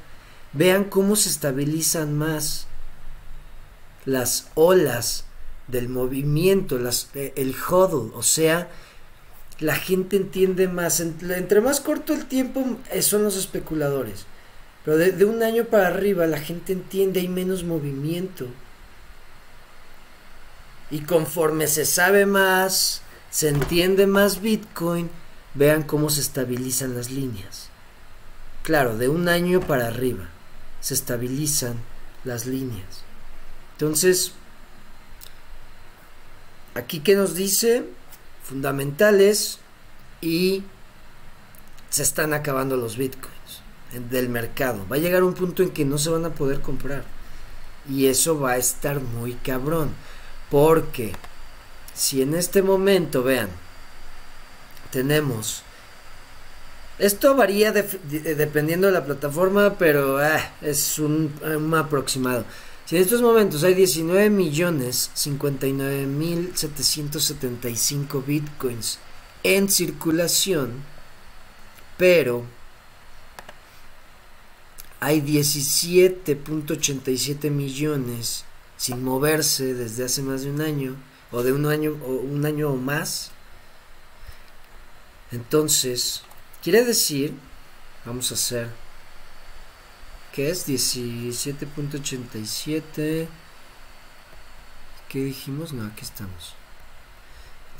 vean 0.53 0.85
cómo 0.85 1.15
se 1.15 1.29
estabilizan 1.29 2.17
más 2.17 2.65
las 4.05 4.47
olas 4.55 5.25
del 5.71 5.89
movimiento, 5.89 6.77
las, 6.77 7.09
eh, 7.15 7.33
el 7.35 7.55
huddle, 7.55 8.11
o 8.13 8.23
sea, 8.23 8.69
la 9.59 9.75
gente 9.75 10.17
entiende 10.17 10.67
más. 10.67 10.99
Entre 10.99 11.61
más 11.61 11.81
corto 11.81 12.13
el 12.13 12.25
tiempo 12.25 12.77
eh, 12.91 13.01
son 13.01 13.23
los 13.23 13.35
especuladores. 13.35 14.25
Pero 14.85 14.97
de, 14.97 15.25
un 15.25 15.43
año 15.43 15.65
para 15.65 15.87
arriba 15.87 16.25
la 16.25 16.39
gente 16.39 16.73
entiende, 16.73 17.19
hay 17.19 17.27
menos 17.27 17.63
movimiento. 17.63 18.47
Y 20.89 21.01
conforme 21.01 21.67
se 21.67 21.85
sabe 21.85 22.25
más, 22.25 23.01
se 23.29 23.49
entiende 23.49 24.07
más 24.07 24.41
Bitcoin, 24.41 25.09
vean 25.53 25.83
cómo 25.83 26.09
se 26.09 26.21
estabilizan 26.21 26.95
las 26.95 27.11
líneas. 27.11 27.69
Claro, 28.63 28.97
de 28.97 29.09
un 29.09 29.27
año 29.27 29.59
para 29.59 29.87
arriba 29.87 30.29
se 30.79 30.93
estabilizan 30.93 31.75
las 32.23 32.45
líneas. 32.45 33.03
Entonces, 33.73 34.33
aquí 36.79 36.99
que 37.01 37.15
nos 37.15 37.35
dice 37.35 37.85
fundamentales 38.43 39.59
y 40.21 40.63
se 41.89 42.03
están 42.03 42.33
acabando 42.33 42.77
los 42.77 42.97
bitcoins 42.97 43.61
del 44.09 44.29
mercado. 44.29 44.85
Va 44.91 44.95
a 44.95 44.99
llegar 44.99 45.23
un 45.23 45.33
punto 45.33 45.63
en 45.63 45.71
que 45.71 45.85
no 45.85 45.97
se 45.97 46.09
van 46.09 46.25
a 46.25 46.31
poder 46.31 46.61
comprar. 46.61 47.03
Y 47.89 48.07
eso 48.07 48.39
va 48.39 48.51
a 48.51 48.57
estar 48.57 48.99
muy 48.99 49.33
cabrón. 49.33 49.91
Porque 50.49 51.13
si 51.93 52.21
en 52.21 52.35
este 52.35 52.61
momento, 52.61 53.23
vean, 53.23 53.49
tenemos... 54.91 55.63
Esto 56.97 57.33
varía 57.33 57.71
dependiendo 57.71 58.87
de 58.87 58.93
la 58.93 59.05
plataforma, 59.05 59.77
pero 59.77 60.17
ah, 60.17 60.51
es 60.61 60.99
un, 60.99 61.33
un 61.41 61.73
aproximado. 61.73 62.43
Si 62.89 62.95
en 62.95 63.03
estos 63.03 63.21
momentos 63.21 63.63
hay 63.63 63.75
19 63.75 64.31
millones 64.31 65.11
59 65.13 66.07
mil 66.07 66.53
775 66.55 68.23
bitcoins 68.25 68.97
en 69.43 69.69
circulación, 69.69 70.81
pero 71.99 72.45
hay 74.99 75.21
17.87 75.21 77.51
millones 77.51 78.45
sin 78.75 79.03
moverse 79.03 79.75
desde 79.75 80.05
hace 80.05 80.23
más 80.23 80.41
de 80.41 80.49
un 80.49 80.61
año, 80.61 80.95
o 81.31 81.43
de 81.43 81.53
un 81.53 81.67
año 81.67 81.95
o 82.03 82.13
un 82.13 82.43
año 82.43 82.71
o 82.71 82.75
más. 82.75 83.29
Entonces, 85.31 86.23
quiere 86.63 86.83
decir, 86.83 87.35
vamos 88.03 88.31
a 88.31 88.33
hacer 88.33 88.88
que 90.39 90.49
es 90.49 90.67
17.87. 90.69 93.27
¿Qué 95.09 95.19
dijimos? 95.19 95.73
No, 95.73 95.85
aquí 95.85 96.05
estamos. 96.05 96.53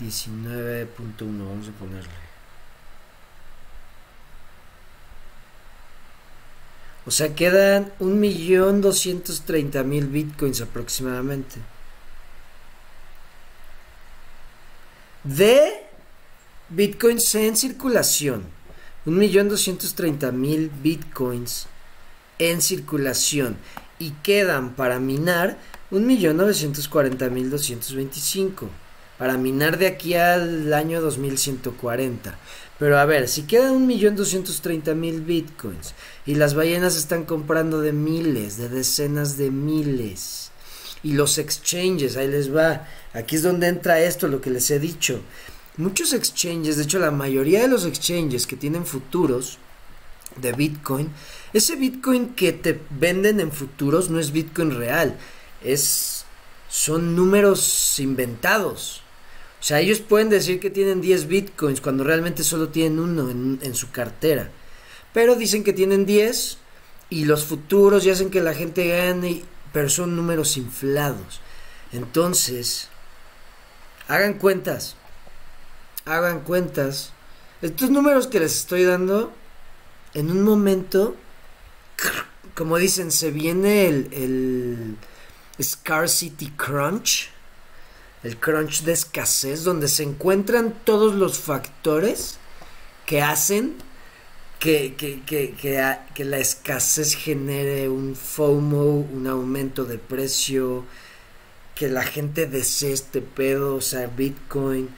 19.1, 0.01 0.89
vamos 1.19 1.69
a 1.69 1.71
ponerle. 1.71 2.09
O 7.05 7.11
sea, 7.11 7.33
quedan 7.33 7.93
1.230.000 8.01 10.11
bitcoins 10.11 10.59
aproximadamente. 10.59 11.61
De 15.23 15.87
bitcoins 16.67 17.33
en 17.35 17.55
circulación. 17.55 18.43
1.230.000 19.05 20.69
bitcoins 20.81 21.69
en 22.39 22.61
circulación 22.61 23.57
y 23.99 24.11
quedan 24.23 24.75
para 24.75 24.99
minar 24.99 25.57
1.940.225 25.91 28.69
para 29.19 29.37
minar 29.37 29.77
de 29.77 29.87
aquí 29.87 30.15
al 30.15 30.73
año 30.73 31.01
2140. 31.01 32.39
Pero 32.79 32.97
a 32.97 33.03
ver, 33.03 33.27
si 33.27 33.43
quedan 33.43 33.87
1.230.000 33.87 35.25
bitcoins 35.25 35.93
y 36.25 36.35
las 36.35 36.53
ballenas 36.53 36.95
están 36.95 37.25
comprando 37.25 37.81
de 37.81 37.91
miles, 37.91 38.57
de 38.57 38.69
decenas 38.69 39.37
de 39.37 39.51
miles, 39.51 40.51
y 41.03 41.13
los 41.13 41.37
exchanges, 41.37 42.15
ahí 42.15 42.29
les 42.29 42.55
va, 42.55 42.87
aquí 43.13 43.35
es 43.35 43.43
donde 43.43 43.67
entra 43.67 44.01
esto, 44.01 44.29
lo 44.29 44.41
que 44.41 44.49
les 44.49 44.71
he 44.71 44.79
dicho. 44.79 45.21
Muchos 45.77 46.13
exchanges, 46.13 46.77
de 46.77 46.83
hecho 46.83 46.99
la 46.99 47.11
mayoría 47.11 47.61
de 47.61 47.67
los 47.67 47.85
exchanges 47.85 48.47
que 48.47 48.57
tienen 48.57 48.85
futuros 48.85 49.57
de 50.37 50.53
Bitcoin, 50.53 51.09
ese 51.53 51.75
Bitcoin 51.75 52.35
que 52.35 52.51
te 52.53 52.79
venden 52.89 53.39
en 53.39 53.51
futuros 53.51 54.09
no 54.09 54.19
es 54.19 54.31
Bitcoin 54.31 54.71
real, 54.71 55.17
es 55.63 56.19
son 56.69 57.15
números 57.15 57.99
inventados. 57.99 59.01
O 59.59 59.63
sea, 59.63 59.79
ellos 59.79 59.99
pueden 59.99 60.29
decir 60.29 60.59
que 60.59 60.69
tienen 60.69 61.01
10 61.01 61.27
Bitcoins 61.27 61.81
cuando 61.81 62.03
realmente 62.03 62.43
solo 62.43 62.69
tienen 62.69 62.99
uno 62.99 63.29
en, 63.29 63.75
su 63.75 63.91
cartera. 63.91 64.49
Pero 65.13 65.35
dicen 65.35 65.63
que 65.63 65.73
tienen 65.73 66.05
10 66.05 66.57
y 67.09 67.25
los 67.25 67.43
futuros 67.43 68.03
ya 68.03 68.13
hacen 68.13 68.29
que 68.29 68.41
la 68.41 68.53
gente 68.53 68.87
gane, 68.87 69.43
pero 69.73 69.89
son 69.89 70.15
números 70.15 70.55
inflados. 70.55 71.41
Entonces, 71.91 72.87
hagan 74.07 74.35
cuentas. 74.35 74.95
Hagan 76.05 76.41
cuentas. 76.41 77.11
Estos 77.61 77.89
números 77.89 78.27
que 78.27 78.39
les 78.39 78.55
estoy 78.55 78.83
dando, 78.85 79.33
en 80.13 80.31
un 80.31 80.43
momento 80.43 81.17
como 82.55 82.77
dicen, 82.77 83.11
se 83.11 83.31
viene 83.31 83.87
el, 83.87 84.09
el 84.13 85.63
scarcity 85.63 86.51
crunch, 86.51 87.29
el 88.23 88.37
crunch 88.37 88.83
de 88.83 88.93
escasez, 88.93 89.63
donde 89.63 89.87
se 89.87 90.03
encuentran 90.03 90.75
todos 90.83 91.15
los 91.15 91.39
factores 91.39 92.37
que 93.05 93.21
hacen 93.21 93.75
que, 94.59 94.95
que, 94.95 95.21
que, 95.23 95.55
que, 96.13 96.25
la 96.25 96.37
escasez 96.37 97.15
genere 97.15 97.87
un 97.87 98.15
FOMO, 98.15 99.07
un 99.09 99.25
aumento 99.25 99.85
de 99.85 99.97
precio, 99.97 100.83
que 101.75 101.87
la 101.87 102.03
gente 102.03 102.45
desee 102.45 102.91
este 102.91 103.21
pedo, 103.21 103.75
o 103.75 103.81
sea, 103.81 104.07
Bitcoin, 104.07 104.89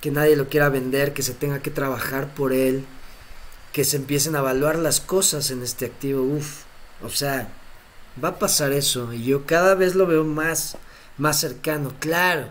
que 0.00 0.10
nadie 0.10 0.36
lo 0.36 0.48
quiera 0.48 0.70
vender, 0.70 1.12
que 1.12 1.22
se 1.22 1.34
tenga 1.34 1.60
que 1.60 1.70
trabajar 1.70 2.34
por 2.34 2.54
él, 2.54 2.86
que 3.74 3.84
se 3.84 3.96
empiecen 3.96 4.36
a 4.36 4.38
evaluar 4.38 4.78
las 4.78 5.00
cosas 5.00 5.50
en 5.50 5.64
este 5.64 5.84
activo. 5.84 6.22
Uf, 6.22 6.62
o 7.02 7.10
sea, 7.10 7.48
va 8.22 8.28
a 8.28 8.38
pasar 8.38 8.72
eso 8.72 9.12
y 9.12 9.24
yo 9.24 9.46
cada 9.46 9.74
vez 9.74 9.96
lo 9.96 10.06
veo 10.06 10.22
más, 10.22 10.78
más 11.18 11.40
cercano. 11.40 11.92
Claro, 11.98 12.50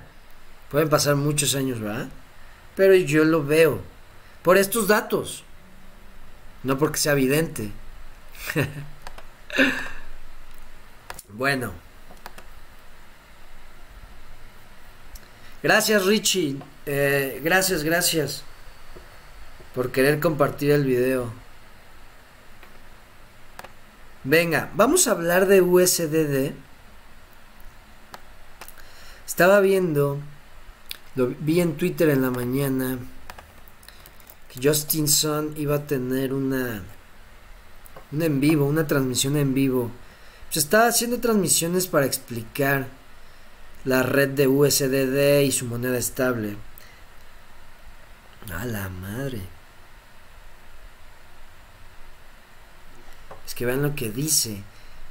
pueden 0.69 0.89
pasar 0.89 1.15
muchos 1.15 1.55
años, 1.55 1.79
¿verdad? 1.79 2.09
Pero 2.75 2.93
yo 2.95 3.23
lo 3.23 3.41
veo 3.41 3.79
por 4.41 4.57
estos 4.57 4.89
datos, 4.89 5.45
no 6.61 6.77
porque 6.77 6.99
sea 6.99 7.13
evidente. 7.13 7.71
bueno. 11.29 11.71
Gracias 15.63 16.05
Richie. 16.05 16.57
Eh, 16.85 17.39
gracias, 17.41 17.85
gracias 17.85 18.43
por 19.73 19.91
querer 19.91 20.19
compartir 20.19 20.71
el 20.71 20.85
video. 20.85 21.31
Venga, 24.23 24.71
vamos 24.75 25.07
a 25.07 25.11
hablar 25.11 25.47
de 25.47 25.61
USDD. 25.61 26.53
Estaba 29.25 29.59
viendo, 29.59 30.19
lo 31.15 31.27
vi 31.27 31.59
en 31.59 31.75
Twitter 31.75 32.09
en 32.09 32.21
la 32.21 32.29
mañana, 32.29 32.99
que 34.49 34.65
Justin 34.65 35.07
Sun 35.07 35.53
iba 35.57 35.75
a 35.75 35.87
tener 35.87 36.33
una, 36.33 36.83
una 38.11 38.25
en 38.25 38.39
vivo, 38.39 38.65
una 38.65 38.85
transmisión 38.85 39.35
en 39.37 39.53
vivo. 39.53 39.91
Se 40.51 40.59
estaba 40.59 40.87
haciendo 40.87 41.19
transmisiones 41.19 41.87
para 41.87 42.05
explicar 42.05 42.87
la 43.85 44.03
red 44.03 44.29
de 44.29 44.47
USDD 44.47 45.41
y 45.41 45.51
su 45.51 45.65
moneda 45.65 45.97
estable. 45.97 46.55
A 48.53 48.65
la 48.65 48.87
madre. 48.87 49.41
Es 53.45 53.55
que 53.55 53.65
vean 53.65 53.81
lo 53.81 53.95
que 53.95 54.09
dice. 54.09 54.63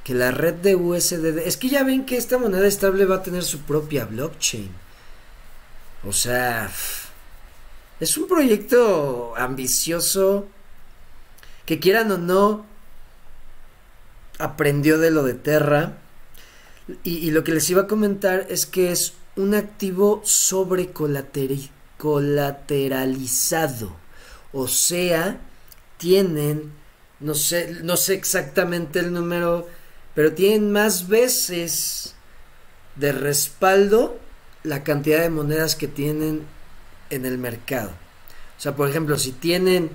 Que 0.03 0.13
la 0.13 0.31
red 0.31 0.55
de 0.55 0.75
USDD... 0.75 1.39
Es 1.45 1.57
que 1.57 1.69
ya 1.69 1.83
ven 1.83 2.05
que 2.05 2.17
esta 2.17 2.37
moneda 2.37 2.67
estable 2.67 3.05
va 3.05 3.17
a 3.17 3.23
tener 3.23 3.43
su 3.43 3.61
propia 3.61 4.05
blockchain. 4.05 4.69
O 6.05 6.11
sea... 6.11 6.69
Es 7.99 8.17
un 8.17 8.27
proyecto 8.27 9.33
ambicioso. 9.37 10.47
Que 11.65 11.79
quieran 11.79 12.11
o 12.11 12.17
no... 12.17 12.65
Aprendió 14.39 14.97
de 14.97 15.11
lo 15.11 15.23
de 15.23 15.35
Terra. 15.35 15.97
Y, 17.03 17.31
lo 17.31 17.45
que 17.45 17.53
les 17.53 17.69
iba 17.69 17.83
a 17.83 17.87
comentar 17.87 18.45
es 18.49 18.65
que 18.65 18.91
es 18.91 19.13
un 19.37 19.55
activo 19.55 20.21
sobre 20.25 20.91
colateralizado. 21.97 23.95
O 24.51 24.67
sea, 24.67 25.39
tienen, 25.97 26.73
no 27.23 27.35
sé, 27.35 27.77
no 27.83 27.97
sé 27.97 28.15
exactamente 28.15 28.99
el 28.99 29.13
número, 29.13 29.67
pero 30.13 30.33
tienen 30.33 30.71
más 30.71 31.07
veces 31.07 32.15
de 32.95 33.13
respaldo 33.13 34.19
la 34.63 34.83
cantidad 34.83 35.21
de 35.21 35.29
monedas 35.29 35.75
que 35.75 35.87
tienen 35.87 36.45
en 37.09 37.25
el 37.25 37.37
mercado. 37.37 37.91
O 38.57 38.61
sea, 38.61 38.75
por 38.75 38.89
ejemplo, 38.89 39.17
si 39.17 39.31
tienen 39.31 39.91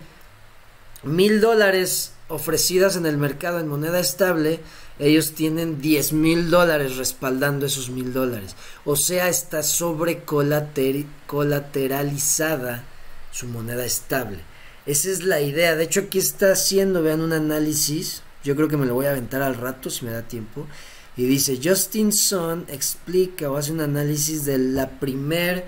mil 1.02 1.40
dólares 1.40 2.12
ofrecidas 2.28 2.96
en 2.96 3.06
el 3.06 3.18
mercado 3.18 3.60
en 3.60 3.68
moneda 3.68 4.00
estable, 4.00 4.60
ellos 4.98 5.32
tienen 5.32 5.80
10 5.80 6.12
mil 6.14 6.50
dólares 6.50 6.96
respaldando 6.96 7.66
esos 7.66 7.90
mil 7.90 8.12
dólares. 8.12 8.56
O 8.84 8.96
sea, 8.96 9.28
está 9.28 9.62
sobre 9.62 10.24
colateralizada 10.24 12.82
su 13.30 13.46
moneda 13.46 13.84
estable. 13.84 14.40
Esa 14.88 15.10
es 15.10 15.22
la 15.22 15.42
idea. 15.42 15.76
De 15.76 15.84
hecho, 15.84 16.00
aquí 16.00 16.18
está 16.18 16.52
haciendo, 16.52 17.02
vean, 17.02 17.20
un 17.20 17.34
análisis. 17.34 18.22
Yo 18.42 18.56
creo 18.56 18.68
que 18.68 18.78
me 18.78 18.86
lo 18.86 18.94
voy 18.94 19.04
a 19.04 19.10
aventar 19.10 19.42
al 19.42 19.54
rato 19.54 19.90
si 19.90 20.06
me 20.06 20.12
da 20.12 20.22
tiempo. 20.22 20.66
Y 21.14 21.26
dice, 21.26 21.60
Justin 21.62 22.10
Sun 22.10 22.64
explica 22.68 23.50
o 23.50 23.58
hace 23.58 23.70
un 23.70 23.82
análisis 23.82 24.46
de 24.46 24.56
la 24.56 24.88
primer 24.98 25.66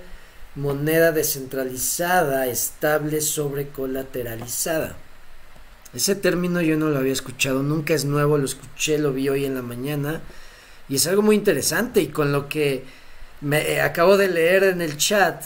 moneda 0.54 1.12
descentralizada 1.12 2.46
estable 2.46 3.20
sobre 3.20 3.68
colateralizada. 3.68 4.96
Ese 5.92 6.14
término 6.14 6.62
yo 6.62 6.78
no 6.78 6.88
lo 6.88 6.98
había 6.98 7.12
escuchado, 7.12 7.62
nunca 7.62 7.92
es 7.92 8.06
nuevo, 8.06 8.38
lo 8.38 8.46
escuché, 8.46 8.98
lo 8.98 9.12
vi 9.12 9.28
hoy 9.28 9.44
en 9.44 9.54
la 9.54 9.62
mañana 9.62 10.22
y 10.88 10.96
es 10.96 11.06
algo 11.06 11.20
muy 11.20 11.36
interesante 11.36 12.00
y 12.00 12.08
con 12.08 12.32
lo 12.32 12.48
que 12.48 12.84
me 13.42 13.72
eh, 13.72 13.82
acabo 13.82 14.16
de 14.16 14.28
leer 14.28 14.64
en 14.64 14.80
el 14.80 14.96
chat 14.96 15.44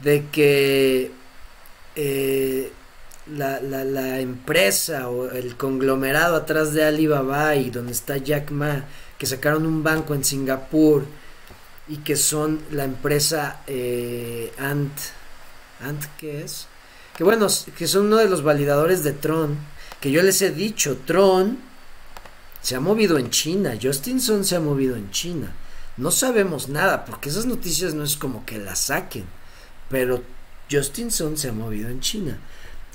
de 0.00 0.26
que 0.32 1.10
eh, 1.96 2.72
la, 3.36 3.60
la, 3.60 3.84
la, 3.84 4.20
empresa 4.20 5.08
o 5.08 5.30
el 5.30 5.56
conglomerado 5.56 6.36
atrás 6.36 6.72
de 6.72 6.84
Alibaba 6.84 7.56
y 7.56 7.70
donde 7.70 7.92
está 7.92 8.16
Jack 8.16 8.50
Ma, 8.50 8.84
que 9.18 9.26
sacaron 9.26 9.66
un 9.66 9.82
banco 9.82 10.14
en 10.14 10.24
Singapur 10.24 11.04
y 11.88 11.98
que 11.98 12.16
son 12.16 12.60
la 12.70 12.84
empresa 12.84 13.62
eh, 13.66 14.52
Ant, 14.58 14.92
Ant, 15.80 16.04
¿qué 16.18 16.44
es? 16.44 16.66
que 17.18 17.24
bueno, 17.24 17.48
que 17.76 17.88
son 17.88 18.06
uno 18.06 18.18
de 18.18 18.28
los 18.28 18.44
validadores 18.44 19.02
de 19.02 19.12
Tron, 19.12 19.58
que 20.00 20.12
yo 20.12 20.22
les 20.22 20.40
he 20.40 20.52
dicho, 20.52 20.98
Tron 21.04 21.58
se 22.62 22.76
ha 22.76 22.80
movido 22.80 23.18
en 23.18 23.30
China, 23.30 23.76
Justinson 23.82 24.44
se 24.44 24.54
ha 24.54 24.60
movido 24.60 24.94
en 24.94 25.10
China. 25.10 25.52
No 25.96 26.12
sabemos 26.12 26.68
nada, 26.68 27.04
porque 27.04 27.28
esas 27.28 27.44
noticias 27.44 27.92
no 27.92 28.04
es 28.04 28.16
como 28.16 28.46
que 28.46 28.58
las 28.58 28.78
saquen, 28.78 29.24
pero 29.90 30.22
Justinson 30.70 31.36
se 31.36 31.48
ha 31.48 31.52
movido 31.52 31.88
en 31.88 31.98
China. 31.98 32.38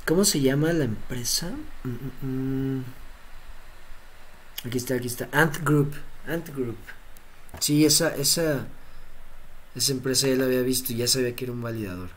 ¿Cómo 0.05 0.25
se 0.25 0.41
llama 0.41 0.73
la 0.73 0.83
empresa? 0.83 1.51
Mm, 1.83 1.89
mm, 1.89 2.79
mm. 2.79 2.83
Aquí 4.65 4.77
está, 4.77 4.95
aquí 4.95 5.07
está. 5.07 5.29
Ant 5.31 5.57
Group. 5.63 5.93
Ant 6.27 6.49
Group. 6.49 6.77
Sí, 7.59 7.85
esa, 7.85 8.15
esa, 8.15 8.65
esa 9.75 9.91
empresa 9.91 10.27
ya 10.27 10.35
la 10.35 10.45
había 10.45 10.61
visto 10.61 10.91
y 10.91 10.97
ya 10.97 11.07
sabía 11.07 11.35
que 11.35 11.45
era 11.45 11.53
un 11.53 11.61
validador. 11.61 12.09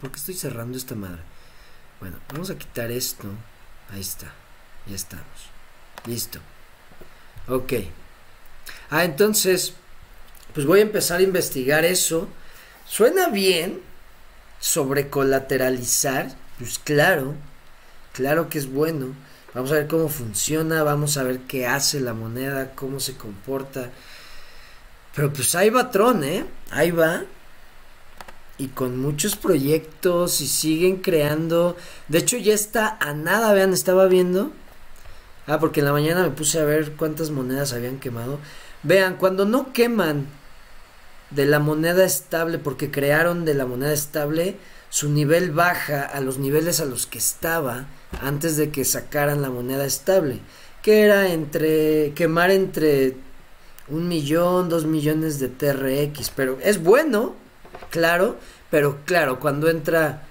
¿Por 0.00 0.10
qué 0.10 0.16
estoy 0.16 0.34
cerrando 0.34 0.76
esta 0.76 0.94
madre? 0.94 1.20
Bueno, 2.00 2.18
vamos 2.32 2.50
a 2.50 2.58
quitar 2.58 2.90
esto. 2.90 3.28
Ahí 3.90 4.00
está. 4.00 4.32
Ya 4.86 4.96
estamos. 4.96 5.26
Listo. 6.06 6.38
Ok. 7.48 7.72
Ah, 8.90 9.04
entonces, 9.04 9.74
pues 10.54 10.66
voy 10.66 10.80
a 10.80 10.82
empezar 10.82 11.20
a 11.20 11.24
investigar 11.24 11.84
eso. 11.84 12.28
Suena 12.86 13.28
bien 13.28 13.80
sobre 14.60 15.08
colateralizar. 15.08 16.34
Pues 16.58 16.78
claro, 16.78 17.34
claro 18.12 18.48
que 18.48 18.58
es 18.58 18.70
bueno. 18.70 19.08
Vamos 19.54 19.72
a 19.72 19.76
ver 19.76 19.86
cómo 19.86 20.08
funciona, 20.08 20.82
vamos 20.82 21.16
a 21.16 21.22
ver 21.22 21.40
qué 21.40 21.66
hace 21.66 22.00
la 22.00 22.12
moneda, 22.12 22.74
cómo 22.74 23.00
se 23.00 23.16
comporta. 23.16 23.90
Pero 25.14 25.32
pues 25.32 25.54
ahí 25.54 25.70
va 25.70 25.90
Tron, 25.90 26.24
¿eh? 26.24 26.44
Ahí 26.70 26.90
va 26.90 27.24
y 28.58 28.68
con 28.68 28.98
muchos 28.98 29.36
proyectos 29.36 30.40
y 30.40 30.46
siguen 30.46 30.96
creando. 30.96 31.76
De 32.08 32.18
hecho, 32.18 32.36
ya 32.36 32.54
está 32.54 32.96
a 33.00 33.12
nada, 33.12 33.52
vean, 33.52 33.72
estaba 33.72 34.06
viendo. 34.06 34.52
Ah, 35.46 35.58
porque 35.60 35.80
en 35.80 35.86
la 35.86 35.92
mañana 35.92 36.22
me 36.22 36.30
puse 36.30 36.58
a 36.58 36.64
ver 36.64 36.92
cuántas 36.92 37.30
monedas 37.30 37.72
habían 37.72 37.98
quemado. 37.98 38.38
Vean, 38.82 39.16
cuando 39.16 39.44
no 39.44 39.72
queman 39.72 40.26
de 41.30 41.46
la 41.46 41.58
moneda 41.58 42.04
estable, 42.04 42.58
porque 42.58 42.90
crearon 42.90 43.44
de 43.44 43.54
la 43.54 43.66
moneda 43.66 43.92
estable, 43.92 44.56
su 44.90 45.10
nivel 45.10 45.52
baja 45.52 46.02
a 46.02 46.20
los 46.20 46.38
niveles 46.38 46.80
a 46.80 46.84
los 46.84 47.06
que 47.06 47.18
estaba 47.18 47.86
antes 48.20 48.56
de 48.56 48.70
que 48.70 48.84
sacaran 48.84 49.42
la 49.42 49.50
moneda 49.50 49.84
estable. 49.84 50.40
Que 50.82 51.02
era 51.02 51.32
entre 51.32 52.12
quemar 52.14 52.50
entre 52.50 53.16
un 53.88 54.08
millón, 54.08 54.68
dos 54.68 54.86
millones 54.86 55.38
de 55.38 55.48
TRX. 55.48 56.30
Pero 56.30 56.58
es 56.62 56.82
bueno, 56.82 57.34
claro, 57.90 58.36
pero 58.70 59.00
claro, 59.04 59.40
cuando 59.40 59.68
entra 59.68 60.26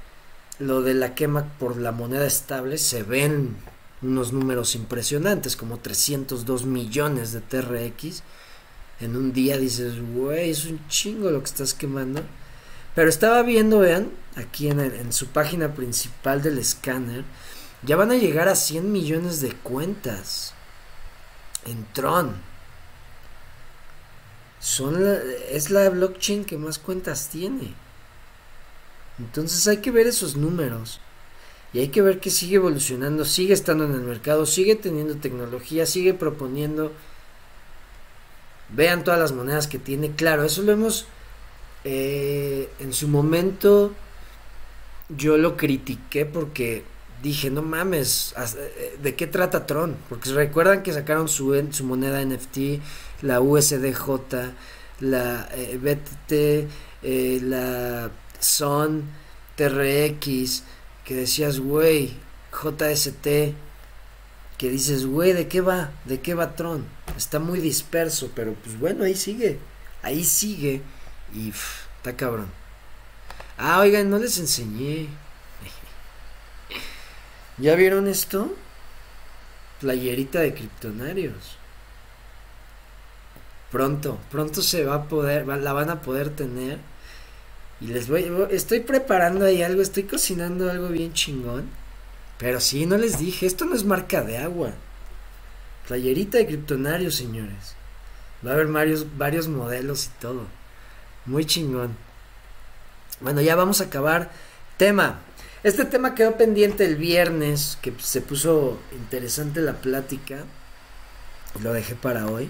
lo 0.60 0.82
de 0.82 0.94
la 0.94 1.16
quema 1.16 1.46
por 1.60 1.78
la 1.78 1.92
moneda 1.92 2.26
estable, 2.26 2.78
se 2.78 3.04
ven 3.04 3.56
unos 4.02 4.34
números 4.34 4.76
impresionantes, 4.76 5.56
como 5.56 5.80
302 5.80 6.66
millones 6.66 7.32
de 7.32 7.42
TRX. 7.42 8.24
En 9.02 9.16
un 9.16 9.34
día 9.34 9.58
dices, 9.58 9.96
güey, 10.14 10.52
es 10.52 10.66
un 10.66 10.88
chingo 10.88 11.32
lo 11.32 11.40
que 11.40 11.50
estás 11.50 11.74
quemando. 11.74 12.22
Pero 12.94 13.10
estaba 13.10 13.42
viendo, 13.42 13.80
vean, 13.80 14.10
aquí 14.36 14.70
en, 14.70 15.14
su 15.14 15.28
página 15.28 15.74
principal 15.74 16.42
del 16.42 16.58
escáner, 16.58 17.24
ya 17.84 17.96
van 17.96 18.12
a 18.12 18.16
llegar 18.16 18.48
a 18.48 18.56
100 18.56 18.92
millones 18.92 19.42
de 19.42 19.54
cuentas 19.54 20.54
en 21.66 21.86
Tron 21.94 22.56
son 24.66 24.98
es 25.52 25.70
la 25.70 25.88
blockchain 25.92 26.44
que 26.44 26.58
más 26.58 26.80
cuentas 26.80 27.30
tiene. 27.30 27.76
Entonces 29.20 29.68
hay 29.68 29.78
que 29.78 29.92
ver 29.92 30.08
esos 30.08 30.36
números. 30.36 31.00
Y 31.72 31.80
hay 31.80 31.90
que 31.90 32.02
ver 32.02 32.20
que 32.20 32.32
sigue 32.32 32.56
evolucionando, 32.56 33.26
sigue 33.26 33.54
estando 33.54 33.86
en 33.86 33.92
el 33.92 34.02
mercado, 34.02 34.48
sigue 34.48 34.76
teniendo 34.76 35.18
tecnología, 35.18 35.86
sigue 35.86 36.16
proponiendo. 36.16 36.92
Vean 38.70 39.04
todas 39.04 39.20
las 39.20 39.34
monedas 39.34 39.68
que 39.68 39.78
tiene. 39.78 40.12
Claro, 40.16 40.44
eso 40.44 40.64
lo 40.64 40.72
hemos... 40.72 41.06
Eh, 41.84 42.68
en 42.80 42.92
su 42.92 43.08
momento 43.08 43.94
yo 45.10 45.38
lo 45.38 45.58
critiqué 45.58 46.26
porque 46.26 46.84
dije, 47.22 47.50
no 47.50 47.62
mames, 47.62 48.34
eh, 48.58 48.98
¿de 49.02 49.16
qué 49.16 49.28
trata 49.28 49.66
Tron? 49.66 49.96
Porque 50.10 50.32
recuerdan 50.32 50.84
que 50.84 50.94
sacaron 50.94 51.28
su, 51.28 51.68
su 51.72 51.84
moneda 51.84 52.24
NFT, 52.24 52.82
la 53.22 53.42
USDJ, 53.42 54.10
la 55.00 55.50
eh, 55.54 55.80
BTT, 55.82 56.32
eh, 57.04 57.40
la 57.42 58.12
SON, 58.40 59.04
TRX, 59.56 60.64
que 61.04 61.16
decías, 61.16 61.60
güey, 61.60 62.14
JST, 62.52 63.28
que 64.58 64.70
dices, 64.70 65.06
güey, 65.06 65.34
¿de 65.34 65.48
qué 65.48 65.62
va? 65.62 65.92
¿De 66.06 66.22
qué 66.22 66.34
va 66.34 66.56
Tron? 66.56 66.86
Está 67.18 67.40
muy 67.40 67.60
disperso, 67.60 68.32
pero 68.36 68.54
pues 68.54 68.80
bueno, 68.80 69.04
ahí 69.04 69.16
sigue, 69.16 69.60
ahí 70.02 70.24
sigue 70.24 70.82
y 71.34 71.50
está 71.50 72.16
cabrón. 72.16 72.65
Ah, 73.58 73.80
oigan, 73.80 74.10
no 74.10 74.18
les 74.18 74.38
enseñé. 74.38 75.08
¿Ya 77.58 77.76
vieron 77.76 78.08
esto? 78.08 78.54
Playerita 79.80 80.42
de 80.42 80.54
criptonarios. 80.54 81.58
Pronto, 83.72 84.20
pronto 84.30 84.62
se 84.62 84.84
va 84.86 84.96
a 84.96 85.04
poder, 85.04 85.48
la 85.48 85.74
van 85.74 85.90
a 85.90 86.02
poder 86.02 86.30
tener. 86.30 86.80
Y 87.82 87.88
les 87.88 88.08
voy, 88.08 88.32
estoy 88.52 88.82
preparando 88.82 89.46
ahí 89.46 89.62
algo, 89.62 89.82
estoy 89.82 90.04
cocinando 90.04 90.70
algo 90.70 90.90
bien 90.90 91.14
chingón. 91.14 91.70
Pero 92.38 92.60
sí, 92.60 92.86
no 92.86 92.98
les 92.98 93.20
dije, 93.20 93.46
esto 93.46 93.66
no 93.66 93.76
es 93.76 93.86
marca 93.86 94.22
de 94.22 94.38
agua. 94.38 94.72
Playerita 95.88 96.38
de 96.38 96.48
criptonarios, 96.48 97.16
señores. 97.16 97.76
Va 98.46 98.52
a 98.52 98.54
haber 98.56 98.68
varios, 98.68 99.18
varios 99.18 99.48
modelos 99.48 100.06
y 100.08 100.20
todo. 100.20 100.46
Muy 101.26 101.46
chingón. 101.46 102.05
Bueno, 103.22 103.42
ya 103.42 103.56
vamos 103.56 103.82
a 103.82 103.86
acabar. 103.86 104.32
Tema. 104.78 105.22
Este 105.64 105.86
tema 105.86 106.14
quedó 106.14 106.38
pendiente 106.38 106.86
el 106.86 106.96
viernes, 106.96 107.78
que 107.82 107.94
se 107.98 108.22
puso 108.22 108.80
interesante 108.92 109.62
la 109.62 109.74
plática. 109.74 110.44
Lo 111.64 111.74
dejé 111.74 111.96
para 111.96 112.28
hoy. 112.28 112.50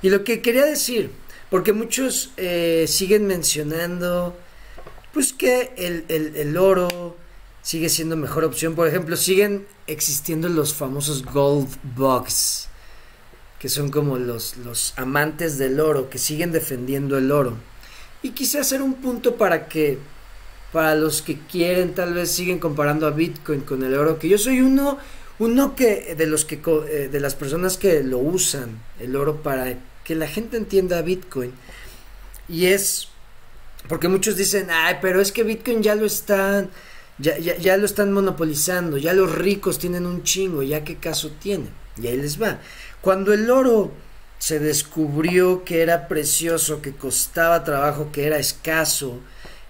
Y 0.00 0.10
lo 0.10 0.24
que 0.24 0.40
quería 0.40 0.64
decir, 0.64 1.10
porque 1.50 1.72
muchos 1.72 2.30
eh, 2.36 2.86
siguen 2.88 3.26
mencionando, 3.26 4.36
pues 5.12 5.32
que 5.32 5.72
el, 5.76 6.04
el, 6.08 6.56
oro 6.56 7.16
sigue 7.60 7.88
siendo 7.88 8.16
mejor 8.16 8.44
opción. 8.44 8.74
Por 8.74 8.88
ejemplo, 8.88 9.16
siguen 9.16 9.66
existiendo 9.86 10.48
los 10.48 10.74
famosos 10.74 11.24
gold 11.24 11.68
bugs, 11.94 12.68
que 13.58 13.68
son 13.68 13.90
como 13.90 14.16
los, 14.16 14.56
los 14.58 14.94
amantes 14.96 15.58
del 15.58 15.80
oro, 15.80 16.08
que 16.08 16.18
siguen 16.18 16.52
defendiendo 16.52 17.18
el 17.18 17.30
oro. 17.30 17.56
Y 18.22 18.30
quise 18.30 18.58
hacer 18.58 18.82
un 18.82 18.94
punto 18.94 19.36
para 19.36 19.68
que 19.68 19.98
para 20.72 20.94
los 20.94 21.20
que 21.20 21.38
quieren, 21.38 21.94
tal 21.94 22.14
vez 22.14 22.30
siguen 22.30 22.58
comparando 22.58 23.06
a 23.06 23.10
Bitcoin 23.10 23.60
con 23.60 23.82
el 23.82 23.94
oro, 23.94 24.18
que 24.18 24.28
yo 24.28 24.38
soy 24.38 24.60
uno, 24.60 24.96
uno 25.38 25.76
que 25.76 26.14
de 26.14 26.26
los 26.26 26.46
que 26.46 26.60
eh, 26.88 27.08
de 27.12 27.20
las 27.20 27.34
personas 27.34 27.76
que 27.76 28.02
lo 28.02 28.18
usan 28.18 28.80
el 28.98 29.14
oro 29.16 29.42
para 29.42 29.74
que 30.02 30.14
la 30.14 30.26
gente 30.26 30.56
entienda 30.56 31.02
Bitcoin 31.02 31.52
y 32.48 32.66
es 32.66 33.08
porque 33.88 34.08
muchos 34.08 34.36
dicen, 34.36 34.68
ay, 34.70 34.98
pero 35.00 35.20
es 35.20 35.32
que 35.32 35.42
Bitcoin 35.42 35.82
ya 35.82 35.94
lo 35.94 36.06
están, 36.06 36.70
ya, 37.18 37.36
ya, 37.38 37.56
ya 37.56 37.76
lo 37.76 37.84
están 37.84 38.12
monopolizando, 38.12 38.96
ya 38.96 39.12
los 39.12 39.34
ricos 39.34 39.78
tienen 39.78 40.06
un 40.06 40.22
chingo, 40.22 40.62
ya 40.62 40.84
qué 40.84 40.96
caso 40.96 41.32
tiene. 41.40 41.66
Y 42.00 42.06
ahí 42.06 42.16
les 42.16 42.40
va. 42.40 42.60
Cuando 43.00 43.32
el 43.32 43.50
oro 43.50 43.92
se 44.42 44.58
descubrió 44.58 45.62
que 45.62 45.82
era 45.82 46.08
precioso, 46.08 46.82
que 46.82 46.92
costaba 46.92 47.62
trabajo, 47.62 48.10
que 48.10 48.26
era 48.26 48.38
escaso, 48.38 49.20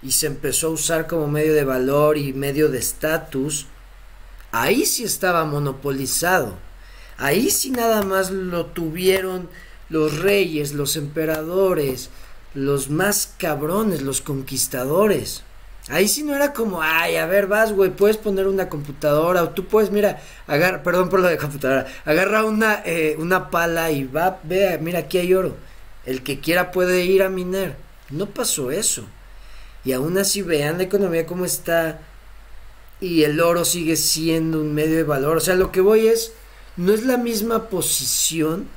y 0.01 0.13
se 0.13 0.25
empezó 0.25 0.65
a 0.65 0.71
usar 0.71 1.05
como 1.05 1.27
medio 1.27 1.53
de 1.53 1.63
valor 1.63 2.17
y 2.17 2.33
medio 2.33 2.69
de 2.69 2.79
estatus, 2.79 3.67
ahí 4.51 4.87
sí 4.87 5.03
estaba 5.03 5.45
monopolizado. 5.45 6.55
Ahí 7.19 7.51
sí 7.51 7.69
nada 7.69 8.01
más 8.01 8.31
lo 8.31 8.65
tuvieron 8.65 9.47
los 9.89 10.17
reyes, 10.17 10.73
los 10.73 10.95
emperadores, 10.95 12.09
los 12.55 12.89
más 12.89 13.31
cabrones, 13.37 14.01
los 14.01 14.21
conquistadores. 14.21 15.43
Ahí 15.89 16.07
sí 16.07 16.23
no 16.23 16.33
era 16.33 16.53
como, 16.53 16.81
ay, 16.81 17.17
a 17.17 17.25
ver, 17.25 17.47
vas, 17.47 17.73
güey, 17.73 17.91
puedes 17.91 18.15
poner 18.15 18.47
una 18.47 18.69
computadora 18.69 19.43
o 19.43 19.49
tú 19.49 19.65
puedes, 19.65 19.91
mira, 19.91 20.21
agarra, 20.47 20.81
perdón 20.81 21.09
por 21.09 21.19
lo 21.19 21.27
de 21.27 21.37
computadora, 21.37 21.87
agarra 22.05 22.45
una, 22.45 22.81
eh, 22.85 23.17
una 23.19 23.49
pala 23.49 23.91
y 23.91 24.05
va, 24.05 24.39
vea, 24.43 24.77
mira, 24.77 24.99
aquí 24.99 25.17
hay 25.17 25.33
oro. 25.33 25.57
El 26.05 26.23
que 26.23 26.39
quiera 26.39 26.71
puede 26.71 27.03
ir 27.03 27.21
a 27.23 27.29
minar. 27.29 27.75
No 28.09 28.27
pasó 28.27 28.71
eso. 28.71 29.05
Y 29.83 29.91
aún 29.91 30.17
así 30.17 30.41
vean 30.41 30.77
la 30.77 30.83
economía 30.83 31.25
como 31.25 31.45
está 31.45 31.99
y 33.01 33.23
el 33.23 33.41
oro 33.41 33.65
sigue 33.65 33.97
siendo 33.97 34.61
un 34.61 34.73
medio 34.73 34.95
de 34.95 35.03
valor. 35.03 35.37
O 35.37 35.41
sea, 35.41 35.55
lo 35.55 35.71
que 35.71 35.81
voy 35.81 36.07
es, 36.07 36.31
no 36.77 36.93
es 36.93 37.03
la 37.03 37.17
misma 37.17 37.67
posición 37.67 38.67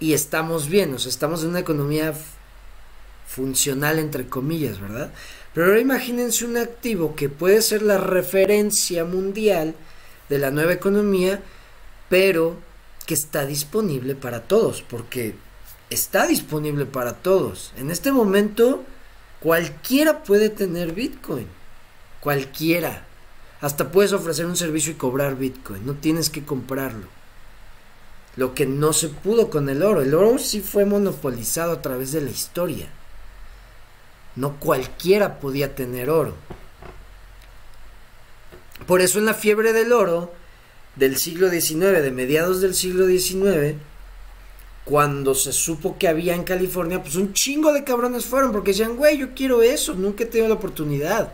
y 0.00 0.14
estamos 0.14 0.68
bien, 0.68 0.94
o 0.94 0.98
sea, 0.98 1.10
estamos 1.10 1.42
en 1.42 1.50
una 1.50 1.60
economía 1.60 2.14
funcional 3.26 3.98
entre 3.98 4.26
comillas, 4.26 4.80
¿verdad? 4.80 5.12
Pero 5.54 5.66
ahora 5.66 5.80
imagínense 5.80 6.44
un 6.44 6.56
activo 6.56 7.14
que 7.14 7.28
puede 7.28 7.62
ser 7.62 7.82
la 7.82 7.98
referencia 7.98 9.04
mundial 9.04 9.74
de 10.28 10.38
la 10.38 10.50
nueva 10.50 10.72
economía, 10.72 11.42
pero 12.08 12.56
que 13.06 13.14
está 13.14 13.44
disponible 13.44 14.14
para 14.14 14.42
todos, 14.42 14.82
porque 14.82 15.34
está 15.90 16.26
disponible 16.26 16.86
para 16.86 17.14
todos. 17.14 17.72
En 17.76 17.90
este 17.90 18.12
momento 18.12 18.84
Cualquiera 19.42 20.22
puede 20.22 20.50
tener 20.50 20.92
Bitcoin. 20.92 21.48
Cualquiera. 22.20 23.04
Hasta 23.60 23.90
puedes 23.90 24.12
ofrecer 24.12 24.46
un 24.46 24.56
servicio 24.56 24.92
y 24.92 24.96
cobrar 24.96 25.36
Bitcoin. 25.36 25.84
No 25.84 25.94
tienes 25.94 26.30
que 26.30 26.44
comprarlo. 26.44 27.08
Lo 28.36 28.54
que 28.54 28.66
no 28.66 28.92
se 28.92 29.08
pudo 29.08 29.50
con 29.50 29.68
el 29.68 29.82
oro. 29.82 30.00
El 30.00 30.14
oro 30.14 30.38
sí 30.38 30.60
fue 30.60 30.84
monopolizado 30.84 31.72
a 31.72 31.82
través 31.82 32.12
de 32.12 32.20
la 32.20 32.30
historia. 32.30 32.88
No 34.36 34.58
cualquiera 34.58 35.40
podía 35.40 35.74
tener 35.74 36.10
oro. 36.10 36.34
Por 38.86 39.00
eso 39.00 39.18
en 39.18 39.26
la 39.26 39.34
fiebre 39.34 39.72
del 39.72 39.92
oro 39.92 40.32
del 40.96 41.16
siglo 41.16 41.50
XIX, 41.50 42.02
de 42.02 42.10
mediados 42.10 42.60
del 42.60 42.74
siglo 42.74 43.06
XIX, 43.06 43.76
cuando 44.84 45.34
se 45.34 45.52
supo 45.52 45.96
que 45.96 46.08
había 46.08 46.34
en 46.34 46.44
California, 46.44 47.02
pues 47.02 47.14
un 47.14 47.32
chingo 47.32 47.72
de 47.72 47.84
cabrones 47.84 48.26
fueron 48.26 48.52
porque 48.52 48.72
decían, 48.72 48.96
güey, 48.96 49.18
yo 49.18 49.34
quiero 49.34 49.62
eso, 49.62 49.94
nunca 49.94 50.24
he 50.24 50.26
tenido 50.26 50.48
la 50.48 50.54
oportunidad. 50.54 51.32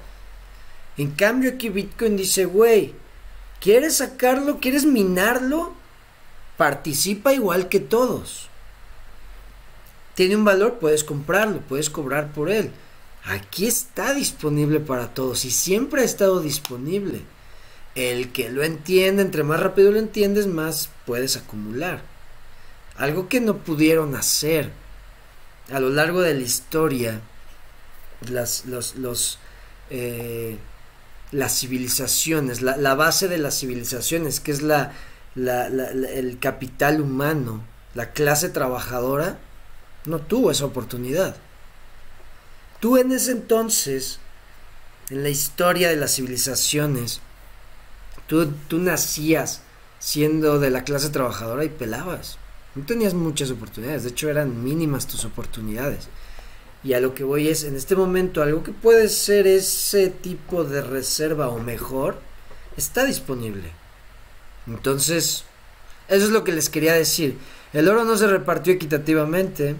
En 0.96 1.12
cambio 1.12 1.50
aquí 1.50 1.68
Bitcoin 1.68 2.16
dice, 2.16 2.44
güey, 2.44 2.94
¿quieres 3.60 3.96
sacarlo? 3.96 4.58
¿Quieres 4.60 4.84
minarlo? 4.84 5.72
Participa 6.56 7.32
igual 7.32 7.68
que 7.68 7.80
todos. 7.80 8.48
Tiene 10.14 10.36
un 10.36 10.44
valor, 10.44 10.78
puedes 10.80 11.04
comprarlo, 11.04 11.60
puedes 11.60 11.88
cobrar 11.88 12.32
por 12.32 12.50
él. 12.50 12.72
Aquí 13.28 13.66
está 13.66 14.14
disponible 14.14 14.80
para 14.80 15.12
todos 15.12 15.44
y 15.44 15.50
siempre 15.50 16.00
ha 16.00 16.04
estado 16.04 16.40
disponible. 16.40 17.20
El 17.94 18.32
que 18.32 18.48
lo 18.48 18.62
entiende, 18.62 19.20
entre 19.20 19.42
más 19.42 19.60
rápido 19.60 19.92
lo 19.92 19.98
entiendes, 19.98 20.46
más 20.46 20.88
puedes 21.04 21.36
acumular. 21.36 22.00
Algo 22.96 23.28
que 23.28 23.40
no 23.40 23.58
pudieron 23.58 24.14
hacer 24.14 24.70
a 25.70 25.78
lo 25.78 25.90
largo 25.90 26.22
de 26.22 26.32
la 26.32 26.40
historia 26.40 27.20
las, 28.30 28.64
los, 28.64 29.38
eh, 29.90 30.56
las 31.30 31.58
civilizaciones, 31.58 32.62
la, 32.62 32.94
base 32.94 33.28
de 33.28 33.36
las 33.36 33.58
civilizaciones, 33.58 34.40
que 34.40 34.52
es 34.52 34.62
la, 34.62 34.92
el 35.36 36.38
capital 36.40 37.02
humano, 37.02 37.62
la 37.94 38.12
clase 38.12 38.48
trabajadora, 38.48 39.38
no 40.06 40.18
tuvo 40.18 40.50
esa 40.50 40.64
oportunidad. 40.64 41.36
Tú 42.80 42.96
en 42.96 43.12
ese 43.12 43.32
entonces, 43.32 44.20
en 45.10 45.22
la 45.22 45.28
historia 45.28 45.88
de 45.88 45.96
las 45.96 46.14
civilizaciones, 46.14 47.20
tú, 48.26 48.52
tú 48.68 48.78
nacías 48.78 49.62
siendo 49.98 50.60
de 50.60 50.70
la 50.70 50.84
clase 50.84 51.10
trabajadora 51.10 51.64
y 51.64 51.70
pelabas. 51.70 52.38
No 52.74 52.84
tenías 52.86 53.14
muchas 53.14 53.50
oportunidades, 53.50 54.04
de 54.04 54.10
hecho 54.10 54.30
eran 54.30 54.62
mínimas 54.62 55.06
tus 55.06 55.24
oportunidades. 55.24 56.08
Y 56.84 56.92
a 56.92 57.00
lo 57.00 57.14
que 57.14 57.24
voy 57.24 57.48
es, 57.48 57.64
en 57.64 57.74
este 57.74 57.96
momento, 57.96 58.42
algo 58.42 58.62
que 58.62 58.70
puede 58.70 59.08
ser 59.08 59.48
ese 59.48 60.08
tipo 60.08 60.62
de 60.62 60.80
reserva 60.80 61.48
o 61.48 61.58
mejor, 61.58 62.20
está 62.76 63.04
disponible. 63.04 63.72
Entonces, 64.68 65.44
eso 66.08 66.24
es 66.26 66.30
lo 66.30 66.44
que 66.44 66.52
les 66.52 66.68
quería 66.68 66.94
decir. 66.94 67.36
El 67.72 67.88
oro 67.88 68.04
no 68.04 68.16
se 68.16 68.28
repartió 68.28 68.72
equitativamente. 68.72 69.74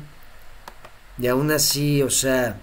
Y 1.18 1.26
aún 1.28 1.51
así, 1.51 2.03
o 2.03 2.11
sea, 2.11 2.61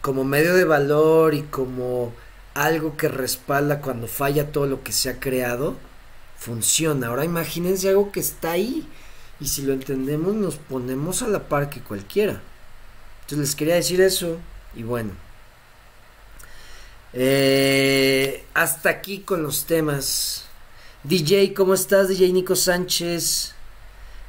como 0.00 0.24
medio 0.24 0.54
de 0.54 0.64
valor 0.64 1.34
y 1.34 1.42
como 1.42 2.12
algo 2.54 2.96
que 2.96 3.08
respalda 3.08 3.80
cuando 3.80 4.06
falla 4.08 4.52
todo 4.52 4.66
lo 4.66 4.82
que 4.82 4.92
se 4.92 5.10
ha 5.10 5.20
creado, 5.20 5.76
funciona. 6.38 7.08
Ahora 7.08 7.24
imagínense 7.24 7.88
algo 7.88 8.12
que 8.12 8.20
está 8.20 8.52
ahí 8.52 8.86
y 9.40 9.48
si 9.48 9.62
lo 9.62 9.72
entendemos 9.72 10.34
nos 10.34 10.56
ponemos 10.56 11.22
a 11.22 11.28
la 11.28 11.48
par 11.48 11.70
que 11.70 11.80
cualquiera. 11.80 12.40
Entonces 13.22 13.48
les 13.48 13.56
quería 13.56 13.74
decir 13.74 14.00
eso 14.00 14.38
y 14.74 14.82
bueno. 14.82 15.12
Eh, 17.12 18.44
hasta 18.54 18.90
aquí 18.90 19.20
con 19.20 19.42
los 19.42 19.64
temas. 19.66 20.44
DJ, 21.04 21.54
¿cómo 21.54 21.74
estás? 21.74 22.08
DJ 22.08 22.32
Nico 22.32 22.56
Sánchez. 22.56 23.54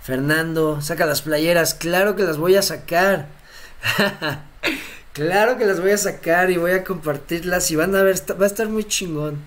Fernando, 0.04 0.82
saca 0.82 1.06
las 1.06 1.22
playeras. 1.22 1.74
Claro 1.74 2.16
que 2.16 2.24
las 2.24 2.38
voy 2.38 2.56
a 2.56 2.62
sacar. 2.62 3.28
claro 5.14 5.58
que 5.58 5.66
las 5.66 5.80
voy 5.80 5.92
a 5.92 5.98
sacar 5.98 6.52
y 6.52 6.58
voy 6.58 6.72
a 6.72 6.84
compartirlas 6.84 7.72
y 7.72 7.76
van 7.76 7.96
a 7.96 8.04
ver, 8.04 8.16
va 8.40 8.46
a 8.46 8.48
estar 8.48 8.70
muy 8.70 8.84
chingón 8.84 9.40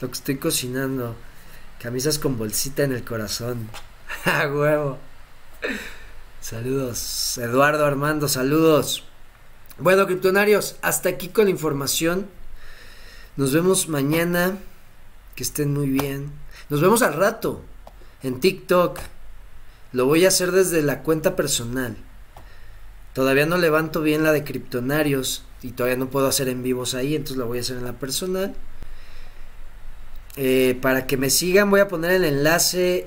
lo 0.00 0.08
que 0.08 0.14
estoy 0.14 0.36
cocinando. 0.36 1.14
Camisas 1.80 2.18
con 2.18 2.38
bolsita 2.38 2.82
en 2.84 2.92
el 2.92 3.04
corazón. 3.04 3.68
¡A 4.24 4.48
huevo! 4.48 4.98
Saludos. 6.40 7.38
Eduardo 7.38 7.84
Armando, 7.84 8.28
saludos. 8.28 9.04
Bueno, 9.78 10.06
criptonarios, 10.06 10.76
hasta 10.82 11.08
aquí 11.08 11.28
con 11.28 11.44
la 11.44 11.50
información. 11.50 12.28
Nos 13.36 13.52
vemos 13.52 13.88
mañana. 13.88 14.58
Que 15.34 15.42
estén 15.42 15.72
muy 15.72 15.88
bien. 15.88 16.32
Nos 16.68 16.80
vemos 16.80 17.02
al 17.02 17.14
rato 17.14 17.62
en 18.22 18.40
TikTok. 18.40 18.98
Lo 19.92 20.06
voy 20.06 20.24
a 20.24 20.28
hacer 20.28 20.50
desde 20.52 20.82
la 20.82 21.02
cuenta 21.02 21.36
personal. 21.36 21.96
Todavía 23.14 23.46
no 23.46 23.58
levanto 23.58 24.02
bien 24.02 24.22
la 24.22 24.32
de 24.32 24.44
criptonarios 24.44 25.44
y 25.62 25.72
todavía 25.72 25.96
no 25.96 26.10
puedo 26.10 26.28
hacer 26.28 26.48
en 26.48 26.62
vivos 26.62 26.94
ahí, 26.94 27.16
entonces 27.16 27.36
lo 27.36 27.46
voy 27.46 27.58
a 27.58 27.60
hacer 27.62 27.76
en 27.76 27.84
la 27.84 27.94
personal. 27.94 28.54
Eh, 30.36 30.78
para 30.80 31.06
que 31.06 31.16
me 31.16 31.28
sigan 31.28 31.70
voy 31.70 31.80
a 31.80 31.88
poner 31.88 32.12
el 32.12 32.24
enlace. 32.24 33.06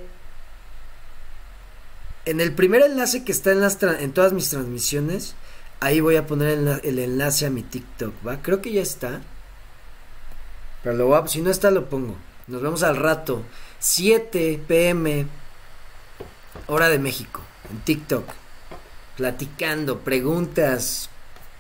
En 2.26 2.42
el 2.42 2.54
primer 2.54 2.82
enlace 2.82 3.24
que 3.24 3.32
está 3.32 3.52
en, 3.52 4.12
todas 4.12 4.34
mis 4.34 4.50
transmisiones, 4.50 5.36
ahí 5.80 6.00
voy 6.00 6.16
a 6.16 6.28
poner 6.28 6.82
el, 6.84 7.00
enlace 7.00 7.46
a 7.46 7.50
mi 7.50 7.64
TikTok, 7.64 8.14
¿va? 8.26 8.42
Creo 8.42 8.62
que 8.62 8.72
ya 8.72 8.82
está. 8.82 9.22
Pero 10.84 10.96
lo 10.96 11.28
si 11.28 11.42
no 11.42 11.50
está, 11.50 11.72
lo 11.72 11.90
pongo. 11.90 12.16
Nos 12.48 12.62
vemos 12.62 12.84
al 12.84 12.98
rato. 12.98 13.44
7 13.80 14.62
pm, 14.68 15.28
hora 16.68 16.90
de 16.90 17.00
México, 17.00 17.42
en 17.70 17.80
TikTok. 17.80 18.43
Platicando, 19.18 20.00
preguntas. 20.00 21.10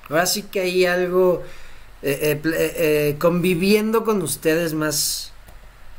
Ahora 0.09 0.25
sí 0.25 0.43
que 0.43 0.61
hay 0.61 0.85
algo. 0.85 1.43
Eh, 2.01 2.41
eh, 2.43 3.15
conviviendo 3.17 4.03
con 4.03 4.21
ustedes 4.21 4.73
más 4.73 5.33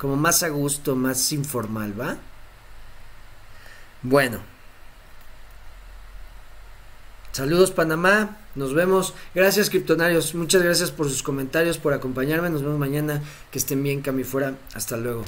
como 0.04 0.16
más 0.16 0.42
a 0.42 0.50
gusto, 0.50 0.96
más 0.96 1.32
informal, 1.32 1.98
¿va? 1.98 2.18
Bueno. 4.02 4.40
Saludos 7.32 7.70
Panamá, 7.70 8.36
nos 8.54 8.74
vemos. 8.74 9.14
Gracias 9.34 9.70
Kryptonarios, 9.70 10.34
muchas 10.34 10.62
gracias 10.62 10.90
por 10.90 11.08
sus 11.08 11.22
comentarios, 11.22 11.78
por 11.78 11.94
acompañarme. 11.94 12.50
Nos 12.50 12.62
vemos 12.62 12.78
mañana. 12.78 13.22
Que 13.50 13.58
estén 13.58 13.82
bien, 13.82 14.02
Cami 14.02 14.24
fuera. 14.24 14.54
Hasta 14.74 14.98
luego. 14.98 15.24